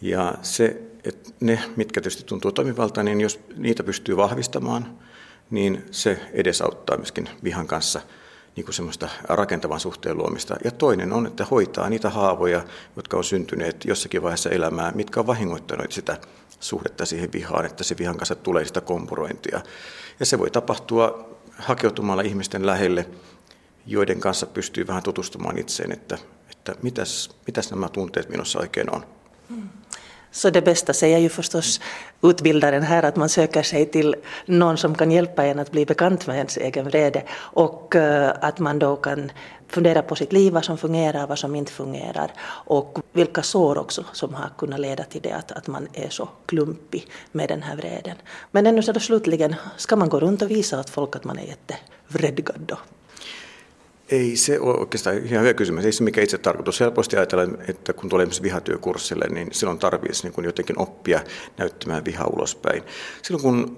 Ja 0.00 0.34
se, 0.42 0.82
että 1.04 1.30
ne, 1.40 1.60
mitkä 1.76 2.00
tietysti 2.00 2.24
tuntuu 2.24 2.52
toimivalta, 2.52 3.02
niin 3.02 3.20
jos 3.20 3.40
niitä 3.56 3.82
pystyy 3.82 4.16
vahvistamaan, 4.16 4.98
niin 5.50 5.84
se 5.90 6.18
edesauttaa 6.32 6.96
myöskin 6.96 7.28
vihan 7.44 7.66
kanssa– 7.66 8.00
niin 8.56 8.64
kuin 8.64 8.74
semmoista 8.74 9.08
rakentavan 9.22 9.80
suhteen 9.80 10.18
luomista. 10.18 10.56
Ja 10.64 10.70
toinen 10.70 11.12
on, 11.12 11.26
että 11.26 11.44
hoitaa 11.44 11.88
niitä 11.88 12.10
haavoja, 12.10 12.64
jotka 12.96 13.16
on 13.16 13.24
syntyneet 13.24 13.84
jossakin 13.84 14.22
vaiheessa 14.22 14.50
elämää, 14.50 14.92
mitkä 14.94 15.20
on 15.20 15.26
vahingoittaneet 15.26 15.92
sitä 15.92 16.16
suhdetta 16.60 17.06
siihen 17.06 17.32
vihaan, 17.32 17.66
että 17.66 17.84
se 17.84 17.98
vihan 17.98 18.16
kanssa 18.16 18.34
tulee 18.34 18.64
sitä 18.64 18.80
kompurointia. 18.80 19.60
Ja 20.20 20.26
se 20.26 20.38
voi 20.38 20.50
tapahtua 20.50 21.36
hakeutumalla 21.58 22.22
ihmisten 22.22 22.66
lähelle, 22.66 23.06
joiden 23.86 24.20
kanssa 24.20 24.46
pystyy 24.46 24.86
vähän 24.86 25.02
tutustumaan 25.02 25.58
itseen, 25.58 25.92
että, 25.92 26.18
että 26.50 26.74
mitäs, 26.82 27.30
mitäs 27.46 27.70
nämä 27.70 27.88
tunteet 27.88 28.28
minussa 28.28 28.58
oikein 28.58 28.94
on. 28.94 29.06
Mm. 29.48 29.68
Så 30.36 30.52
det 30.52 30.64
bästa 30.64 30.92
säger 30.92 31.18
ju 31.18 31.28
förstås 31.28 31.80
utbildaren 32.30 32.82
här 32.82 33.02
att 33.02 33.16
man 33.16 33.28
söker 33.28 33.62
sig 33.62 33.86
till 33.86 34.14
någon 34.46 34.76
som 34.76 34.94
kan 34.94 35.10
hjälpa 35.10 35.44
en 35.44 35.58
att 35.58 35.70
bli 35.70 35.86
bekant 35.86 36.26
med 36.26 36.36
ens 36.36 36.56
egen 36.56 36.84
vrede 36.84 37.22
och 37.36 37.96
eh, 37.96 38.32
att 38.40 38.58
man 38.58 38.78
då 38.78 38.96
kan 38.96 39.32
fundera 39.68 40.02
på 40.02 40.14
sitt 40.14 40.32
liv, 40.32 40.52
vad 40.52 40.64
som 40.64 40.78
fungerar, 40.78 41.26
vad 41.26 41.38
som 41.38 41.54
inte 41.54 41.72
fungerar 41.72 42.32
och 42.66 42.98
vilka 43.12 43.42
sår 43.42 43.78
också 43.78 44.04
som 44.12 44.34
har 44.34 44.50
kunnat 44.58 44.80
leda 44.80 45.04
till 45.04 45.22
det 45.22 45.32
att, 45.32 45.52
att 45.52 45.66
man 45.66 45.88
är 45.92 46.08
så 46.08 46.28
klumpig 46.46 47.08
med 47.32 47.48
den 47.48 47.62
här 47.62 47.76
vreden. 47.76 48.16
Men 48.50 48.66
ännu 48.66 48.82
så 48.82 48.92
då 48.92 49.00
slutligen, 49.00 49.54
ska 49.76 49.96
man 49.96 50.08
gå 50.08 50.20
runt 50.20 50.42
och 50.42 50.50
visa 50.50 50.80
åt 50.80 50.90
folk 50.90 51.16
att 51.16 51.24
man 51.24 51.38
är 51.38 51.42
jättevredgad 51.42 52.60
då? 52.66 52.76
Ei 54.10 54.36
se 54.36 54.60
ole 54.60 54.78
oikeastaan 54.78 55.16
ihan 55.16 55.42
hyvä 55.42 55.54
kysymys. 55.54 55.84
Ei 55.84 55.92
se 55.92 56.04
mikä 56.04 56.20
itse 56.20 56.38
tarkoitus. 56.38 56.80
Helposti 56.80 57.16
ajatellaan, 57.16 57.58
että 57.68 57.92
kun 57.92 58.08
tulee 58.08 58.22
esimerkiksi 58.22 58.42
vihatyökurssille, 58.42 59.24
niin 59.28 59.48
silloin 59.52 59.78
tarvitsisi 59.78 60.28
niin 60.28 60.44
jotenkin 60.44 60.78
oppia 60.78 61.20
näyttämään 61.58 62.04
vihaa 62.04 62.26
ulospäin. 62.26 62.82
Silloin 63.22 63.42
kun 63.42 63.76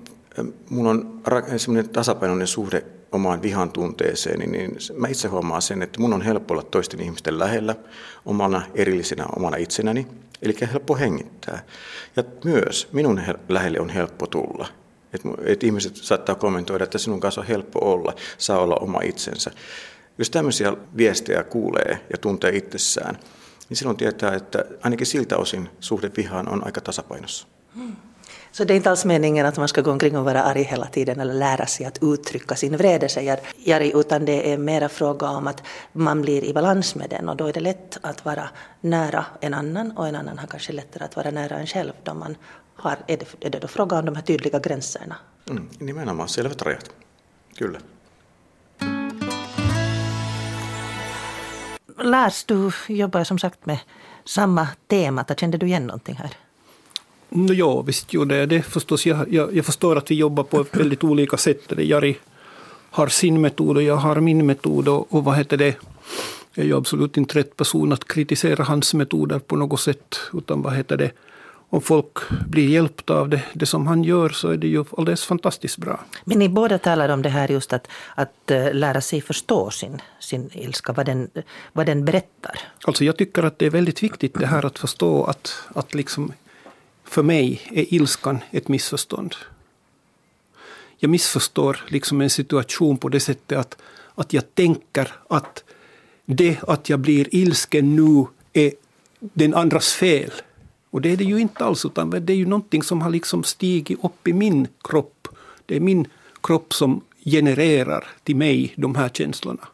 mulla 0.70 0.90
on 0.90 1.20
semmoinen 1.56 1.90
tasapainoinen 1.90 2.46
suhde 2.46 2.84
omaan 3.12 3.42
vihan 3.42 3.70
tunteeseen, 3.70 4.38
niin 4.38 4.76
mä 4.94 5.08
itse 5.08 5.28
huomaan 5.28 5.62
sen, 5.62 5.82
että 5.82 6.00
mun 6.00 6.12
on 6.12 6.22
helppo 6.22 6.54
olla 6.54 6.62
toisten 6.62 7.00
ihmisten 7.00 7.38
lähellä 7.38 7.76
omana 8.26 8.62
erillisenä 8.74 9.26
omana 9.36 9.56
itsenäni, 9.56 10.06
eli 10.42 10.56
helppo 10.72 10.96
hengittää. 10.96 11.64
Ja 12.16 12.24
myös 12.44 12.88
minun 12.92 13.20
lähelle 13.48 13.80
on 13.80 13.88
helppo 13.88 14.26
tulla. 14.26 14.68
Että 15.12 15.28
et 15.44 15.64
ihmiset 15.64 15.96
saattaa 15.96 16.34
kommentoida, 16.34 16.84
että 16.84 16.98
sinun 16.98 17.20
kanssa 17.20 17.40
on 17.40 17.46
helppo 17.46 17.78
olla, 17.92 18.14
saa 18.38 18.58
olla 18.58 18.76
oma 18.76 19.00
itsensä. 19.00 19.50
Jos 20.18 20.30
tämmöisiä 20.30 20.72
viestejä 20.96 21.42
kuulee 21.42 22.00
ja 22.10 22.18
tuntee 22.18 22.56
itsessään, 22.56 23.18
niin 23.68 23.76
silloin 23.76 23.96
tietää, 23.96 24.34
että 24.34 24.64
ainakin 24.82 25.06
siltä 25.06 25.36
osin 25.36 25.68
suhde 25.80 26.10
vihaan 26.16 26.48
on 26.48 26.66
aika 26.66 26.80
tasapainossa. 26.80 27.46
Hmm. 27.74 27.96
Så 28.52 28.64
det 28.64 28.72
är 28.72 28.76
inte 28.76 28.90
alls 28.90 29.04
meningen 29.04 29.46
att 29.46 29.56
man 29.56 29.68
ska 29.68 29.82
gå 29.82 29.90
omkring 29.90 30.18
och 30.18 30.24
vara 30.24 30.42
arg 30.42 30.62
hela 30.62 30.86
tiden 30.86 31.20
eller 31.20 31.34
lära 31.34 31.66
sig 31.66 31.86
att 31.86 31.98
uttrycka 32.02 32.56
sin 32.56 32.76
vrede, 32.76 33.08
säger 33.08 33.40
Jari, 33.56 33.92
utan 33.94 34.24
det 34.24 34.52
är 34.52 34.58
mera 34.58 34.88
fråga 34.88 35.28
om 35.28 35.46
att 35.46 35.62
man 35.92 36.22
blir 36.22 36.44
i 36.44 36.52
balans 36.52 36.94
med 36.94 37.10
den 37.10 37.28
och 37.28 37.36
då 37.36 37.46
är 37.46 37.52
det 37.52 37.60
lätt 37.60 37.98
att 38.00 38.24
vara 38.24 38.48
nära 38.80 39.26
en 39.40 39.54
annan 39.54 39.90
och 39.96 40.08
en 40.08 40.16
annan 40.16 40.38
har 40.38 40.46
kanske 40.46 40.72
lättare 40.72 41.04
att 41.04 41.16
vara 41.16 41.30
nära 41.30 41.56
en 41.58 41.66
själv 41.66 41.92
då 42.02 42.14
man 42.14 42.36
har, 42.76 42.96
är 43.06 43.16
det, 43.16 43.46
är 43.46 43.50
det 43.50 43.58
då 43.58 43.68
fråga 43.68 43.98
om 43.98 44.04
de 44.04 44.16
här 44.16 44.22
tydliga 44.22 44.58
gränserna? 44.58 45.16
Mm, 45.50 45.68
nimenomaan 45.78 46.28
selvät 46.28 46.62
rajat, 46.62 46.90
kyllä. 47.58 47.78
Lars, 52.00 52.44
du 52.44 52.70
jobbar 52.88 53.24
som 53.24 53.38
sagt 53.38 53.66
med 53.66 53.78
samma 54.24 54.68
tema. 54.86 55.24
Kände 55.36 55.58
du 55.58 55.66
igen 55.66 55.86
någonting 55.86 56.14
här? 56.14 56.30
No, 57.28 57.52
ja, 57.52 57.82
visst 57.82 58.12
gjorde 58.12 58.36
jag 58.36 58.48
det 58.48 58.62
förstås. 58.62 59.06
Jag, 59.06 59.32
jag, 59.32 59.56
jag 59.56 59.64
förstår 59.64 59.96
att 59.96 60.10
vi 60.10 60.14
jobbar 60.14 60.44
på 60.44 60.64
väldigt 60.72 61.04
olika 61.04 61.36
sätt. 61.36 61.72
Jari 61.78 62.16
har 62.90 63.08
sin 63.08 63.40
metod 63.40 63.76
och 63.76 63.82
jag 63.82 63.96
har 63.96 64.20
min 64.20 64.46
metod. 64.46 64.88
Och, 64.88 65.14
och 65.14 65.24
vad 65.24 65.36
heter 65.36 65.56
det? 65.56 65.76
Jag 66.54 66.64
är 66.64 66.68
ju 66.68 66.76
absolut 66.76 67.16
inte 67.16 67.38
rätt 67.38 67.56
person 67.56 67.92
att 67.92 68.08
kritisera 68.08 68.64
hans 68.64 68.94
metoder 68.94 69.38
på 69.38 69.56
något 69.56 69.80
sätt. 69.80 70.20
Utan 70.32 70.62
vad 70.62 70.76
heter 70.76 70.96
det? 70.96 71.10
Om 71.70 71.80
folk 71.80 72.18
blir 72.48 72.68
hjälpta 72.68 73.14
av 73.14 73.28
det, 73.28 73.42
det 73.52 73.66
som 73.66 73.86
han 73.86 74.04
gör 74.04 74.28
så 74.28 74.48
är 74.48 74.56
det 74.56 74.66
ju 74.68 74.84
alldeles 74.96 75.24
fantastiskt 75.24 75.78
bra. 75.78 76.00
Men 76.24 76.38
ni 76.38 76.48
båda 76.48 76.78
talar 76.78 77.08
om 77.08 77.22
det 77.22 77.28
här 77.28 77.48
just 77.48 77.72
att, 77.72 77.88
att 78.14 78.50
eh, 78.50 78.74
lära 78.74 79.00
sig 79.00 79.20
förstå 79.20 79.70
sin, 79.70 80.02
sin 80.20 80.50
ilska, 80.52 80.92
vad 80.92 81.06
den, 81.06 81.30
vad 81.72 81.86
den 81.86 82.04
berättar. 82.04 82.60
Alltså 82.84 83.04
jag 83.04 83.16
tycker 83.16 83.42
att 83.42 83.58
det 83.58 83.66
är 83.66 83.70
väldigt 83.70 84.02
viktigt 84.02 84.34
det 84.34 84.46
här 84.46 84.66
att 84.66 84.78
förstå 84.78 85.24
att, 85.24 85.62
att 85.74 85.94
liksom 85.94 86.32
för 87.04 87.22
mig 87.22 87.60
är 87.70 87.94
ilskan 87.94 88.38
ett 88.50 88.68
missförstånd. 88.68 89.34
Jag 90.96 91.10
missförstår 91.10 91.84
liksom 91.88 92.20
en 92.20 92.30
situation 92.30 92.98
på 92.98 93.08
det 93.08 93.20
sättet 93.20 93.58
att, 93.58 93.76
att 94.14 94.32
jag 94.32 94.54
tänker 94.54 95.12
att 95.28 95.64
det 96.24 96.58
att 96.68 96.88
jag 96.88 97.00
blir 97.00 97.34
ilsken 97.34 97.96
nu 97.96 98.26
är 98.52 98.72
den 99.20 99.54
andras 99.54 99.92
fel. 99.92 100.32
Och 100.90 101.00
det 101.00 101.12
är 101.12 101.16
det 101.16 101.24
ju 101.24 101.38
inte 101.38 101.64
alls, 101.64 101.84
utan 101.84 102.10
det 102.10 102.32
är 102.32 102.36
ju 102.36 102.46
någonting 102.46 102.82
som 102.82 103.02
har 103.02 103.10
liksom 103.10 103.44
stigit 103.44 104.04
upp 104.04 104.28
i 104.28 104.32
min 104.32 104.68
kropp. 104.84 105.28
Det 105.66 105.76
är 105.76 105.80
min 105.80 106.06
kropp 106.42 106.74
som 106.74 107.00
genererar 107.24 108.04
till 108.24 108.36
mig 108.36 108.72
de 108.76 108.94
här 108.94 109.08
känslorna. 109.08 109.68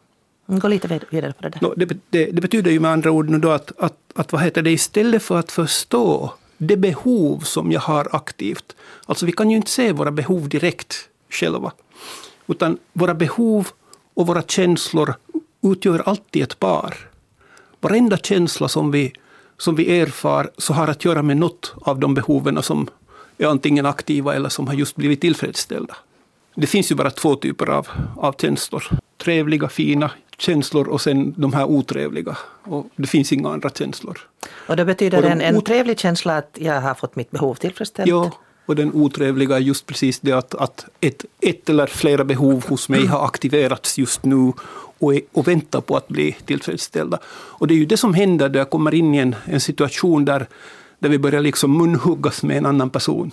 Mm, 0.47 0.59
gå 0.59 0.67
lite 0.67 0.99
vidare 1.09 1.33
på 1.33 1.43
det 1.43 1.49
där. 1.49 1.61
No, 1.61 1.73
det, 1.77 1.85
det, 2.09 2.25
det, 2.25 2.41
betyder 2.41 2.71
ju 2.71 2.79
med 2.79 2.91
andra 2.91 3.11
ord 3.11 3.29
nu 3.29 3.39
då 3.39 3.51
att, 3.51 3.71
att, 3.77 3.97
att 4.15 4.31
vad 4.31 4.41
heter 4.41 4.61
det, 4.61 4.71
istället 4.71 5.23
för 5.23 5.39
att 5.39 5.51
förstå 5.51 6.33
det 6.57 6.77
behov 6.77 7.39
som 7.39 7.71
jag 7.71 7.79
har 7.79 8.15
aktivt. 8.15 8.75
Alltså 9.05 9.25
vi 9.25 9.31
kan 9.31 9.49
ju 9.49 9.57
inte 9.57 9.71
se 9.71 9.91
våra 9.91 10.11
behov 10.11 10.49
direkt 10.49 11.09
själva. 11.29 11.71
Utan 12.47 12.77
våra 12.93 13.13
behov 13.13 13.67
och 14.13 14.27
våra 14.27 14.41
känslor 14.41 15.13
utgör 15.61 15.99
alltid 16.05 16.43
ett 16.43 16.59
par. 16.59 16.97
Varenda 17.81 18.17
känsla 18.17 18.67
som 18.67 18.91
vi 18.91 19.13
som 19.57 19.75
vi 19.75 19.99
erfar 19.99 20.49
så 20.57 20.73
har 20.73 20.87
att 20.87 21.05
göra 21.05 21.21
med 21.21 21.37
något 21.37 21.73
av 21.81 21.99
de 21.99 22.13
behoven 22.13 22.63
som 22.63 22.87
är 23.37 23.47
antingen 23.47 23.85
aktiva 23.85 24.35
eller 24.35 24.49
som 24.49 24.67
har 24.67 24.73
just 24.73 24.95
blivit 24.95 25.21
tillfredsställda. 25.21 25.95
Det 26.55 26.67
finns 26.67 26.91
ju 26.91 26.95
bara 26.95 27.11
två 27.11 27.35
typer 27.35 27.69
av, 27.69 27.87
av 28.17 28.35
känslor. 28.41 28.83
Trevliga, 29.17 29.69
fina 29.69 30.11
känslor 30.37 30.87
och 30.87 31.01
sen 31.01 31.33
de 31.37 31.53
här 31.53 31.65
otrevliga. 31.65 32.37
Och 32.63 32.87
det 32.95 33.07
finns 33.07 33.33
inga 33.33 33.49
andra 33.49 33.69
känslor. 33.69 34.19
Och 34.67 34.75
det 34.75 34.85
betyder 34.85 35.17
och 35.17 35.31
en, 35.31 35.41
en 35.41 35.61
trevlig 35.61 35.99
känsla 35.99 36.37
att 36.37 36.57
jag 36.61 36.81
har 36.81 36.93
fått 36.93 37.15
mitt 37.15 37.31
behov 37.31 37.55
tillfredsställt? 37.55 38.09
Ja, 38.09 38.31
och 38.65 38.75
den 38.75 38.93
otrevliga 38.93 39.55
är 39.55 39.59
just 39.59 39.85
precis 39.85 40.19
det 40.19 40.31
att, 40.31 40.55
att 40.55 40.85
ett, 41.01 41.25
ett 41.39 41.69
eller 41.69 41.87
flera 41.87 42.23
behov 42.23 42.65
hos 42.67 42.89
mig 42.89 43.05
har 43.05 43.25
aktiverats 43.25 43.97
just 43.97 44.25
nu 44.25 44.53
och, 44.99 45.15
är, 45.15 45.21
och 45.31 45.47
väntar 45.47 45.81
på 45.81 45.97
att 45.97 46.07
bli 46.07 46.35
tillfredsställda. 46.45 47.19
Och 47.27 47.67
det 47.67 47.73
är 47.73 47.77
ju 47.77 47.85
det 47.85 47.97
som 47.97 48.13
händer 48.13 48.49
då 48.49 48.59
jag 48.59 48.69
kommer 48.69 48.93
in 48.93 49.15
i 49.15 49.17
en, 49.17 49.35
en 49.45 49.59
situation 49.59 50.25
där, 50.25 50.47
där 50.99 51.09
vi 51.09 51.19
börjar 51.19 51.41
liksom 51.41 51.77
munhuggas 51.77 52.43
med 52.43 52.57
en 52.57 52.65
annan 52.65 52.89
person. 52.89 53.31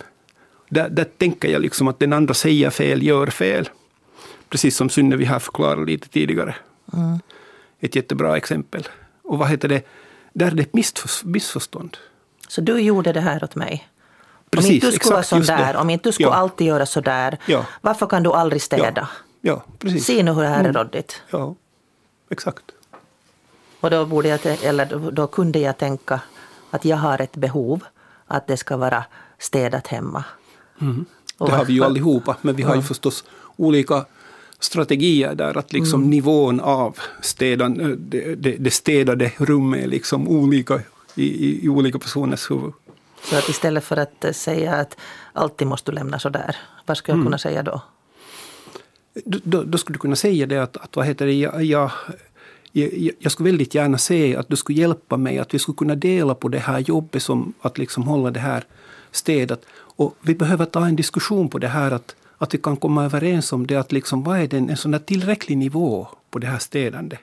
Där, 0.69 0.89
där 0.89 1.03
tänker 1.17 1.49
jag 1.49 1.61
liksom 1.61 1.87
att 1.87 1.99
den 1.99 2.13
andra 2.13 2.33
säger 2.33 2.69
fel, 2.69 3.03
gör 3.03 3.27
fel. 3.27 3.69
Precis 4.49 4.75
som 4.75 4.89
Synnevi 4.89 5.25
här 5.25 5.39
förklarade 5.39 5.85
lite 5.85 6.09
tidigare. 6.09 6.55
Mm. 6.93 7.19
Ett 7.79 7.95
jättebra 7.95 8.37
exempel. 8.37 8.87
Och 9.23 9.37
vad 9.37 9.49
heter 9.49 9.69
det? 9.69 9.81
Där 10.33 10.47
är 10.47 10.55
det 10.55 10.61
ett 10.61 10.73
missförstånd. 11.23 11.97
Så 12.47 12.61
du 12.61 12.79
gjorde 12.79 13.13
det 13.13 13.21
här 13.21 13.43
åt 13.43 13.55
mig? 13.55 13.87
Precis, 14.55 14.69
om 14.69 14.75
inte 14.75 14.87
du 14.87 14.91
skulle 14.91 15.13
vara 15.13 15.23
sån 15.23 15.41
där, 15.41 15.75
om 15.75 15.89
inte 15.89 16.09
du 16.09 16.13
skulle 16.13 16.29
ja. 16.29 16.35
alltid 16.35 16.67
göra 16.67 16.85
så 16.85 17.01
där, 17.01 17.37
ja. 17.45 17.65
varför 17.81 18.05
kan 18.07 18.23
du 18.23 18.31
aldrig 18.31 18.61
städa? 18.61 19.09
Ja. 19.41 19.63
Precis. 19.79 20.05
Se 20.05 20.23
nu 20.23 20.31
hur 20.31 20.41
det 20.41 20.47
här 20.47 20.55
är 20.55 20.69
mm. 20.69 20.73
råddigt. 20.73 21.21
Ja, 21.29 21.55
exakt. 22.29 22.63
Och 23.79 23.89
då, 23.89 24.05
borde 24.05 24.27
jag, 24.27 24.39
eller 24.63 25.11
då 25.11 25.27
kunde 25.27 25.59
jag 25.59 25.77
tänka 25.77 26.21
att 26.71 26.85
jag 26.85 26.97
har 26.97 27.21
ett 27.21 27.35
behov 27.35 27.83
att 28.27 28.47
det 28.47 28.57
ska 28.57 28.77
vara 28.77 29.03
städat 29.39 29.87
hemma. 29.87 30.23
Mm. 30.81 31.05
Det 31.37 31.51
har 31.51 31.65
vi 31.65 31.73
ju 31.73 31.83
allihopa, 31.83 32.37
men 32.41 32.55
vi 32.55 32.63
har 32.63 32.75
ju 32.75 32.81
förstås 32.81 33.23
olika 33.55 34.05
strategier 34.59 35.35
där 35.35 35.57
att 35.57 35.73
liksom 35.73 35.99
mm. 35.99 36.09
nivån 36.09 36.59
av 36.59 36.97
städan, 37.21 37.95
det, 37.97 38.35
det, 38.35 38.55
det 38.59 38.71
städade 38.71 39.31
rummet 39.37 39.83
är 39.83 39.87
liksom 39.87 40.27
olika 40.27 40.81
i, 41.15 41.23
i, 41.23 41.65
i, 41.65 41.69
olika 41.69 41.99
personers 41.99 42.51
huvud. 42.51 42.73
Så 43.23 43.37
att 43.37 43.49
istället 43.49 43.83
för 43.83 43.97
att 43.97 44.35
säga 44.35 44.75
att 44.75 44.97
alltid 45.33 45.67
måste 45.67 45.91
du 45.91 45.95
lämna 45.95 46.19
så 46.19 46.29
där, 46.29 46.55
vad 46.85 46.97
skulle 46.97 47.13
jag 47.13 47.17
mm. 47.17 47.25
kunna 47.25 47.37
säga 47.37 47.63
då? 47.63 47.81
då, 49.25 49.63
då 49.63 49.77
skulle 49.77 49.95
du 49.95 49.99
kunna 49.99 50.15
säga 50.15 50.45
det 50.45 50.57
att, 50.57 50.77
att 50.77 50.95
vad 50.95 51.05
heter 51.05 51.25
det, 51.25 51.33
jag, 51.33 51.63
jag, 51.63 51.91
jag, 52.71 53.11
jag 53.19 53.31
skulle 53.31 53.49
väldigt 53.49 53.75
gärna 53.75 53.97
se 53.97 54.35
att 54.35 54.49
du 54.49 54.55
skulle 54.55 54.79
hjälpa 54.79 55.17
mig, 55.17 55.39
att 55.39 55.53
vi 55.53 55.59
skulle 55.59 55.75
kunna 55.75 55.95
dela 55.95 56.35
på 56.35 56.47
det 56.47 56.59
här 56.59 56.79
jobbet 56.79 57.23
som 57.23 57.53
att 57.61 57.77
liksom 57.77 58.03
hålla 58.03 58.31
det 58.31 58.39
här 58.39 58.63
städat. 59.11 59.61
Och 59.95 60.15
vi 60.21 60.35
behöver 60.35 60.65
ta 60.65 60.87
en 60.87 60.95
diskussion 60.95 61.49
på 61.49 61.59
det 61.59 61.67
här 61.67 61.91
att, 61.91 62.15
att 62.37 62.53
vi 62.53 62.57
kan 62.57 62.77
komma 62.77 63.05
överens 63.05 63.53
om 63.53 63.67
det, 63.67 63.75
att 63.75 63.91
liksom, 63.91 64.23
vad 64.23 64.39
är 64.39 64.47
det, 64.47 64.57
en 64.57 64.77
sån 64.77 64.91
där 64.91 64.99
tillräcklig 64.99 65.57
nivå 65.57 66.07
på 66.29 66.39
det 66.39 66.47
här 66.47 66.59
städandet? 66.59 67.19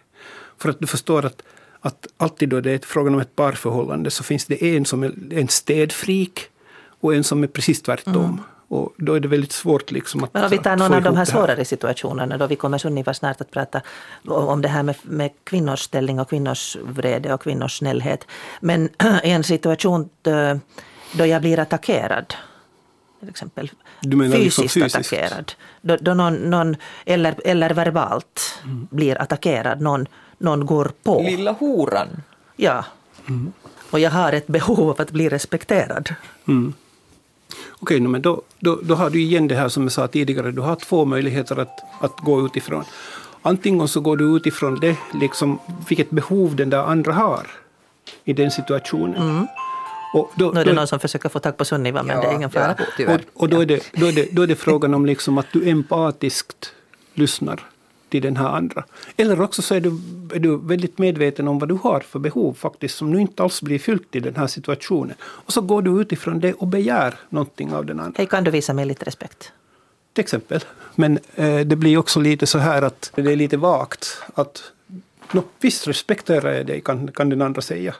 För 0.59 0.69
att 0.69 0.81
du 0.81 0.87
förstår 0.87 1.27
att, 1.27 1.43
att 1.81 2.07
alltid 2.17 2.49
då 2.49 2.61
det 2.61 2.73
är 2.73 2.79
frågan 2.79 3.15
om 3.15 3.21
ett 3.21 3.37
parförhållande 3.37 4.11
så 4.11 4.23
finns 4.23 4.47
det 4.47 4.77
en 4.77 4.85
som 4.85 5.03
är 5.03 5.13
en 5.31 5.49
städfrik 5.49 6.41
och 7.01 7.15
en 7.15 7.25
som 7.25 7.43
är 7.43 7.47
precis 7.47 7.83
tvärtom. 7.83 8.25
Mm. 8.25 8.41
Och 8.69 8.95
då 8.97 9.15
är 9.15 9.21
det 9.21 9.29
väldigt 9.29 9.53
svårt 9.53 9.91
liksom 9.91 10.25
att 10.25 10.35
Men 10.35 10.45
om 10.45 10.51
vi 10.51 10.59
tar 10.59 10.77
någon 10.77 10.95
av 10.95 11.03
de 11.03 11.17
här 11.17 11.25
svårare 11.25 11.65
situationerna 11.65 12.39
då 12.39 12.47
vi 12.47 12.57
kommer 12.57 12.79
Sunniva 12.79 13.15
snart 13.15 13.41
att 13.41 13.51
prata 13.51 13.81
om 14.27 14.63
det 14.63 14.69
här 14.69 14.83
med, 14.83 14.97
med 15.03 15.31
kvinnors 15.45 15.81
ställning 15.81 16.21
och 16.21 16.29
kvinnors 16.29 16.77
vrede 16.83 17.35
och 17.35 17.43
kvinnors 17.43 17.79
snällhet. 17.79 18.27
Men 18.61 18.89
en 19.23 19.45
situation 19.45 20.09
då 21.13 21.27
jag 21.27 21.41
blir 21.41 21.59
attackerad 21.59 22.35
till 23.21 23.29
exempel 23.29 23.71
fysiskt, 24.03 24.39
liksom 24.39 24.63
fysiskt, 24.69 24.97
attackerad. 24.97 25.53
Då, 25.83 25.97
då 26.01 26.15
någon, 26.15 26.35
någon, 26.35 26.77
eller, 27.05 27.35
eller 27.45 27.71
verbalt 27.71 28.61
mm. 28.65 28.89
blir 28.91 29.23
attackerad, 29.23 29.81
någon, 29.81 30.07
någon 30.41 30.67
går 30.67 30.91
på. 31.03 31.23
Lilla 31.23 31.53
horan. 31.53 32.09
Ja. 32.57 32.85
Mm. 33.29 33.53
Och 33.91 34.01
jag 34.01 34.11
har 34.11 34.33
ett 34.33 34.47
behov 34.47 34.91
av 34.91 35.01
att 35.01 35.11
bli 35.11 35.29
respekterad. 35.29 36.15
Mm. 36.49 36.73
Okej, 37.71 37.97
okay, 37.97 38.09
men 38.09 38.23
då, 38.23 38.43
då, 38.59 38.81
då 38.83 38.95
har 38.95 39.11
du 39.11 39.21
igen 39.21 39.49
det 39.49 39.55
här 39.55 39.69
som 39.69 39.83
jag 39.83 39.93
sa 39.93 40.09
tidigare, 40.09 40.51
du 40.51 40.61
har 40.61 40.77
två 40.77 41.05
möjligheter 41.05 41.61
att, 41.61 41.81
att 42.01 42.21
gå 42.21 42.47
utifrån. 42.47 42.85
Antingen 43.43 43.89
så 43.89 44.01
går 44.01 44.17
du 44.17 44.37
utifrån 44.37 44.81
det, 44.81 44.97
liksom, 45.15 45.59
vilket 45.89 46.11
behov 46.11 46.57
den 46.57 46.71
där 46.71 46.83
andra 46.83 47.13
har 47.13 47.47
i 48.25 48.33
den 48.33 48.51
situationen. 48.51 49.23
Mm. 49.23 49.47
Och 50.15 50.33
då, 50.35 50.51
nu 50.51 50.61
är 50.61 50.65
det 50.65 50.71
då, 50.71 50.77
någon 50.77 50.87
som 50.87 51.01
försöker 51.01 51.29
få 51.29 51.39
tag 51.39 51.57
på 51.57 51.65
Sunniva, 51.65 52.03
men 52.03 52.17
ja, 52.17 52.23
det 52.23 52.29
är 52.29 52.35
ingen 52.35 52.51
fara. 52.51 52.77
Ja, 52.99 53.15
och, 53.15 53.21
och 53.35 53.49
då, 53.49 53.61
är 53.61 53.67
det, 53.67 53.93
då, 53.93 54.07
är 54.07 54.13
det, 54.13 54.29
då 54.33 54.43
är 54.43 54.47
det 54.47 54.57
frågan 54.57 54.95
om 54.95 55.07
liksom 55.07 55.39
att 55.39 55.47
du 55.53 55.69
empatiskt 55.69 56.73
lyssnar 57.15 57.61
till 58.11 58.23
den 58.23 58.37
här 58.37 58.49
andra. 58.49 58.85
Eller 59.17 59.41
också 59.41 59.63
så 59.63 59.75
är 59.75 59.81
du, 59.81 59.89
är 60.35 60.39
du 60.39 60.57
väldigt 60.57 60.99
medveten 60.99 61.49
om 61.49 61.59
vad 61.59 61.69
du 61.69 61.75
har 61.83 62.01
för 62.01 62.19
behov 62.19 62.55
faktiskt 62.55 62.97
som 62.97 63.11
nu 63.13 63.21
inte 63.21 63.43
alls 63.43 63.63
blir 63.63 63.79
fyllt 63.79 64.17
i 64.17 64.21
den 64.21 64.37
här 64.37 64.47
situationen. 64.47 65.17
Och 65.23 65.53
så 65.53 65.61
går 65.61 65.83
du 65.83 66.01
utifrån 66.01 66.41
det 66.41 66.53
och 66.53 66.67
begär 66.67 67.15
någonting 67.29 67.73
av 67.75 67.87
den 67.87 68.01
andra. 68.01 68.15
Hej, 68.17 68.27
kan 68.27 68.45
du 68.45 68.51
visa 68.51 68.73
mig 68.73 68.87
lite 68.87 69.05
respekt? 69.05 69.53
till 70.13 70.23
exempel. 70.25 70.65
Men 70.95 71.19
eh, 71.35 71.61
det 71.61 71.77
blir 71.77 71.99
också 71.99 72.21
lite 72.21 72.47
så 72.47 72.59
här 72.59 72.83
att 72.83 73.13
det 73.15 73.33
är 73.33 73.37
lite 73.37 73.57
vagt. 73.57 74.23
Att 74.35 74.63
no, 75.33 75.43
visst 75.61 75.89
respekterar 75.89 76.53
jag 76.53 76.67
dig, 76.67 76.81
kan, 76.81 77.09
kan 77.13 77.29
den 77.29 77.43
andra 77.43 77.63
säga. 77.63 77.95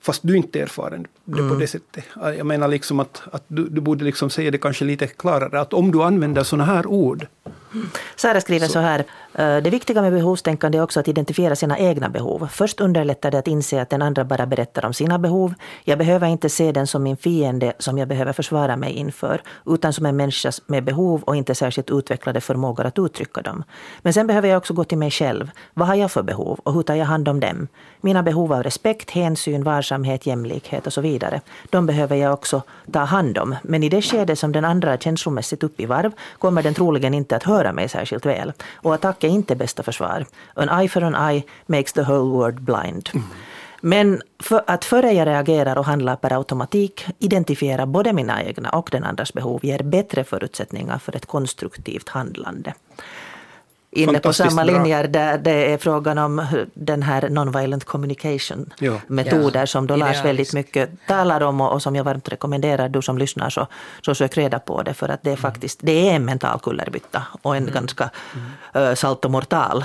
Fast 0.00 0.20
du 0.24 0.36
inte 0.36 0.58
är 0.58 0.62
erfaren 0.62 1.06
det 1.24 1.38
Mm. 1.38 1.48
på 1.50 1.60
det 1.60 1.66
sättet. 1.66 2.04
Jag 2.14 2.46
menar 2.46 2.68
liksom 2.68 3.00
att, 3.00 3.22
att 3.32 3.44
du, 3.48 3.68
du 3.68 3.80
borde 3.80 4.04
liksom 4.04 4.30
säga 4.30 4.50
det 4.50 4.58
kanske 4.58 4.84
lite 4.84 5.06
klarare. 5.06 5.60
Att 5.60 5.72
om 5.72 5.92
du 5.92 6.02
använder 6.02 6.42
sådana 6.42 6.64
här 6.64 6.86
ord 6.86 7.26
Sara 8.16 8.40
skriver 8.40 8.66
så. 8.66 8.78
här. 8.78 9.04
Eh, 9.38 9.56
det 9.56 9.70
viktiga 9.70 10.02
med 10.02 10.12
behovstänkande 10.12 10.78
är 10.78 10.82
också 10.82 11.00
att 11.00 11.08
identifiera 11.08 11.56
sina 11.56 11.78
egna 11.78 12.08
behov. 12.08 12.48
Först 12.52 12.80
underlättar 12.80 13.30
det 13.30 13.38
att 13.38 13.48
inse 13.48 13.82
att 13.82 13.90
den 13.90 14.02
andra 14.02 14.24
bara 14.24 14.46
berättar 14.46 14.84
om 14.86 14.94
sina 14.94 15.18
behov. 15.18 15.54
Jag 15.84 15.98
behöver 15.98 16.26
inte 16.26 16.48
se 16.48 16.72
den 16.72 16.86
som 16.86 17.02
min 17.02 17.16
fiende 17.16 17.72
som 17.78 17.98
jag 17.98 18.08
behöver 18.08 18.32
försvara 18.32 18.76
mig 18.76 18.92
inför, 18.92 19.42
utan 19.66 19.92
som 19.92 20.06
en 20.06 20.16
människa 20.16 20.52
med 20.66 20.84
behov 20.84 21.22
och 21.22 21.36
inte 21.36 21.54
särskilt 21.54 21.90
utvecklade 21.90 22.40
förmågor 22.40 22.86
att 22.86 22.98
uttrycka 22.98 23.42
dem. 23.42 23.64
Men 24.02 24.12
sen 24.12 24.26
behöver 24.26 24.48
jag 24.48 24.58
också 24.58 24.74
gå 24.74 24.84
till 24.84 24.98
mig 24.98 25.10
själv. 25.10 25.50
Vad 25.74 25.88
har 25.88 25.94
jag 25.94 26.10
för 26.10 26.22
behov 26.22 26.60
och 26.62 26.72
hur 26.72 26.82
tar 26.82 26.94
jag 26.94 27.06
hand 27.06 27.28
om 27.28 27.40
dem? 27.40 27.68
Mina 28.00 28.22
behov 28.22 28.52
av 28.52 28.62
respekt, 28.62 29.10
hänsyn, 29.10 29.64
varsamhet, 29.64 30.26
jämlikhet 30.26 30.86
och 30.86 30.92
så 30.92 31.00
vidare. 31.00 31.40
De 31.70 31.86
behöver 31.86 32.16
jag 32.16 32.32
också 32.32 32.62
ta 32.92 33.00
hand 33.00 33.38
om. 33.38 33.54
Men 33.62 33.82
i 33.82 33.88
det 33.88 34.02
skede 34.02 34.36
som 34.36 34.52
den 34.52 34.64
andra 34.64 34.92
är 34.92 34.98
känslomässigt 34.98 35.62
upp 35.62 35.80
i 35.80 35.86
varv 35.86 36.12
kommer 36.38 36.62
den 36.62 36.74
troligen 36.74 37.14
inte 37.14 37.36
att 37.36 37.42
höra 37.42 37.72
mig 37.72 37.88
särskilt 37.88 38.26
väl. 38.26 38.52
Och 38.74 38.94
attacken 38.94 39.25
är 39.26 39.30
inte 39.30 39.56
bästa 39.56 39.82
försvar. 39.82 40.26
An 40.54 40.80
eye 40.80 40.88
for 40.88 41.02
an 41.02 41.30
eye 41.30 41.42
makes 41.66 41.92
the 41.92 42.02
whole 42.02 42.30
world 42.30 42.60
blind. 42.60 43.10
Men 43.80 44.22
för 44.38 44.62
att 44.66 44.84
före 44.84 45.12
jag 45.12 45.26
reagerar 45.26 45.78
och 45.78 45.84
handlar 45.84 46.16
per 46.16 46.32
automatik 46.32 47.06
identifiera 47.18 47.86
både 47.86 48.12
mina 48.12 48.44
egna 48.44 48.70
och 48.70 48.88
den 48.92 49.04
andras 49.04 49.32
behov 49.32 49.64
ger 49.64 49.82
bättre 49.82 50.24
förutsättningar 50.24 50.98
för 50.98 51.16
ett 51.16 51.26
konstruktivt 51.26 52.08
handlande. 52.08 52.74
Inne 53.90 54.18
på 54.18 54.32
samma 54.32 54.64
bra. 54.64 54.74
linjer 54.74 55.08
där 55.08 55.38
det 55.38 55.72
är 55.72 55.78
frågan 55.78 56.18
om 56.18 56.46
den 56.74 57.02
här 57.02 57.22
non-violent 57.22 57.84
communication 57.84 58.72
Ja. 58.78 59.00
metoder 59.06 59.60
Ja, 59.60 59.66
som 59.66 59.86
då 59.86 59.96
Lars 59.96 60.24
väldigt 60.24 60.52
mycket 60.52 60.90
talar 61.06 61.40
om 61.40 61.60
och, 61.60 61.72
och 61.72 61.82
som 61.82 61.96
jag 61.96 62.04
varmt 62.04 62.28
rekommenderar 62.28 62.88
du 62.88 63.02
som 63.02 63.18
lyssnar 63.18 63.50
så, 63.50 63.66
så 64.02 64.14
sök 64.14 64.36
reda 64.36 64.58
på 64.58 64.82
det 64.82 64.94
för 64.94 65.08
att 65.08 65.22
det 65.22 65.32
är 65.32 65.36
faktiskt 65.36 65.78
det 65.82 66.10
är 66.10 66.14
en 66.14 66.24
mental 66.24 66.58
kullerbytta 66.60 67.22
och 67.42 67.56
en 67.56 67.70
ganska 67.74 68.10
uh, 68.76 68.94
salto 68.94 69.28
mortal 69.28 69.84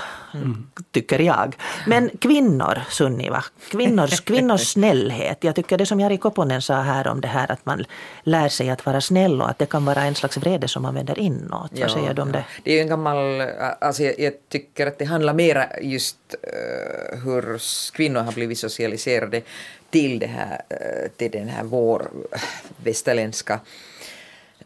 tycker 0.91 1.19
jag. 1.19 1.55
Men 1.87 2.09
kvinnor 2.19 2.81
Sunniva, 2.89 3.43
kvinnors, 3.71 4.21
kvinnors 4.25 4.61
snällhet. 4.61 5.43
Jag 5.43 5.55
tycker 5.55 5.77
det 5.77 5.85
som 5.85 5.99
Jari 5.99 6.17
Koponen 6.17 6.61
sa 6.61 6.73
här 6.81 7.07
om 7.07 7.21
det 7.21 7.27
här 7.27 7.51
att 7.51 7.65
man 7.65 7.85
lär 8.23 8.49
sig 8.49 8.69
att 8.69 8.85
vara 8.85 9.01
snäll 9.01 9.41
och 9.41 9.49
att 9.49 9.59
det 9.59 9.65
kan 9.65 9.85
vara 9.85 10.01
en 10.01 10.15
slags 10.15 10.37
vrede 10.37 10.67
som 10.67 10.83
man 10.83 10.95
vänder 10.95 11.19
inåt. 11.19 11.71
Vad 11.81 11.91
säger 11.91 12.13
du 12.13 12.21
om 12.21 12.31
det? 12.31 12.43
Det 12.63 12.71
är 12.71 12.75
ju 12.75 12.81
en 12.81 12.87
gammal, 12.87 13.41
alltså 13.81 14.00
jag, 14.01 14.19
jag 14.19 14.33
tycker 14.49 14.87
att 14.87 14.97
det 14.99 15.05
handlar 15.05 15.33
mera 15.33 15.79
just 15.81 16.17
uh, 16.33 17.19
hur 17.23 17.61
kvinnor 17.93 18.19
har 18.19 18.31
blivit 18.31 18.59
socialiserade 18.59 19.41
till 19.89 20.19
det 20.19 20.27
här, 20.27 20.61
eh, 20.69 21.09
till 21.17 21.31
den 21.31 21.47
här 21.47 21.63
vår 21.63 22.07
eh, 22.31 22.41
västerländska 22.83 23.59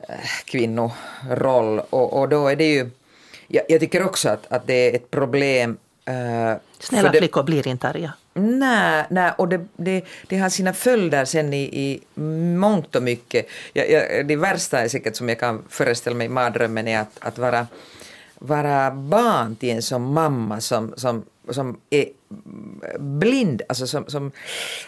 eh, 0.10 0.16
kvinnoroll 0.46 1.80
och, 1.90 2.20
och 2.20 2.30
då 2.30 2.48
är 2.48 2.56
det 2.56 2.74
ju, 2.74 2.90
jag, 3.48 3.64
jag 3.68 3.80
tycker 3.80 4.06
också 4.06 4.30
att, 4.30 4.52
att 4.52 4.68
det 4.68 4.74
är 4.74 4.96
ett 4.96 5.12
problem 5.12 5.78
Snälla 6.80 7.12
det- 7.12 7.18
flickor 7.18 7.44
blir 7.44 7.68
inte 7.68 7.88
arga. 7.88 8.14
Nej, 8.34 9.04
nej 9.10 9.32
och 9.38 9.48
det, 9.50 9.66
det, 9.78 10.06
det 10.28 10.38
har 10.38 10.50
sina 10.50 10.74
följder 10.74 11.26
sen 11.26 11.54
i, 11.54 11.64
i 11.64 12.02
mångt 12.56 12.96
och 12.96 13.04
mycket. 13.04 13.48
Jag, 13.74 13.90
jag, 13.92 14.28
det 14.28 14.36
värsta 14.36 14.80
är 14.80 14.88
säkert 14.88 15.16
som 15.16 15.30
jag 15.30 15.40
kan 15.40 15.64
föreställa 15.70 16.16
mig 16.16 16.26
i 16.26 16.30
mardrömmen 16.30 16.88
är 16.88 17.00
att, 17.00 17.18
att 17.20 17.38
vara, 17.38 17.68
vara 18.48 18.92
barn 18.92 19.56
till 19.56 19.70
en 19.70 19.82
som 19.82 20.14
mamma 20.14 20.62
som, 20.62 20.94
som, 20.98 21.26
som 21.50 21.78
är 21.90 22.06
blind, 23.00 23.62
alltså 23.70 23.88
som, 23.88 24.06
som, 24.08 24.32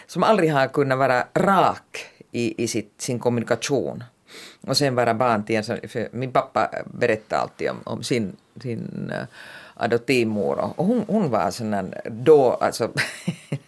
som 0.06 0.22
aldrig 0.22 0.52
har 0.52 0.66
kunnat 0.66 0.98
vara 0.98 1.24
rak 1.34 2.06
i, 2.32 2.64
i 2.64 2.68
sitt, 2.68 2.94
sin 2.98 3.18
kommunikation. 3.18 4.04
Och 4.60 4.76
sen 4.76 4.94
vara 4.94 5.14
barn 5.14 5.44
till 5.44 5.56
en 5.56 5.64
som, 5.64 5.76
för 5.88 6.08
min 6.12 6.32
pappa 6.32 6.70
berättade 6.84 7.42
alltid 7.42 7.70
om, 7.70 7.80
om 7.84 8.02
sin, 8.02 8.36
sin 8.62 9.12
eh, 9.14 9.26
adoptivmor 9.74 10.72
och 10.76 10.86
hon, 10.86 11.04
hon 11.06 11.30
var 11.30 11.50
sån 11.50 11.70
där 11.70 12.00
då, 12.10 12.50
alltså, 12.52 12.90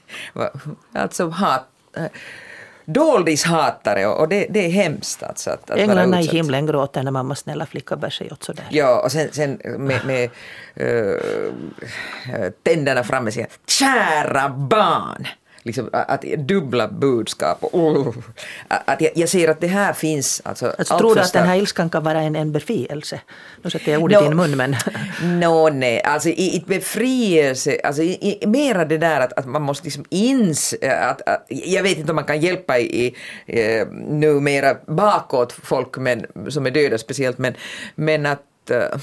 alltså 0.93 1.28
hat, 1.28 1.66
eh, 1.97 2.07
doldishatare 2.93 4.07
och, 4.07 4.20
och 4.20 4.28
det, 4.28 4.47
det 4.51 4.66
är 4.66 4.70
hemskt 4.70 5.22
alltså 5.22 5.51
att, 5.51 5.70
att 5.70 5.78
Änglarna 5.78 6.20
i 6.20 6.26
himlen 6.26 6.66
gråter 6.66 7.03
när 7.03 7.11
mammas 7.11 7.38
snälla 7.38 7.66
flicka 7.66 7.97
bär 7.97 8.11
sig 8.11 8.30
åt 8.32 8.43
sådär. 8.43 8.66
Ja, 8.70 9.01
och 9.01 9.12
sen, 9.12 9.28
sen 9.32 9.61
med, 9.78 10.01
med 10.07 10.30
uh, 10.80 12.51
tänderna 12.62 13.05
framme 13.05 13.32
säger 13.32 13.49
kära 13.66 14.49
barn. 14.49 15.26
Liksom, 15.62 15.90
att, 15.92 16.22
dubbla 16.22 16.88
budskap. 16.88 17.58
Oh, 17.62 18.14
att 18.68 19.00
jag, 19.00 19.12
jag 19.14 19.28
ser 19.28 19.48
att 19.48 19.61
det 19.61 19.66
här 19.66 19.92
finns. 19.92 20.42
Alltså, 20.44 20.66
Alltså, 20.78 20.94
allt 20.94 21.00
tror 21.00 21.14
du 21.14 21.20
att 21.20 21.32
den 21.32 21.46
här 21.46 21.56
ilskan 21.56 21.90
kan 21.90 22.04
vara 22.04 22.20
en, 22.20 22.36
en 22.36 22.52
befrielse? 22.52 23.20
Nu 23.62 23.70
sätter 23.70 23.92
jag 23.92 24.02
ordet 24.02 24.22
i 24.22 24.24
din 24.24 24.36
mun 24.36 24.56
men... 24.56 24.76
No, 25.40 25.68
nej, 25.68 26.02
alltså 26.02 26.28
i, 26.28 26.56
i 26.56 26.64
befrielse, 26.66 27.80
alltså 27.84 28.02
i, 28.02 28.38
i, 28.42 28.46
mera 28.46 28.84
det 28.84 28.98
där 28.98 29.20
att, 29.20 29.32
att 29.32 29.46
man 29.46 29.62
måste 29.62 29.84
liksom 29.84 30.04
inse 30.08 31.00
att, 31.00 31.28
att, 31.28 31.46
jag 31.48 31.82
vet 31.82 31.98
inte 31.98 32.12
om 32.12 32.16
man 32.16 32.24
kan 32.24 32.40
hjälpa 32.40 32.78
i, 32.78 33.14
i 33.46 33.84
numera 34.08 34.76
bakåt 34.86 35.52
folk 35.52 35.96
men, 35.96 36.26
som 36.48 36.66
är 36.66 36.70
döda 36.70 36.98
speciellt, 36.98 37.38
men, 37.38 37.54
men 37.94 38.26
att, 38.26 38.70
eh, 38.70 38.98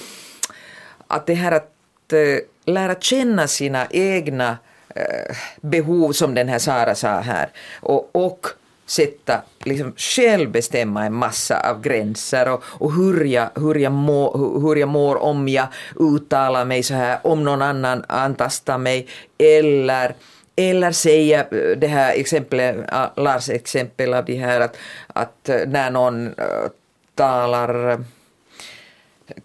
att 1.07 1.27
det 1.27 1.33
här 1.33 1.51
att 1.51 2.13
eh, 2.13 2.73
lära 2.73 2.95
känna 2.95 3.47
sina 3.47 3.87
egna 3.89 4.57
Eh, 4.97 5.35
behov 5.61 6.11
som 6.11 6.35
den 6.35 6.47
här 6.49 6.59
Sara 6.59 6.95
sa 6.95 7.19
här. 7.19 7.49
Och, 7.81 8.09
och 8.15 8.47
sätta, 8.85 9.41
liksom 9.63 9.93
själv 9.97 10.51
bestämma 10.51 11.05
en 11.05 11.13
massa 11.13 11.69
av 11.69 11.81
gränser 11.81 12.49
och, 12.53 12.63
och 12.65 12.93
hur, 12.93 13.25
jag, 13.25 13.49
hur, 13.55 13.75
jag 13.75 13.91
må, 13.91 14.37
hur- 14.61 14.75
jag 14.75 14.89
mår 14.89 15.15
om 15.23 15.47
jag 15.47 15.67
uttalar 15.99 16.65
mig 16.65 16.83
så 16.83 16.93
här, 16.93 17.19
om 17.23 17.43
någon 17.43 17.61
annan 17.61 18.03
antastar 18.07 18.77
mig 18.77 19.07
eller 19.37 20.15
eller 20.59 20.91
säga 20.91 21.45
det 21.77 21.87
här 21.87 22.13
exemplet, 22.13 22.75
äh, 22.91 23.23
Lars 23.23 23.49
exempel 23.49 24.13
av 24.13 24.25
det 24.25 24.35
här 24.35 24.61
att, 24.61 24.77
att 25.07 25.49
när 25.67 25.91
någon 25.91 26.27
äh, 26.27 26.69
talar 27.15 28.03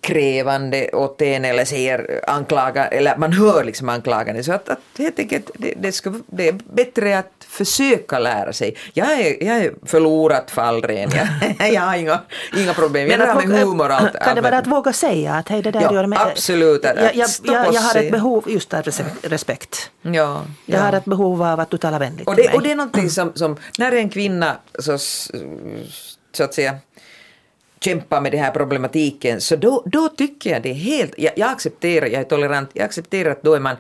krävande 0.01 0.91
åt 0.93 1.23
en 1.23 1.45
eller 1.45 1.65
säger 1.65 2.21
anklaga, 2.27 2.87
eller 2.89 3.17
man 3.17 3.33
hör 3.33 3.65
liksom 3.65 3.89
anklagande. 3.89 4.43
Så 4.45 4.53
att, 4.53 4.69
att 4.69 4.79
helt 4.99 5.19
enkelt, 5.19 5.51
det, 5.55 5.75
det, 5.81 5.93
ska, 5.93 6.13
det 6.27 6.49
är 6.49 6.53
bättre 6.53 7.19
att 7.19 7.33
försöka 7.49 8.19
lära 8.19 8.53
sig. 8.53 8.77
Jag 8.93 9.13
är, 9.21 9.45
jag 9.45 9.57
är 9.57 9.73
förlorat 9.87 10.51
fallren, 10.51 11.11
jag, 11.59 11.69
jag 11.73 11.81
har 11.83 11.97
inga, 11.97 12.21
inga 12.57 12.75
problem. 12.75 13.09
Jag 13.11 13.21
drar 13.21 13.35
med 13.47 13.59
humor 13.61 13.89
allt. 13.91 14.13
Kan 14.25 14.35
det 14.35 14.41
vara 14.41 14.59
att 14.59 14.67
våga 14.67 14.93
säga 14.93 15.35
att 15.35 15.49
hej 15.49 15.63
det 15.63 15.71
där 15.71 15.81
Ja, 15.83 15.93
gör 15.95 16.07
mig... 16.07 16.19
absolut, 16.23 16.85
att- 16.85 16.97
Jag, 16.97 17.15
jag, 17.15 17.29
jag, 17.45 17.75
jag 17.75 17.81
har 17.81 17.97
ett 18.01 18.11
behov 18.13 18.45
just 18.47 18.75
av 18.75 18.83
res- 18.83 19.03
respekt. 19.23 19.91
Ja, 20.03 20.11
Jag 20.13 20.45
ja. 20.67 20.79
har 20.83 20.93
ett 20.93 21.05
behov 21.05 21.43
av 21.43 21.61
att 21.61 21.71
du 21.71 21.79
talar 21.79 21.99
vänligt 21.99 22.29
Och 22.29 22.35
till 22.35 22.43
det, 22.45 22.49
mig. 22.49 22.57
och 22.57 22.63
det 22.63 22.71
är 22.73 22.77
någonting 22.77 23.11
som, 23.11 23.33
som 23.35 23.57
när 23.79 23.93
en 23.93 24.09
kvinna 24.09 24.57
så, 24.79 24.99
så 26.35 26.45
att 26.45 26.55
säga 26.55 26.75
kämpar 27.83 28.21
med 28.21 28.33
den 28.33 28.41
här 28.41 28.51
problematiken 28.51 29.41
så 29.41 29.57
då, 29.57 29.83
då 29.87 30.09
tycker 30.09 30.51
jag 30.51 30.63
det 30.63 30.71
är 30.71 30.75
helt, 30.75 31.15
jag, 31.19 31.33
jag 31.37 31.51
accepterar, 31.51 32.07
jag 32.07 32.21
är 32.21 32.25
tolerant, 32.25 32.71
jag 32.73 32.85
accepterar 32.85 33.31
att 33.31 33.43
då 33.43 33.55
är 33.55 33.61
man 33.61 33.77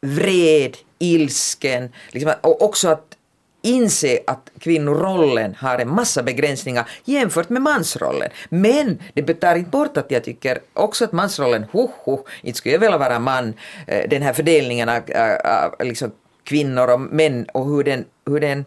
vred, 0.00 0.76
ilsken, 0.98 1.92
liksom, 2.12 2.32
och 2.40 2.62
också 2.62 2.88
att 2.88 3.16
inse 3.62 4.18
att 4.26 4.50
kvinnorollen 4.58 5.54
har 5.54 5.78
en 5.78 5.94
massa 5.94 6.22
begränsningar 6.22 6.88
jämfört 7.04 7.48
med 7.48 7.62
mansrollen. 7.62 8.30
Men 8.48 8.98
det 9.14 9.22
betar 9.22 9.56
inte 9.56 9.70
bort 9.70 9.96
att 9.96 10.10
jag 10.10 10.24
tycker 10.24 10.58
också 10.72 11.04
att 11.04 11.12
mansrollen, 11.12 11.64
hoho, 11.72 11.90
ho, 12.04 12.24
inte 12.42 12.58
skulle 12.58 12.74
jag 12.74 12.80
vilja 12.80 12.98
vara 12.98 13.18
man, 13.18 13.54
eh, 13.86 14.08
den 14.08 14.22
här 14.22 14.32
fördelningen 14.32 14.88
av, 14.88 14.96
av, 14.96 15.74
av 15.78 15.86
liksom 15.86 16.12
kvinnor 16.44 16.90
och 16.90 17.00
män 17.00 17.46
och 17.54 17.66
hur 17.66 17.84
den, 17.84 18.04
hur 18.26 18.40
den 18.40 18.64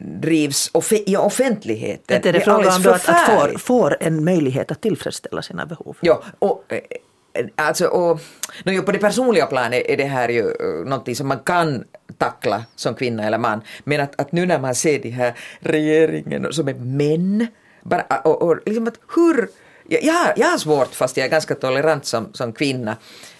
drivs 0.00 0.70
offe- 0.72 1.02
i 1.06 1.16
offentligheten. 1.16 2.16
Inte 2.16 2.28
är 2.28 2.32
det 2.32 2.38
är 2.38 2.44
frågan 2.44 2.86
om 2.86 2.92
att, 2.92 3.08
att 3.08 3.26
får, 3.26 3.58
får 3.58 3.96
en 4.00 4.24
möjlighet 4.24 4.70
att 4.70 4.80
tillfredsställa 4.80 5.42
sina 5.42 5.66
behov? 5.66 5.96
Ja, 6.00 6.22
och, 6.38 6.64
eh, 6.68 7.46
alltså, 7.56 7.86
och, 7.86 8.20
no, 8.64 8.72
jo, 8.72 8.82
på 8.82 8.92
det 8.92 8.98
personliga 8.98 9.46
planet 9.46 9.82
är 9.88 9.96
det 9.96 10.04
här 10.04 10.28
ju 10.28 10.40
eh, 10.40 10.84
någonting 10.84 11.16
som 11.16 11.28
man 11.28 11.38
kan 11.38 11.84
tackla 12.18 12.64
som 12.76 12.94
kvinna 12.94 13.24
eller 13.24 13.38
man. 13.38 13.60
Men 13.84 14.00
att, 14.00 14.20
att 14.20 14.32
nu 14.32 14.46
när 14.46 14.58
man 14.58 14.74
ser 14.74 14.98
de 14.98 15.10
här 15.10 15.34
regeringen 15.60 16.52
som 16.52 16.68
är 16.68 16.74
män, 16.74 17.46
bara, 17.82 18.02
och, 18.24 18.42
och 18.42 18.58
liksom 18.66 18.88
att 18.88 18.98
hur 19.14 19.48
jag, 19.88 20.32
jag 20.36 20.46
har 20.46 20.58
svårt, 20.58 20.94
fast 20.94 21.16
jag 21.16 21.26
är 21.26 21.30
ganska 21.30 21.54
tolerant 21.54 22.06
som, 22.06 22.32
som 22.32 22.52
kvinna 22.52 22.96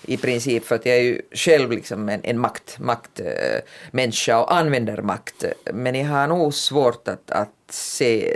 i 0.09 0.17
princip, 0.17 0.65
för 0.65 0.75
att 0.75 0.87
jag 0.87 0.97
är 0.97 1.01
ju 1.03 1.23
själv 1.33 1.71
liksom 1.71 2.09
en, 2.09 2.21
en 2.23 2.39
makt, 2.39 2.79
maktmänniska 2.79 4.41
och 4.41 4.55
använder 4.55 5.03
makt. 5.03 5.45
Men 5.73 5.95
jag 5.95 6.07
har 6.07 6.27
nog 6.27 6.55
svårt 6.55 7.09
att, 7.09 7.31
att 7.31 7.51
se 7.71 8.33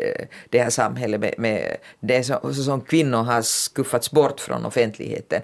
det 0.51 0.63
här 0.63 0.71
samhället 0.71 1.21
med, 1.21 1.35
med 1.39 1.77
det 2.01 2.25
som, 2.25 2.55
som 2.55 2.81
kvinnor 2.81 3.23
har 3.23 3.43
skuffats 3.43 4.11
bort 4.11 4.41
från 4.41 4.67
offentligheten 4.67 5.43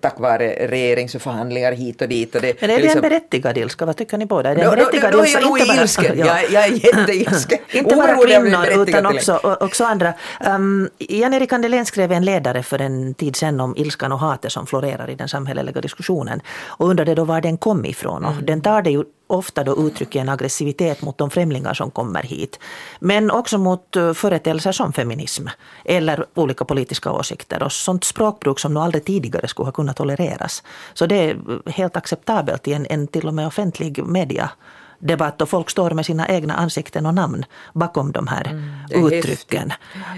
tack 0.00 0.20
vare 0.20 0.66
regeringsförhandlingar 0.68 1.72
hit 1.72 2.02
och 2.02 2.08
dit. 2.08 2.34
Och 2.34 2.40
det, 2.40 2.60
Men 2.60 2.70
är 2.70 2.76
det 2.76 2.82
liksom... 2.82 3.04
en 3.04 3.10
berättigad 3.10 3.58
ilska? 3.58 3.86
Vad 3.86 3.96
tycker 3.96 4.18
ni 4.18 4.26
båda? 4.26 4.50
Är 4.50 4.54
det 4.54 4.62
en 4.62 4.70
berättigad 4.70 5.12
då, 5.12 5.18
då, 5.18 5.24
då, 5.24 5.26
ilska? 5.28 5.40
Inte 5.48 5.66
bara, 5.66 5.82
ilsken. 5.82 6.18
Ja. 6.18 6.26
Jag, 6.26 6.50
jag 6.50 6.64
är 6.64 6.84
jätteilsken. 6.84 7.58
inte 7.72 7.96
bara 7.96 8.26
kvinnor 8.26 8.88
utan 8.88 9.06
också, 9.06 9.56
också 9.60 9.84
andra. 9.84 10.14
Um, 10.46 10.88
Jan-Erik 10.98 11.52
Andelén 11.52 11.86
skrev 11.86 12.12
en 12.12 12.24
ledare 12.24 12.62
för 12.62 12.80
en 12.80 13.14
tid 13.14 13.36
sedan 13.36 13.60
om 13.60 13.76
ilskan 13.76 14.12
och 14.12 14.18
hatet 14.18 14.52
som 14.52 14.66
florerar 14.66 15.10
i 15.10 15.14
den 15.14 15.28
samhälleliga 15.28 15.80
diskussionen 15.80 16.40
och 16.66 16.88
undrade 16.88 17.14
då 17.14 17.24
var 17.24 17.40
den 17.40 17.58
kom 17.58 17.84
ifrån. 17.84 18.24
Och 18.24 18.32
mm. 18.32 18.46
Den 18.46 18.60
tar 18.60 18.82
det 18.82 18.90
ju 18.90 19.04
ofta 19.26 19.64
då 19.64 19.86
uttrycker 19.86 20.20
en 20.20 20.28
aggressivitet 20.28 21.02
mot 21.02 21.18
de 21.18 21.30
främlingar 21.30 21.74
som 21.74 21.90
kommer 21.90 22.22
hit. 22.22 22.58
Men 23.00 23.30
också 23.30 23.58
mot 23.58 23.96
eh, 23.96 24.12
företeelser 24.12 24.72
som 24.72 24.92
feminism 24.92 25.46
eller 25.84 26.26
olika 26.34 26.64
politiska 26.64 27.12
åsikter 27.12 27.62
och 27.62 27.72
sånt 27.72 28.04
språkbruk 28.04 28.58
som 28.58 28.74
nog 28.74 28.82
aldrig 28.82 29.04
tidigare 29.04 29.48
skulle 29.48 29.66
ha 29.66 29.72
kunnat 29.72 29.96
tolereras. 29.96 30.62
Så 30.94 31.06
det 31.06 31.16
är 31.16 31.36
helt 31.70 31.96
acceptabelt 31.96 32.68
i 32.68 32.72
en, 32.72 32.86
en 32.90 33.06
till 33.06 33.28
och 33.28 33.34
med 33.34 33.46
offentlig 33.46 34.06
media 34.06 34.50
debatt 34.98 35.42
och 35.42 35.48
folk 35.48 35.70
står 35.70 35.90
med 35.90 36.06
sina 36.06 36.28
egna 36.28 36.54
ansikten 36.54 37.06
och 37.06 37.14
namn 37.14 37.44
bakom 37.72 38.12
de 38.12 38.26
här 38.26 38.44
mm, 38.44 39.06
uttrycken. 39.06 39.72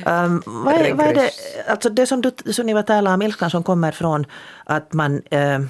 Um, 0.06 0.42
vad, 0.46 0.74
är, 0.74 0.94
vad 0.94 1.06
är 1.06 1.14
det, 1.14 1.30
alltså 1.68 1.90
det 1.90 2.06
som 2.06 2.20
du 2.20 2.52
Sunniva 2.52 2.82
talar 2.82 3.14
om, 3.14 3.22
ilskan 3.22 3.50
som 3.50 3.62
kommer 3.62 3.92
från 3.92 4.26
att 4.64 4.92
man 4.92 5.14
uh, 5.14 5.66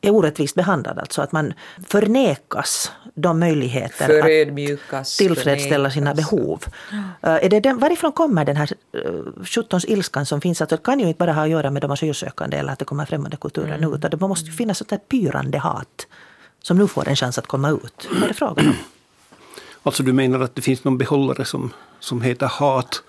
är 0.00 0.10
orättvist 0.10 0.54
behandlad. 0.54 0.98
Alltså 0.98 1.22
att 1.22 1.32
man 1.32 1.52
förnekas 1.88 2.92
de 3.14 3.38
möjligheter 3.38 4.18
att 4.92 5.06
tillfredsställa 5.06 5.90
sina 5.90 6.14
behov. 6.14 6.64
Uh, 6.92 7.08
är 7.20 7.48
det 7.48 7.60
den, 7.60 7.78
varifrån 7.78 8.12
kommer 8.12 8.44
den 8.44 8.56
här 8.56 8.72
uh, 9.06 9.44
17 9.44 9.80
ilskan 9.86 10.26
som 10.26 10.40
finns? 10.40 10.60
Alltså, 10.60 10.76
det 10.76 10.82
kan 10.82 11.00
ju 11.00 11.06
inte 11.06 11.18
bara 11.18 11.32
ha 11.32 11.42
att 11.42 11.50
göra 11.50 11.70
med 11.70 11.82
de 11.82 11.90
asylsökande 11.90 12.56
eller 12.56 12.72
att 12.72 12.78
det 12.78 12.84
kommer 12.84 13.04
främmande 13.04 13.36
kulturer 13.36 13.74
mm. 13.74 13.90
nu. 13.90 13.96
Utan 13.96 14.10
det 14.10 14.20
måste 14.20 14.50
finnas 14.50 14.82
ett 14.82 15.08
pyrande 15.08 15.58
hat 15.58 16.06
som 16.62 16.78
nu 16.78 16.88
får 16.88 17.08
en 17.08 17.16
chans 17.16 17.38
att 17.38 17.46
komma 17.46 17.70
ut. 17.70 18.08
Vad 18.10 18.22
är 18.22 18.28
det 18.28 18.34
frågan 18.34 18.66
om? 18.68 18.74
Alltså 19.82 20.02
du 20.02 20.12
menar 20.12 20.40
att 20.40 20.54
det 20.54 20.62
finns 20.62 20.84
någon 20.84 20.98
behållare 20.98 21.44
som, 21.44 21.72
som 22.00 22.22
heter 22.22 22.46
hat 22.46 23.02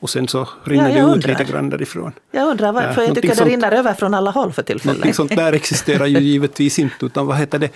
och 0.00 0.10
sen 0.10 0.28
så 0.28 0.48
rinner 0.64 0.96
ja, 0.96 1.06
det 1.06 1.18
ut 1.18 1.26
lite 1.26 1.44
grann 1.44 1.70
därifrån. 1.70 2.12
Jag 2.30 2.48
undrar 2.48 2.72
varför, 2.72 3.02
jag 3.02 3.14
tycker 3.14 3.28
det 3.28 3.36
sånt, 3.36 3.50
rinner 3.50 3.72
över 3.72 3.94
från 3.94 4.14
alla 4.14 4.30
håll 4.30 4.52
för 4.52 4.62
tillfället. 4.62 4.96
Någonting 4.96 5.14
sånt 5.14 5.36
där 5.36 5.52
existerar 5.52 6.06
ju 6.06 6.18
givetvis 6.18 6.78
inte, 6.78 7.06
utan 7.06 7.26
vad 7.26 7.36
heter 7.36 7.58
det, 7.58 7.70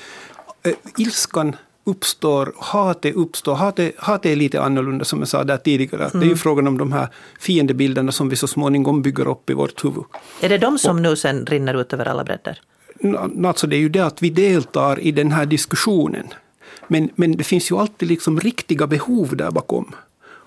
äh, 0.63 0.73
ilskan 0.97 1.57
uppstår, 1.85 2.53
hatet 2.59 3.15
uppstår, 3.15 3.55
hatet, 3.55 3.95
hatet 3.99 4.33
är 4.33 4.37
lite 4.37 4.63
annorlunda 4.63 5.05
som 5.05 5.19
jag 5.19 5.29
sa 5.29 5.45
där 5.45 5.57
tidigare. 5.57 6.05
Mm. 6.05 6.11
Det 6.13 6.19
är 6.19 6.21
ju 6.21 6.27
mm. 6.27 6.39
frågan 6.39 6.67
om 6.67 6.79
de 6.79 6.93
här 6.93 7.09
fiendebilderna 7.41 8.13
som 8.13 8.29
vi 8.29 8.37
så 8.37 8.47
småningom 8.47 9.03
bygger 9.03 9.29
upp 9.29 9.51
i 9.51 9.53
vårt 9.53 9.85
huvud. 9.85 10.05
Är 10.41 10.49
det 10.49 10.59
de 10.59 10.79
som 10.79 10.97
och, 10.97 11.03
nu 11.03 11.17
sen 11.17 11.47
rinner 11.47 11.81
ut 11.81 11.93
över 11.93 12.09
alla 12.09 12.25
bredder? 12.25 12.61
Alltså 13.47 13.67
det 13.67 13.77
är 13.77 13.81
ju 13.81 13.89
det 13.89 14.07
att 14.07 14.23
vi 14.23 14.31
deltar 14.31 15.01
i 15.01 15.13
den 15.13 15.33
här 15.33 15.47
diskussionen. 15.47 16.27
Men, 16.89 17.09
men 17.15 17.37
det 17.37 17.45
finns 17.45 17.71
ju 17.71 17.79
alltid 17.79 18.09
liksom 18.09 18.41
riktiga 18.41 18.87
behov 18.87 19.37
där 19.37 19.51
bakom. 19.51 19.95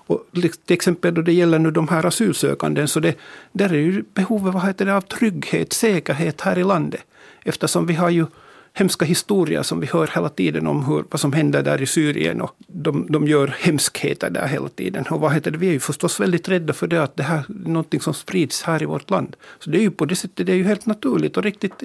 Och 0.07 0.27
till 0.33 0.73
exempel 0.73 1.13
då 1.13 1.21
det 1.21 1.33
gäller 1.33 1.59
nu 1.59 1.71
de 1.71 1.87
här 1.87 2.05
asylsökande, 2.05 2.87
så 2.87 2.99
det, 2.99 3.15
där 3.51 3.69
är 3.69 3.77
ju 3.77 4.03
behovet 4.13 4.53
vad 4.53 4.63
heter 4.63 4.85
det, 4.85 4.95
av 4.95 5.01
trygghet, 5.01 5.73
säkerhet 5.73 6.41
här 6.41 6.59
i 6.59 6.63
landet. 6.63 7.01
Eftersom 7.43 7.85
vi 7.85 7.93
har 7.93 8.09
ju 8.09 8.25
hemska 8.73 9.05
historier 9.05 9.63
som 9.63 9.79
vi 9.79 9.87
hör 9.87 10.09
hela 10.15 10.29
tiden 10.29 10.67
om 10.67 10.85
hur, 10.85 11.03
vad 11.09 11.19
som 11.19 11.33
händer 11.33 11.63
där 11.63 11.81
i 11.81 11.85
Syrien 11.85 12.41
och 12.41 12.55
de, 12.67 13.07
de 13.09 13.27
gör 13.27 13.55
hemskheter 13.59 14.29
där 14.29 14.47
hela 14.47 14.69
tiden. 14.69 15.05
Och 15.09 15.19
vad 15.19 15.33
heter 15.33 15.51
det, 15.51 15.57
vi 15.57 15.67
är 15.67 15.71
ju 15.71 15.79
förstås 15.79 16.19
väldigt 16.19 16.49
rädda 16.49 16.73
för 16.73 16.87
det 16.87 17.03
att 17.03 17.15
det 17.15 17.23
här 17.23 17.37
är 17.37 17.69
någonting 17.69 18.01
som 18.01 18.13
sprids 18.13 18.63
här 18.63 18.83
i 18.83 18.85
vårt 18.85 19.09
land. 19.09 19.35
Så 19.59 19.69
det 19.69 19.77
är 19.77 19.81
ju 19.81 19.91
på 19.91 20.05
det 20.05 20.15
sättet, 20.15 20.45
det 20.45 20.51
är 20.51 20.55
ju 20.55 20.63
helt 20.63 20.85
naturligt 20.85 21.37
och 21.37 21.43
riktigt, 21.43 21.83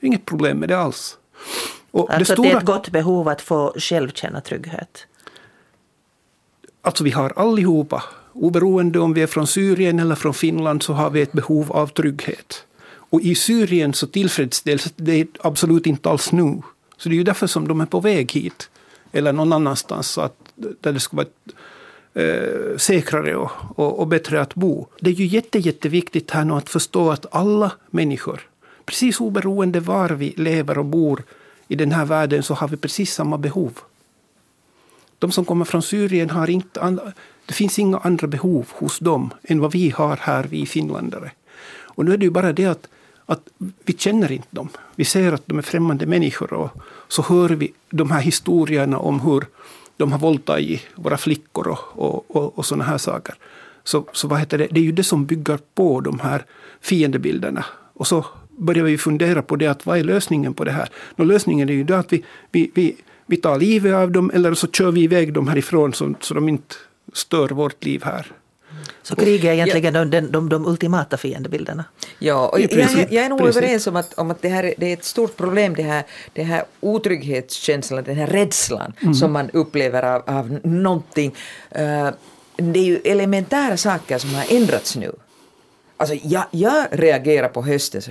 inget 0.00 0.24
problem 0.24 0.58
med 0.58 0.68
det 0.68 0.78
alls. 0.78 1.18
Och 1.90 2.14
alltså 2.14 2.18
det, 2.18 2.24
stora... 2.24 2.48
det 2.48 2.54
är 2.54 2.58
ett 2.58 2.64
gott 2.64 2.90
behov 2.90 3.28
att 3.28 3.40
få 3.40 3.74
själv 3.78 4.10
känna 4.10 4.40
trygghet? 4.40 5.06
Alltså 6.86 7.04
vi 7.04 7.10
har 7.10 7.32
allihopa, 7.36 8.04
oberoende 8.32 8.98
om 8.98 9.14
vi 9.14 9.22
är 9.22 9.26
från 9.26 9.46
Syrien 9.46 9.98
eller 9.98 10.14
från 10.14 10.34
Finland, 10.34 10.82
så 10.82 10.92
har 10.92 11.10
vi 11.10 11.20
ett 11.20 11.32
behov 11.32 11.72
av 11.72 11.86
trygghet. 11.86 12.64
Och 12.86 13.20
i 13.20 13.34
Syrien 13.34 13.94
så 13.94 14.06
tillfredsställs 14.06 14.92
det 14.96 15.26
absolut 15.40 15.86
inte 15.86 16.10
alls 16.10 16.32
nu. 16.32 16.62
Så 16.96 17.08
det 17.08 17.14
är 17.14 17.16
ju 17.16 17.24
därför 17.24 17.46
som 17.46 17.68
de 17.68 17.80
är 17.80 17.86
på 17.86 18.00
väg 18.00 18.32
hit. 18.32 18.70
Eller 19.12 19.32
någon 19.32 19.52
annanstans, 19.52 20.08
så 20.08 20.20
att, 20.20 20.36
där 20.54 20.92
det 20.92 21.00
ska 21.00 21.16
vara 21.16 21.26
eh, 22.14 22.76
säkrare 22.76 23.36
och, 23.36 23.50
och, 23.76 23.98
och, 23.98 24.06
bättre 24.06 24.40
att 24.40 24.54
bo. 24.54 24.86
Det 25.00 25.10
är 25.10 25.14
ju 25.14 25.26
jätte, 25.26 25.58
jätteviktigt 25.58 26.30
här 26.30 26.44
nu 26.44 26.54
att 26.54 26.68
förstå 26.68 27.10
att 27.10 27.26
alla 27.30 27.72
människor, 27.90 28.40
precis 28.84 29.20
oberoende 29.20 29.80
var 29.80 30.10
vi 30.10 30.34
lever 30.36 30.78
och 30.78 30.84
bor 30.84 31.22
i 31.68 31.74
den 31.74 31.92
här 31.92 32.04
världen, 32.04 32.42
så 32.42 32.54
har 32.54 32.68
vi 32.68 32.76
precis 32.76 33.14
samma 33.14 33.38
behov. 33.38 33.72
De 35.18 35.32
som 35.32 35.44
kommer 35.44 35.64
från 35.64 35.82
Syrien 35.82 36.30
har 36.30 36.50
inte... 36.50 36.98
Det 37.46 37.54
finns 37.54 37.78
inga 37.78 37.98
andra 37.98 38.26
behov 38.26 38.66
hos 38.72 38.98
dem 38.98 39.30
än 39.42 39.60
vad 39.60 39.72
vi 39.72 39.90
har 39.90 40.16
här, 40.16 40.44
vi 40.44 40.66
finländare. 40.66 41.30
Och 41.96 42.04
nu 42.04 42.12
är 42.12 42.16
det 42.16 42.24
ju 42.24 42.30
bara 42.30 42.52
det 42.52 42.66
att, 42.66 42.88
att 43.26 43.40
vi 43.84 43.92
känner 43.92 44.32
inte 44.32 44.48
dem. 44.50 44.68
Vi 44.96 45.04
ser 45.04 45.32
att 45.32 45.42
de 45.46 45.58
är 45.58 45.62
främmande 45.62 46.06
människor 46.06 46.52
och 46.52 46.70
så 47.08 47.22
hör 47.22 47.48
vi 47.48 47.72
de 47.90 48.10
här 48.10 48.20
historierna 48.20 48.98
om 48.98 49.20
hur 49.20 49.44
de 49.96 50.12
har 50.12 50.18
våldtagit 50.18 50.82
våra 50.94 51.16
flickor 51.16 51.68
och, 51.68 51.78
och, 51.92 52.36
och, 52.36 52.58
och 52.58 52.66
sådana 52.66 52.84
här 52.84 52.98
saker. 52.98 53.34
Så, 53.84 54.04
så 54.12 54.28
vad 54.28 54.38
heter 54.38 54.58
det? 54.58 54.68
det 54.70 54.80
är 54.80 54.84
ju 54.84 54.92
det 54.92 55.04
som 55.04 55.26
bygger 55.26 55.58
på 55.74 56.00
de 56.00 56.20
här 56.20 56.44
fiendebilderna. 56.80 57.64
Och 57.94 58.06
så 58.06 58.26
börjar 58.48 58.84
vi 58.84 58.98
fundera 58.98 59.42
på 59.42 59.56
det 59.56 59.66
att 59.66 59.86
vad 59.86 59.98
är 59.98 60.04
lösningen 60.04 60.54
på 60.54 60.64
det 60.64 60.70
här? 60.70 60.88
Och 61.16 61.26
lösningen 61.26 61.68
är 61.68 61.72
ju 61.72 61.84
det 61.84 61.98
att 61.98 62.12
vi, 62.12 62.24
vi, 62.50 62.70
vi 62.74 62.96
vi 63.26 63.36
tar 63.36 63.58
livet 63.58 63.94
av 63.94 64.10
dem 64.10 64.30
eller 64.34 64.54
så 64.54 64.66
kör 64.66 64.92
vi 64.92 65.00
iväg 65.00 65.32
dem 65.32 65.48
härifrån 65.48 65.94
så, 65.94 66.14
så 66.20 66.34
de 66.34 66.48
inte 66.48 66.74
stör 67.12 67.48
vårt 67.48 67.84
liv 67.84 68.02
här. 68.04 68.32
Så 69.02 69.16
krig 69.16 69.44
är 69.44 69.52
egentligen 69.52 69.94
ja. 69.94 70.04
de, 70.04 70.20
de, 70.20 70.48
de, 70.48 70.66
ultimata 70.66 71.16
fiendebilderna? 71.16 71.84
Ja, 72.18 72.48
och 72.48 72.60
jag, 72.60 72.72
jag, 72.72 73.12
jag 73.12 73.24
är 73.24 73.28
nog 73.28 73.38
princip. 73.38 73.62
överens 73.62 73.86
om 73.86 73.96
att, 73.96 74.14
om 74.14 74.30
att 74.30 74.42
det 74.42 74.48
här 74.48 74.74
det 74.78 74.86
är 74.86 74.92
ett 74.92 75.04
stort 75.04 75.36
problem, 75.36 75.74
det 75.74 75.82
här, 75.82 76.04
det 76.32 76.42
här 76.42 76.64
otrygghetskänslan, 76.80 78.04
den 78.04 78.16
här 78.16 78.26
rädslan 78.26 78.92
mm. 79.00 79.14
som 79.14 79.32
man 79.32 79.50
upplever 79.50 80.02
av, 80.02 80.22
av 80.26 80.58
någonting. 80.64 81.34
Uh, 81.78 82.10
det 82.56 82.78
är 82.80 82.84
ju 82.84 82.96
elementära 83.04 83.76
saker 83.76 84.18
som 84.18 84.34
har 84.34 84.44
ändrats 84.48 84.96
nu. 84.96 85.12
Alltså 85.96 86.14
jag, 86.22 86.44
jag 86.50 86.86
reagerar 86.90 87.48
på 87.48 87.62
hösten 87.62 88.02
så 88.02 88.10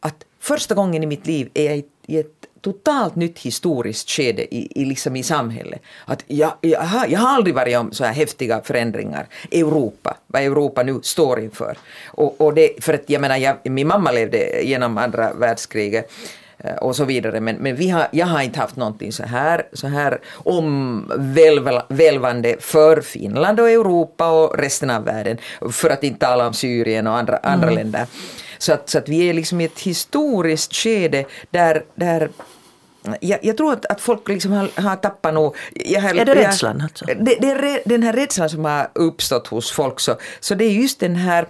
att 0.00 0.24
första 0.40 0.74
gången 0.74 1.02
i 1.02 1.06
mitt 1.06 1.26
liv 1.26 1.50
är 1.54 1.70
jag 1.70 1.82
i 2.06 2.18
ett 2.18 2.37
totalt 2.60 3.16
nytt 3.16 3.38
historiskt 3.38 4.10
skede 4.10 4.54
i, 4.54 4.82
i, 4.82 4.84
liksom 4.84 5.16
i 5.16 5.22
samhället. 5.22 5.80
Att 6.04 6.24
jag, 6.26 6.52
jag, 6.60 6.80
har, 6.80 7.06
jag 7.06 7.20
har 7.20 7.28
aldrig 7.28 7.54
varit 7.54 7.76
om 7.76 7.92
så 7.92 8.04
här 8.04 8.12
häftiga 8.12 8.60
förändringar. 8.64 9.26
Europa, 9.52 10.16
vad 10.26 10.42
Europa 10.42 10.82
nu 10.82 11.00
står 11.02 11.40
inför. 11.40 11.76
Och, 12.06 12.40
och 12.40 12.54
det, 12.54 12.84
för 12.84 12.94
att 12.94 13.02
jag 13.06 13.20
menar, 13.20 13.36
jag, 13.36 13.56
min 13.64 13.86
mamma 13.86 14.12
levde 14.12 14.62
genom 14.62 14.98
andra 14.98 15.32
världskriget 15.32 16.10
eh, 16.58 16.74
och 16.74 16.96
så 16.96 17.04
vidare. 17.04 17.40
Men, 17.40 17.56
men 17.56 17.76
vi 17.76 17.88
har, 17.88 18.08
jag 18.10 18.26
har 18.26 18.42
inte 18.42 18.60
haft 18.60 18.76
någonting 18.76 19.12
så 19.12 19.22
här, 19.22 19.66
så 19.72 19.86
här 19.86 20.20
omvälvande 20.34 22.56
för 22.60 23.00
Finland 23.00 23.60
och 23.60 23.70
Europa 23.70 24.30
och 24.30 24.58
resten 24.58 24.90
av 24.90 25.04
världen. 25.04 25.38
För 25.72 25.90
att 25.90 26.04
inte 26.04 26.26
tala 26.26 26.46
om 26.46 26.54
Syrien 26.54 27.06
och 27.06 27.16
andra, 27.16 27.36
andra 27.36 27.68
mm. 27.68 27.78
länder. 27.78 28.06
Så 28.58 28.72
att, 28.72 28.90
så 28.90 28.98
att 28.98 29.08
vi 29.08 29.28
är 29.28 29.34
liksom 29.34 29.60
i 29.60 29.64
ett 29.64 29.80
historiskt 29.80 30.74
skede 30.74 31.24
där, 31.50 31.84
där 31.94 32.30
jag, 33.20 33.38
jag, 33.42 33.56
tror 33.56 33.72
att, 33.72 33.86
att 33.86 34.00
folk 34.00 34.28
liksom 34.28 34.52
har, 34.52 34.80
har 34.80 34.96
tappat 34.96 35.34
nog... 35.34 35.56
Jag, 35.74 36.04
är 36.04 36.24
det 36.24 36.34
rädslan? 36.34 36.80
Alltså? 36.80 37.04
Det, 37.04 37.14
det 37.40 37.50
är 37.50 37.88
den 37.88 38.02
här 38.02 38.12
rädslan 38.12 38.50
som 38.50 38.64
har 38.64 38.90
uppstått 38.92 39.46
hos 39.46 39.70
folk. 39.70 40.00
Så, 40.00 40.16
så 40.40 40.54
det 40.54 40.64
är 40.64 40.70
just 40.70 41.00
den 41.00 41.16
här 41.16 41.46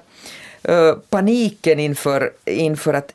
uh, 0.68 0.92
paniken 1.10 1.78
inför, 1.78 2.32
inför 2.44 2.94
att 2.94 3.12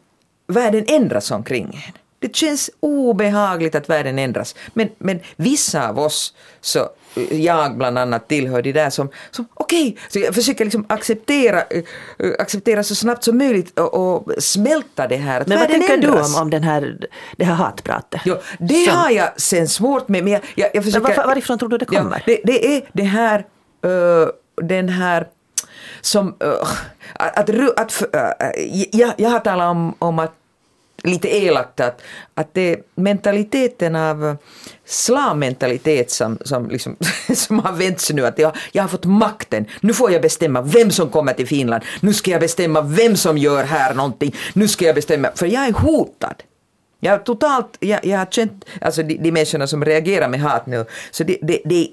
världen 0.47 0.85
ändras 0.87 1.31
omkring 1.31 1.83
en. 1.87 1.93
Det 2.19 2.35
känns 2.35 2.69
obehagligt 2.79 3.75
att 3.75 3.89
världen 3.89 4.19
ändras. 4.19 4.55
Men, 4.73 4.89
men 4.97 5.19
vissa 5.35 5.89
av 5.89 5.99
oss, 5.99 6.33
så 6.61 6.89
jag 7.31 7.77
bland 7.77 7.97
annat 7.97 8.27
tillhör 8.27 8.61
de 8.61 8.71
där 8.71 8.89
som, 8.89 9.09
som 9.31 9.47
okej, 9.53 9.89
okay, 9.89 10.01
så 10.09 10.19
jag 10.19 10.35
försöker 10.35 10.65
liksom 10.65 10.85
acceptera, 10.89 11.61
äh, 11.69 11.83
acceptera 12.39 12.83
så 12.83 12.95
snabbt 12.95 13.23
som 13.23 13.37
möjligt 13.37 13.79
och, 13.79 13.93
och 13.93 14.31
smälta 14.37 15.07
det 15.07 15.15
här. 15.15 15.43
Men 15.47 15.59
vad 15.59 15.69
tänker 15.69 15.93
ändras. 15.93 16.33
du 16.33 16.37
om, 16.37 16.41
om 16.41 16.49
den 16.49 16.63
här, 16.63 16.97
det 17.37 17.45
här 17.45 17.55
hatpratet? 17.55 18.21
Jo, 18.25 18.35
det 18.59 18.85
som... 18.85 18.97
har 18.97 19.09
jag 19.09 19.41
sen 19.41 19.67
svårt 19.67 20.07
med. 20.07 20.23
Men 20.23 20.33
jag, 20.33 20.41
jag, 20.55 20.69
jag 20.73 20.83
försöker, 20.83 21.07
varför, 21.07 21.27
varifrån 21.27 21.59
tror 21.59 21.69
du 21.69 21.77
det 21.77 21.85
kommer? 21.85 22.23
Ja, 22.25 22.33
det, 22.33 22.41
det, 22.43 22.77
är 22.77 22.89
det 22.93 23.03
här, 23.03 23.39
uh, 23.85 24.27
den 24.61 24.89
här 24.89 25.27
som 26.01 26.27
uh, 26.27 26.53
att, 27.13 27.49
att, 27.49 27.79
att 27.79 28.03
uh, 28.15 28.63
jag, 28.91 29.13
jag 29.17 29.29
har 29.29 29.39
talat 29.39 29.71
om, 29.71 29.95
om 29.99 30.19
att 30.19 30.33
lite 31.03 31.35
elakt 31.35 31.79
att, 31.79 32.01
att 32.33 32.53
det 32.53 32.73
är 32.73 32.77
mentaliteten 32.95 33.95
av 33.95 34.25
eh, 34.25 34.35
slavmentalitet 34.85 36.11
som, 36.11 36.37
som, 36.45 36.69
liksom, 36.69 36.97
som 37.35 37.59
har 37.59 37.73
vänts 37.73 38.11
nu. 38.11 38.25
Att 38.25 38.39
jag, 38.39 38.55
jag 38.71 38.83
har 38.83 38.87
fått 38.87 39.05
makten. 39.05 39.65
Nu 39.81 39.93
får 39.93 40.11
jag 40.11 40.21
bestämma 40.21 40.61
vem 40.61 40.91
som 40.91 41.09
kommer 41.09 41.33
till 41.33 41.47
Finland. 41.47 41.83
Nu 42.01 42.13
ska 42.13 42.31
jag 42.31 42.41
bestämma 42.41 42.81
vem 42.81 43.15
som 43.15 43.37
gör 43.37 43.63
här 43.63 43.93
någonting. 43.93 44.35
Nu 44.53 44.67
ska 44.67 44.85
jag 44.85 44.95
bestämma, 44.95 45.31
för 45.35 45.45
jag 45.45 45.67
är 45.67 45.73
hotad. 45.73 46.43
Jag, 47.03 47.25
totalt, 47.25 47.77
jag, 47.79 48.05
jag 48.05 48.17
har 48.17 48.25
känt, 48.25 48.65
alltså 48.81 49.03
de, 49.03 49.17
de 49.17 49.31
människorna 49.31 49.67
som 49.67 49.85
reagerar 49.85 50.29
med 50.29 50.41
hat 50.41 50.65
nu, 50.65 50.85
så 51.11 51.23
det, 51.23 51.37
det 51.41 51.71
är 51.75 51.87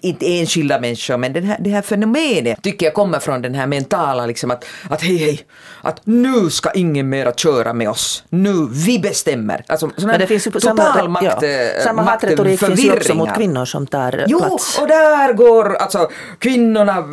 inte 0.00 0.26
enskilda 0.38 0.80
människor, 0.80 1.16
men 1.16 1.32
den 1.32 1.44
här, 1.44 1.56
det 1.60 1.70
här 1.70 1.82
fenomenet 1.82 2.62
tycker 2.62 2.86
jag 2.86 2.94
kommer 2.94 3.18
från 3.18 3.42
den 3.42 3.54
här 3.54 3.66
mentala, 3.66 4.26
liksom 4.26 4.50
att, 4.50 4.64
att 4.90 5.02
hej 5.02 5.16
hej, 5.16 5.40
att 5.82 6.00
nu 6.04 6.50
ska 6.50 6.70
ingen 6.70 7.08
mera 7.08 7.32
köra 7.32 7.72
med 7.72 7.90
oss, 7.90 8.24
nu, 8.28 8.68
vi 8.70 8.98
bestämmer. 8.98 9.64
Alltså, 9.68 9.90
men 9.98 10.20
det 10.20 10.26
finns 10.26 10.46
ju 10.46 10.50
total 10.50 10.76
samma, 10.76 11.08
makt, 11.08 11.42
ja, 11.42 11.48
eh, 11.48 11.84
samma 11.84 12.02
hatretorik 12.02 12.60
finns 12.60 12.84
ju 12.84 12.92
också 12.92 13.14
mot 13.14 13.34
kvinnor 13.34 13.64
som 13.64 13.86
tar 13.86 14.24
jo, 14.28 14.38
plats. 14.38 14.74
Jo, 14.76 14.82
och 14.82 14.88
där 14.88 15.32
går 15.32 15.74
alltså 15.74 16.10
kvinnorna, 16.38 17.04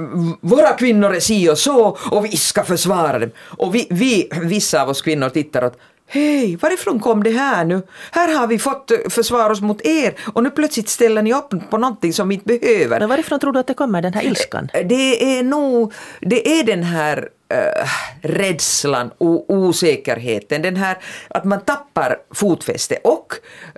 våra 0.42 0.74
kvinnor 0.74 1.16
är 1.16 1.20
si 1.20 1.50
och 1.50 1.58
så 1.58 1.98
och 2.12 2.26
vi 2.26 2.38
ska 2.38 2.64
försvara 2.64 3.20
dem. 3.20 3.32
Och 3.58 3.76
vi, 3.76 3.88
vi 3.90 4.30
vissa 4.42 4.82
av 4.82 4.90
oss 4.90 5.02
kvinnor 5.02 5.30
tittar 5.30 5.66
åt 5.66 5.78
Hej, 6.08 6.56
varifrån 6.56 7.00
kom 7.00 7.24
det 7.24 7.30
här 7.32 7.66
nu? 7.66 7.82
Här 8.12 8.36
har 8.36 8.48
vi 8.48 8.60
fått 8.60 8.92
försvara 9.10 9.52
oss 9.52 9.62
mot 9.62 9.86
er 9.86 10.16
och 10.34 10.44
nu 10.44 10.50
plötsligt 10.50 10.90
ställer 10.90 11.22
ni 11.22 11.34
upp 11.34 11.54
på 11.70 11.78
någonting 11.78 12.14
som 12.14 12.30
vi 12.30 12.36
inte 12.36 12.46
behöver. 12.60 13.00
Men 13.00 13.10
varifrån 13.10 13.40
tror 13.40 13.54
du 13.54 13.60
att 13.60 13.68
det 13.68 13.74
kommer, 13.74 14.02
den 14.02 14.14
här 14.14 14.24
ilskan? 14.24 14.70
Det 14.74 15.38
är 15.38 15.44
nog, 15.44 15.94
det 16.22 16.60
är 16.60 16.64
den 16.64 16.84
här 16.84 17.30
äh, 17.54 17.88
rädslan 18.22 19.12
och 19.18 19.54
osäkerheten, 19.54 20.62
den 20.62 20.76
här 20.76 20.98
att 21.28 21.44
man 21.44 21.62
tappar 21.62 22.18
fotfäste 22.32 22.98
och 23.04 23.34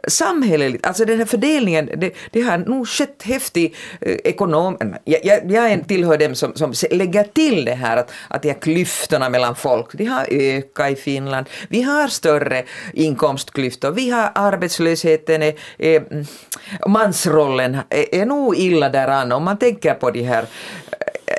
samhälleligt, 0.08 0.86
alltså 0.86 1.06
den 1.06 1.18
här 1.18 1.26
fördelningen, 1.26 1.90
det, 1.98 2.14
det 2.32 2.42
har 2.42 2.58
nog 2.58 2.88
skett 2.88 3.24
häftig 3.24 3.76
äh, 4.02 4.16
ekonom... 4.24 4.78
Eh, 4.82 4.88
jag, 5.04 5.26
jag, 5.26 5.52
jag 5.52 5.88
tillhör 5.88 6.18
dem 6.18 6.36
som, 6.36 6.56
som 6.56 6.74
lägger 6.92 7.24
till 7.24 7.66
det 7.66 7.76
här 7.76 7.98
att, 7.98 8.12
att 8.28 8.42
de 8.42 8.50
här 8.50 8.60
klyftorna 8.60 9.30
mellan 9.30 9.56
folk, 9.56 9.94
de 9.94 10.06
har 10.06 10.28
ökat 10.32 10.92
i 10.92 10.96
Finland, 10.96 11.46
vi 11.70 11.82
har 11.82 12.08
större 12.08 12.64
inkomstklyftor, 12.94 13.92
vi 13.92 14.10
har 14.10 14.32
arbetslösheten, 14.36 15.42
är, 15.44 15.54
är, 15.78 15.98
mm, 16.12 16.26
mansrollen 16.88 17.78
är, 17.90 18.16
är 18.16 18.26
nog 18.26 18.56
illa 18.56 18.90
däran. 18.90 19.32
Om 19.32 19.44
man 19.44 19.58
tänker 19.58 19.94
på 19.94 20.12
de 20.12 20.24
här 20.24 20.46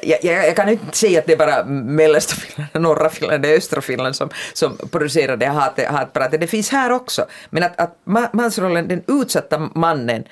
jag, 0.03 0.25
jag, 0.25 0.49
jag, 0.49 0.57
kan 0.57 0.69
inte 0.69 0.97
säga 0.97 1.19
att 1.19 1.27
det 1.27 1.33
är 1.33 1.37
bara 1.37 1.65
mellersta 1.65 2.35
Finland, 2.35 2.71
norra 2.83 3.11
Finland 3.11 3.45
och 3.45 3.51
östra 3.51 3.81
Finland 3.81 4.17
som, 4.17 4.31
som 4.53 4.77
producerar 4.91 5.37
det 5.37 5.47
hat, 5.47 5.81
hatpratet. 5.89 6.41
Det 6.41 6.47
finns 6.47 6.71
här 6.71 6.91
också. 6.93 7.27
Men 7.51 7.63
att, 7.63 7.81
att 7.81 7.99
mansrollen, 8.33 8.89
den 8.89 9.03
utsatta 9.07 9.71
mannen, 9.75 10.25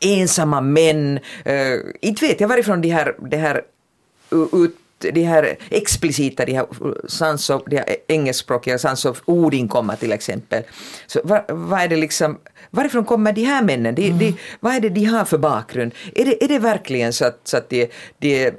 ensamma 0.00 0.60
män, 0.60 1.18
äh, 1.44 1.74
inte 2.00 2.26
vet 2.26 2.40
jag 2.40 2.48
varifrån 2.48 2.80
de 2.80 2.88
här, 2.88 3.14
de 3.18 3.36
här 3.36 3.62
ut, 4.52 4.76
de 4.98 5.22
här 5.22 5.56
explicita, 5.70 6.44
de 6.44 6.52
här, 6.52 6.66
sans 7.08 7.50
of, 7.50 7.62
de 7.66 7.76
här 7.76 7.96
engelskspråkiga 8.08 8.78
sans 8.78 9.04
of 9.04 9.22
orden 9.24 9.68
kommer 9.68 9.96
till 9.96 10.12
exempel. 10.12 10.62
Så 11.06 11.20
vad, 11.24 11.42
vad 11.48 11.80
är 11.80 11.88
det 11.88 11.96
liksom 11.96 12.38
Varifrån 12.70 13.04
kommer 13.04 13.32
de 13.32 13.44
här 13.44 13.62
männen? 13.62 13.94
De, 13.94 14.06
mm. 14.06 14.18
de, 14.18 14.34
vad 14.60 14.74
är 14.74 14.80
det 14.80 14.88
de 14.88 15.04
har 15.04 15.24
för 15.24 15.38
bakgrund? 15.38 15.94
Är 16.14 16.24
det, 16.24 16.44
är 16.44 16.48
det 16.48 16.58
verkligen 16.58 17.12
så 17.12 17.24
att, 17.24 17.40
så 17.44 17.56
att 17.56 17.70
de, 17.70 17.88
de, 18.18 18.50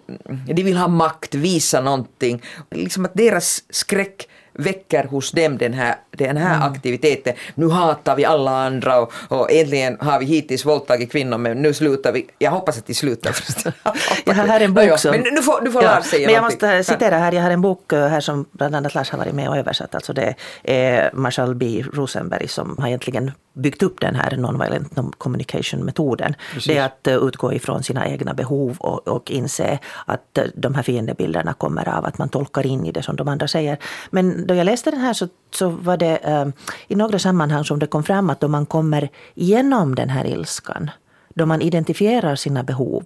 de 0.45 0.63
vill 0.63 0.77
ha 0.77 0.87
makt, 0.87 1.35
visa 1.35 1.81
någonting? 1.81 2.41
Liksom 2.71 3.05
att 3.05 3.13
deras 3.13 3.63
skräck 3.69 4.27
väcker 4.53 5.03
hos 5.03 5.31
dem 5.31 5.57
den 5.57 5.73
här, 5.73 5.95
den 6.11 6.37
här 6.37 6.55
mm. 6.55 6.71
aktiviteten. 6.71 7.33
Nu 7.55 7.69
hatar 7.69 8.15
vi 8.15 8.25
alla 8.25 8.65
andra 8.65 8.99
och, 8.99 9.13
och 9.27 9.51
äntligen 9.51 9.97
har 9.99 10.19
vi 10.19 10.25
hittills 10.25 10.65
våldtagit 10.65 11.11
kvinnor 11.11 11.37
men 11.37 11.61
nu 11.61 11.73
slutar 11.73 12.11
vi. 12.11 12.27
Jag 12.37 12.51
hoppas 12.51 12.77
att 12.77 12.87
de 12.87 12.93
slutar. 12.93 13.35
jag 14.25 14.33
har 14.33 14.47
här 14.47 14.61
en 14.61 14.73
bok 14.73 14.99
som... 14.99 15.11
Men 15.11 15.21
nu 15.33 15.41
får, 15.41 15.61
nu 15.61 15.71
får 15.71 15.83
ja, 15.83 15.95
Lars 15.95 16.05
säga 16.05 16.25
Men 16.25 16.35
jag 16.35 16.43
måste 16.43 16.83
citera 16.83 17.17
här, 17.17 17.31
jag 17.31 17.41
har 17.41 17.51
en 17.51 17.61
bok 17.61 17.93
eh, 17.93 18.07
här 18.07 18.19
som 18.19 18.45
bland 18.51 18.75
annat 18.75 18.95
Lars 18.95 19.09
har 19.09 19.17
varit 19.17 19.35
med 19.35 19.49
och 19.49 19.57
översatt. 19.57 19.95
Alltså 19.95 20.13
det 20.13 20.35
är 20.63 21.11
Marshall 21.13 21.55
B. 21.55 21.83
Rosenberg 21.93 22.47
som 22.47 22.75
har 22.79 22.87
egentligen 22.87 23.31
byggt 23.53 23.83
upp 23.83 24.01
den 24.01 24.15
här 24.15 24.31
non-violent 24.31 25.13
communication-metoden. 25.17 26.35
Det 26.67 26.77
är 26.77 26.85
att 26.85 27.07
uh, 27.07 27.13
utgå 27.13 27.53
ifrån 27.53 27.83
sina 27.83 28.07
egna 28.07 28.33
behov 28.33 28.77
och, 28.79 29.07
och 29.07 29.31
inse 29.31 29.79
att 30.05 30.37
uh, 30.37 30.43
de 30.55 30.75
här 30.75 30.83
fiendebilderna 30.83 31.53
kommer 31.53 31.89
av 31.89 32.05
att 32.05 32.17
man 32.17 32.29
tolkar 32.29 32.65
in 32.65 32.85
i 32.85 32.91
det 32.91 33.03
som 33.03 33.15
de 33.15 33.27
andra 33.27 33.47
säger. 33.47 33.77
Men 34.09 34.40
då 34.47 34.55
jag 34.55 34.65
läste 34.65 34.91
den 34.91 34.99
här 34.99 35.13
så, 35.13 35.27
så 35.51 35.69
var 35.69 35.97
det 35.97 36.19
uh, 36.27 36.53
i 36.87 36.95
några 36.95 37.19
sammanhang 37.19 37.65
som 37.65 37.79
det 37.79 37.87
kom 37.87 38.03
fram 38.03 38.29
att 38.29 38.39
då 38.39 38.47
man 38.47 38.65
kommer 38.65 39.09
igenom 39.35 39.95
den 39.95 40.09
här 40.09 40.25
ilskan, 40.25 40.89
då 41.29 41.45
man 41.45 41.61
identifierar 41.61 42.35
sina 42.35 42.63
behov 42.63 43.03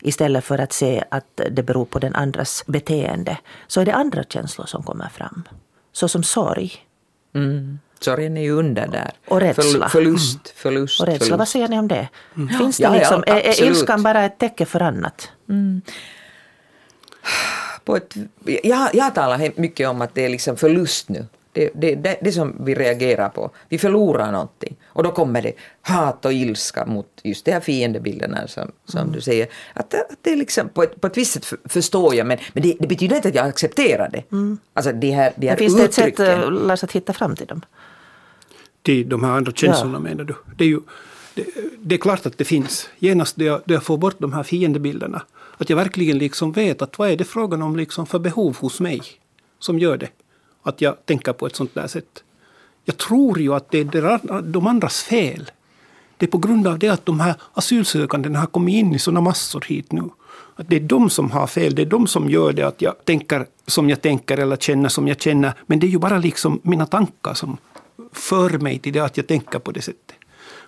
istället 0.00 0.44
för 0.44 0.58
att 0.58 0.72
se 0.72 1.04
att 1.10 1.40
det 1.50 1.62
beror 1.62 1.84
på 1.84 1.98
den 1.98 2.14
andras 2.14 2.64
beteende, 2.66 3.38
så 3.66 3.80
är 3.80 3.84
det 3.84 3.94
andra 3.94 4.24
känslor 4.24 4.66
som 4.66 4.82
kommer 4.82 5.08
fram. 5.08 5.42
Så 5.92 6.08
som 6.08 6.22
sorg. 6.22 6.72
Mm. 7.34 7.78
Sorgen 8.00 8.36
är 8.36 8.42
ju 8.42 8.50
under 8.50 8.86
där. 8.86 9.10
Och 9.28 9.40
rädsla. 9.40 9.88
förlust, 9.88 10.46
mm. 10.46 10.54
förlust. 10.56 11.00
Och 11.00 11.06
rädsla, 11.06 11.24
förlust. 11.24 11.38
vad 11.38 11.48
säger 11.48 11.68
ni 11.68 11.78
om 11.78 11.88
det? 11.88 12.08
Mm. 12.36 12.58
Finns 12.58 12.76
det 12.76 12.82
ja, 12.82 12.94
liksom, 12.94 13.24
ja, 13.26 13.38
är, 13.38 13.62
är 13.62 13.62
ilskan 13.62 14.02
bara 14.02 14.24
ett 14.24 14.38
tecken 14.38 14.66
för 14.66 14.80
annat? 14.80 15.30
Mm. 15.48 15.82
På 17.84 17.96
ett, 17.96 18.14
jag, 18.44 18.94
jag 18.94 19.14
talar 19.14 19.60
mycket 19.60 19.88
om 19.88 20.02
att 20.02 20.14
det 20.14 20.24
är 20.24 20.28
liksom 20.28 20.56
förlust 20.56 21.08
nu. 21.08 21.26
Det, 21.54 21.70
det, 21.74 21.94
det, 21.94 22.18
det 22.22 22.32
som 22.32 22.56
vi 22.64 22.74
reagerar 22.74 23.28
på. 23.28 23.50
Vi 23.68 23.78
förlorar 23.78 24.32
någonting. 24.32 24.76
Och 24.84 25.02
då 25.02 25.12
kommer 25.12 25.42
det 25.42 25.52
hat 25.82 26.24
och 26.24 26.32
ilska 26.32 26.86
mot 26.86 27.06
just 27.22 27.44
de 27.44 27.52
här 27.52 27.60
fiendebilderna 27.60 28.48
som, 28.48 28.72
som 28.84 29.00
mm. 29.00 29.12
du 29.12 29.20
säger. 29.20 29.48
Att, 29.74 29.94
att 29.94 30.18
det 30.22 30.32
är 30.32 30.36
liksom, 30.36 30.68
på, 30.68 30.82
ett, 30.82 31.00
på 31.00 31.06
ett 31.06 31.16
visst 31.16 31.32
sätt 31.32 31.52
förstår 31.64 32.14
jag 32.14 32.26
men, 32.26 32.38
men 32.52 32.62
det, 32.62 32.76
det 32.80 32.86
betyder 32.86 33.16
inte 33.16 33.28
att 33.28 33.34
jag 33.34 33.46
accepterar 33.46 34.08
det. 34.12 34.22
Mm. 34.32 34.58
Alltså 34.74 34.92
de 34.92 35.10
här, 35.10 35.32
de 35.36 35.48
här 35.48 35.56
Finns 35.56 35.76
det 35.76 35.84
ett 35.84 35.94
sätt 35.94 36.20
eh, 36.20 36.50
Lars, 36.50 36.84
att 36.84 36.92
hitta 36.92 37.12
fram 37.12 37.36
till 37.36 37.46
dem? 37.46 37.62
Till 38.82 39.08
de 39.08 39.24
här 39.24 39.30
andra 39.30 39.52
känslorna 39.52 39.94
ja. 39.94 40.00
menar 40.00 40.24
du? 40.24 40.34
Det 40.56 40.64
är, 40.64 40.68
ju, 40.68 40.80
det, 41.34 41.46
det, 41.78 41.94
är 41.94 41.98
klart 41.98 42.26
att 42.26 42.38
det 42.38 42.44
finns. 42.44 42.88
Genast 42.98 43.36
då 43.36 43.44
jag, 43.44 43.62
då 43.64 43.74
jag 43.74 43.82
får 43.82 43.98
bort 43.98 44.16
de 44.18 44.32
här 44.32 44.42
fiendebilderna. 44.42 45.22
Att 45.62 45.70
jag 45.70 45.76
verkligen 45.76 46.18
liksom 46.18 46.52
vet 46.52 46.82
att 46.82 46.98
vad 46.98 47.10
är 47.10 47.16
det 47.16 47.24
frågan 47.24 47.62
om 47.62 47.76
liksom 47.76 48.06
för 48.06 48.18
behov 48.18 48.56
hos 48.56 48.80
mig 48.80 49.02
som 49.58 49.78
gör 49.78 49.96
det. 49.96 50.08
Att 50.62 50.80
jag 50.80 51.06
tänker 51.06 51.32
på 51.32 51.46
ett 51.46 51.56
sånt 51.56 51.74
där 51.74 51.86
sätt. 51.86 52.22
Jag 52.84 52.96
tror 52.96 53.40
ju 53.40 53.54
att 53.54 53.70
det 53.70 53.78
är 53.78 54.42
de 54.42 54.66
andras 54.66 55.02
fel. 55.02 55.50
Det 56.16 56.26
är 56.26 56.30
på 56.30 56.38
grund 56.38 56.66
av 56.66 56.78
det 56.78 56.88
att 56.88 57.06
de 57.06 57.20
här 57.20 57.34
asylsökandena 57.52 58.38
har 58.38 58.46
kommit 58.46 58.74
in 58.74 58.94
i 58.94 58.98
såna 58.98 59.20
massor 59.20 59.64
hit 59.68 59.92
nu. 59.92 60.02
Att 60.56 60.68
det 60.68 60.76
är 60.76 60.80
de 60.80 61.10
som 61.10 61.30
har 61.30 61.46
fel, 61.46 61.74
det 61.74 61.82
är 61.82 61.86
de 61.86 62.06
som 62.06 62.30
gör 62.30 62.52
det 62.52 62.62
att 62.62 62.82
jag 62.82 63.04
tänker 63.04 63.46
som 63.66 63.90
jag 63.90 64.00
tänker 64.00 64.38
eller 64.38 64.56
känner 64.56 64.88
som 64.88 65.08
jag 65.08 65.20
känner. 65.20 65.52
Men 65.66 65.80
det 65.80 65.86
är 65.86 65.90
ju 65.90 65.98
bara 65.98 66.18
liksom 66.18 66.60
mina 66.62 66.86
tankar 66.86 67.34
som 67.34 67.56
för 68.12 68.58
mig 68.58 68.78
till 68.78 68.92
det 68.92 69.00
att 69.00 69.16
jag 69.16 69.26
tänker 69.26 69.58
på 69.58 69.72
det 69.72 69.82
sättet. 69.82 70.16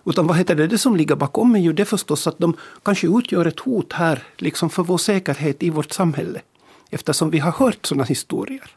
Utan 0.04 0.26
vad 0.26 0.36
heter 0.36 0.54
det, 0.54 0.66
det 0.66 0.78
som 0.78 0.96
ligger 0.96 1.16
bakom 1.16 1.54
är 1.54 1.60
ju 1.60 1.72
det 1.72 1.84
förstås 1.84 2.26
att 2.26 2.38
de 2.38 2.56
kanske 2.82 3.06
utgör 3.06 3.46
ett 3.46 3.60
hot 3.60 3.92
här 3.92 4.22
liksom 4.36 4.70
för 4.70 4.82
vår 4.82 4.98
säkerhet 4.98 5.62
i 5.62 5.70
vårt 5.70 5.92
samhälle. 5.92 6.40
Eftersom 6.90 7.30
vi 7.30 7.38
har 7.38 7.52
hört 7.52 7.86
sådana 7.86 8.04
historier. 8.04 8.70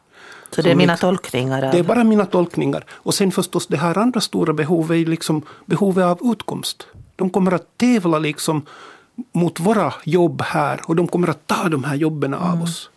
Så 0.50 0.62
det 0.62 0.70
är 0.70 0.74
mina 0.74 0.96
tolkningar? 0.96 1.62
Av... 1.62 1.72
Det 1.72 1.78
är 1.78 1.82
bara 1.82 2.04
mina 2.04 2.26
tolkningar. 2.26 2.84
Och 2.90 3.14
sen 3.14 3.32
förstås 3.32 3.66
det 3.66 3.76
här 3.76 3.98
andra 3.98 4.20
stora 4.20 4.52
behovet 4.52 4.96
är 4.96 5.10
liksom 5.10 5.42
behovet 5.66 6.04
av 6.04 6.32
utkomst. 6.32 6.86
De 7.16 7.30
kommer 7.30 7.52
att 7.52 7.78
tävla 7.78 8.18
liksom 8.18 8.62
mot 9.32 9.60
våra 9.60 9.94
jobb 10.04 10.42
här 10.42 10.80
och 10.84 10.96
de 10.96 11.08
kommer 11.08 11.28
att 11.28 11.46
ta 11.46 11.68
de 11.68 11.84
här 11.84 11.94
jobben 11.94 12.34
av 12.34 12.48
mm. 12.48 12.62
oss. 12.62 12.90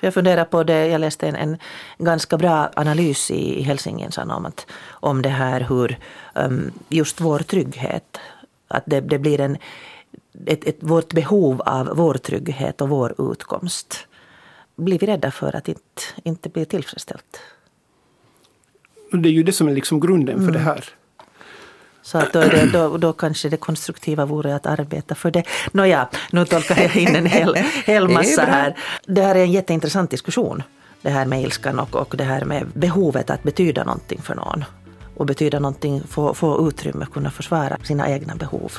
Jag 0.00 0.14
funderar 0.14 0.44
på 0.44 0.64
det, 0.64 0.86
jag 0.86 1.00
läste 1.00 1.28
en, 1.28 1.36
en 1.36 1.58
ganska 1.98 2.36
bra 2.36 2.70
analys 2.76 3.30
i 3.30 3.62
Helsingin 3.62 4.10
om, 4.16 4.46
att, 4.46 4.66
om 4.88 5.22
det 5.22 5.28
här 5.28 5.60
hur 5.60 5.98
um, 6.34 6.70
just 6.88 7.20
vår 7.20 7.38
trygghet, 7.38 8.18
att 8.68 8.82
det, 8.86 9.00
det 9.00 9.18
blir 9.18 9.40
en, 9.40 9.56
ett, 10.46 10.64
ett, 10.64 10.76
vårt 10.80 11.12
behov 11.12 11.60
av 11.60 11.90
vår 11.96 12.14
trygghet 12.14 12.80
och 12.80 12.88
vår 12.88 13.32
utkomst 13.32 14.06
blir 14.76 14.98
vi 14.98 15.06
rädda 15.06 15.30
för 15.30 15.56
att 15.56 15.68
inte, 15.68 16.02
inte 16.24 16.48
bli 16.48 16.64
tillfredsställt. 16.64 17.40
Det 19.12 19.28
är 19.28 19.32
ju 19.32 19.42
det 19.42 19.52
som 19.52 19.68
är 19.68 19.74
liksom 19.74 20.00
grunden 20.00 20.36
för 20.36 20.42
mm. 20.42 20.52
det 20.52 20.58
här. 20.58 20.84
Så 22.08 22.18
att 22.18 22.32
då, 22.32 22.40
det, 22.40 22.66
då, 22.72 22.96
då 22.96 23.12
kanske 23.12 23.48
det 23.48 23.56
konstruktiva 23.56 24.24
vore 24.24 24.54
att 24.54 24.66
arbeta 24.66 25.14
för 25.14 25.30
det. 25.30 25.42
Nåja, 25.72 26.08
nu 26.30 26.44
tolkar 26.44 26.82
jag 26.82 26.96
in 26.96 27.16
en 27.16 27.26
hel, 27.26 27.54
hel 27.86 28.08
massa 28.08 28.42
här. 28.42 28.76
Det 29.06 29.22
här 29.22 29.34
är 29.34 29.42
en 29.42 29.52
jätteintressant 29.52 30.10
diskussion. 30.10 30.62
Det 31.02 31.10
här 31.10 31.26
med 31.26 31.42
ilskan 31.42 31.78
och, 31.78 31.96
och 31.96 32.14
det 32.16 32.24
här 32.24 32.44
med 32.44 32.66
behovet 32.74 33.30
att 33.30 33.42
betyda 33.42 33.84
någonting 33.84 34.22
för 34.22 34.34
någon. 34.34 34.64
Och 35.16 35.26
betyda 35.26 35.58
någonting, 35.58 36.02
få, 36.08 36.34
få 36.34 36.68
utrymme, 36.68 37.06
kunna 37.12 37.30
försvara 37.30 37.76
sina 37.82 38.10
egna 38.10 38.34
behov. 38.34 38.72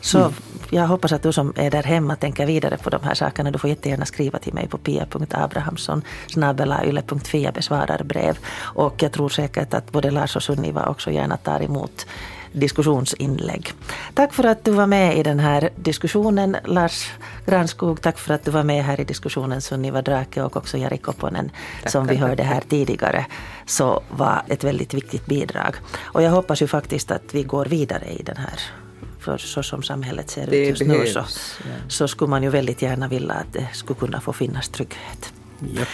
Så 0.00 0.18
mm. 0.18 0.32
jag 0.70 0.86
hoppas 0.86 1.12
att 1.12 1.22
du 1.22 1.32
som 1.32 1.52
är 1.56 1.70
där 1.70 1.82
hemma 1.82 2.16
tänker 2.16 2.46
vidare 2.46 2.76
på 2.76 2.90
de 2.90 3.02
här 3.02 3.14
sakerna. 3.14 3.50
Du 3.50 3.58
får 3.58 3.70
jättegärna 3.70 4.06
skriva 4.06 4.38
till 4.38 4.54
mig 4.54 4.68
på 4.68 4.78
pia.abrahamsson 4.78 6.02
yle.fi. 6.36 7.42
Jag 7.42 7.54
besvarar 7.54 8.02
brev. 8.04 8.38
Och 8.58 9.02
jag 9.02 9.12
tror 9.12 9.28
säkert 9.28 9.74
att 9.74 9.92
både 9.92 10.10
Lars 10.10 10.36
och 10.36 10.42
Sunniva 10.42 10.86
också 10.86 11.10
gärna 11.10 11.36
tar 11.36 11.62
emot 11.62 12.06
diskussionsinlägg. 12.52 13.72
Tack 14.14 14.34
för 14.34 14.44
att 14.44 14.64
du 14.64 14.70
var 14.70 14.86
med 14.86 15.18
i 15.18 15.22
den 15.22 15.40
här 15.40 15.70
diskussionen, 15.76 16.56
Lars 16.64 17.10
Granskog. 17.46 18.02
Tack 18.02 18.18
för 18.18 18.34
att 18.34 18.44
du 18.44 18.50
var 18.50 18.64
med 18.64 18.84
här 18.84 19.00
i 19.00 19.04
diskussionen, 19.04 19.60
Sunniva 19.60 20.02
Drake 20.02 20.42
och 20.42 20.56
också 20.56 20.78
Jari 20.78 20.98
Kopponen, 20.98 21.50
som 21.86 22.06
vi 22.06 22.16
hörde 22.16 22.42
här 22.42 22.62
tidigare, 22.68 23.26
så 23.66 24.02
var 24.10 24.42
ett 24.48 24.64
väldigt 24.64 24.94
viktigt 24.94 25.26
bidrag. 25.26 25.76
Och 25.98 26.22
jag 26.22 26.30
hoppas 26.30 26.62
ju 26.62 26.66
faktiskt 26.66 27.10
att 27.10 27.34
vi 27.34 27.42
går 27.42 27.66
vidare 27.66 28.06
i 28.06 28.22
den 28.22 28.36
här 28.36 28.60
för 29.20 29.38
så 29.38 29.62
som 29.62 29.82
samhället 29.82 30.30
ser 30.30 30.46
det 30.46 30.56
ut 30.56 30.68
just 30.68 30.86
behövs, 30.86 31.04
nu 31.04 31.12
så, 31.12 31.18
ja. 31.18 31.74
så 31.88 32.08
skulle 32.08 32.30
man 32.30 32.42
ju 32.42 32.50
väldigt 32.50 32.82
gärna 32.82 33.08
vilja 33.08 33.34
att 33.34 33.52
det 33.52 33.68
skulle 33.72 33.98
kunna 33.98 34.20
få 34.20 34.32
finnas 34.32 34.68
trygghet. 34.68 35.32
Ja. 35.74 35.84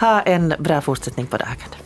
Ha 0.00 0.20
en 0.20 0.54
bra 0.58 0.80
fortsättning 0.80 1.26
på 1.26 1.36
dagen. 1.36 1.83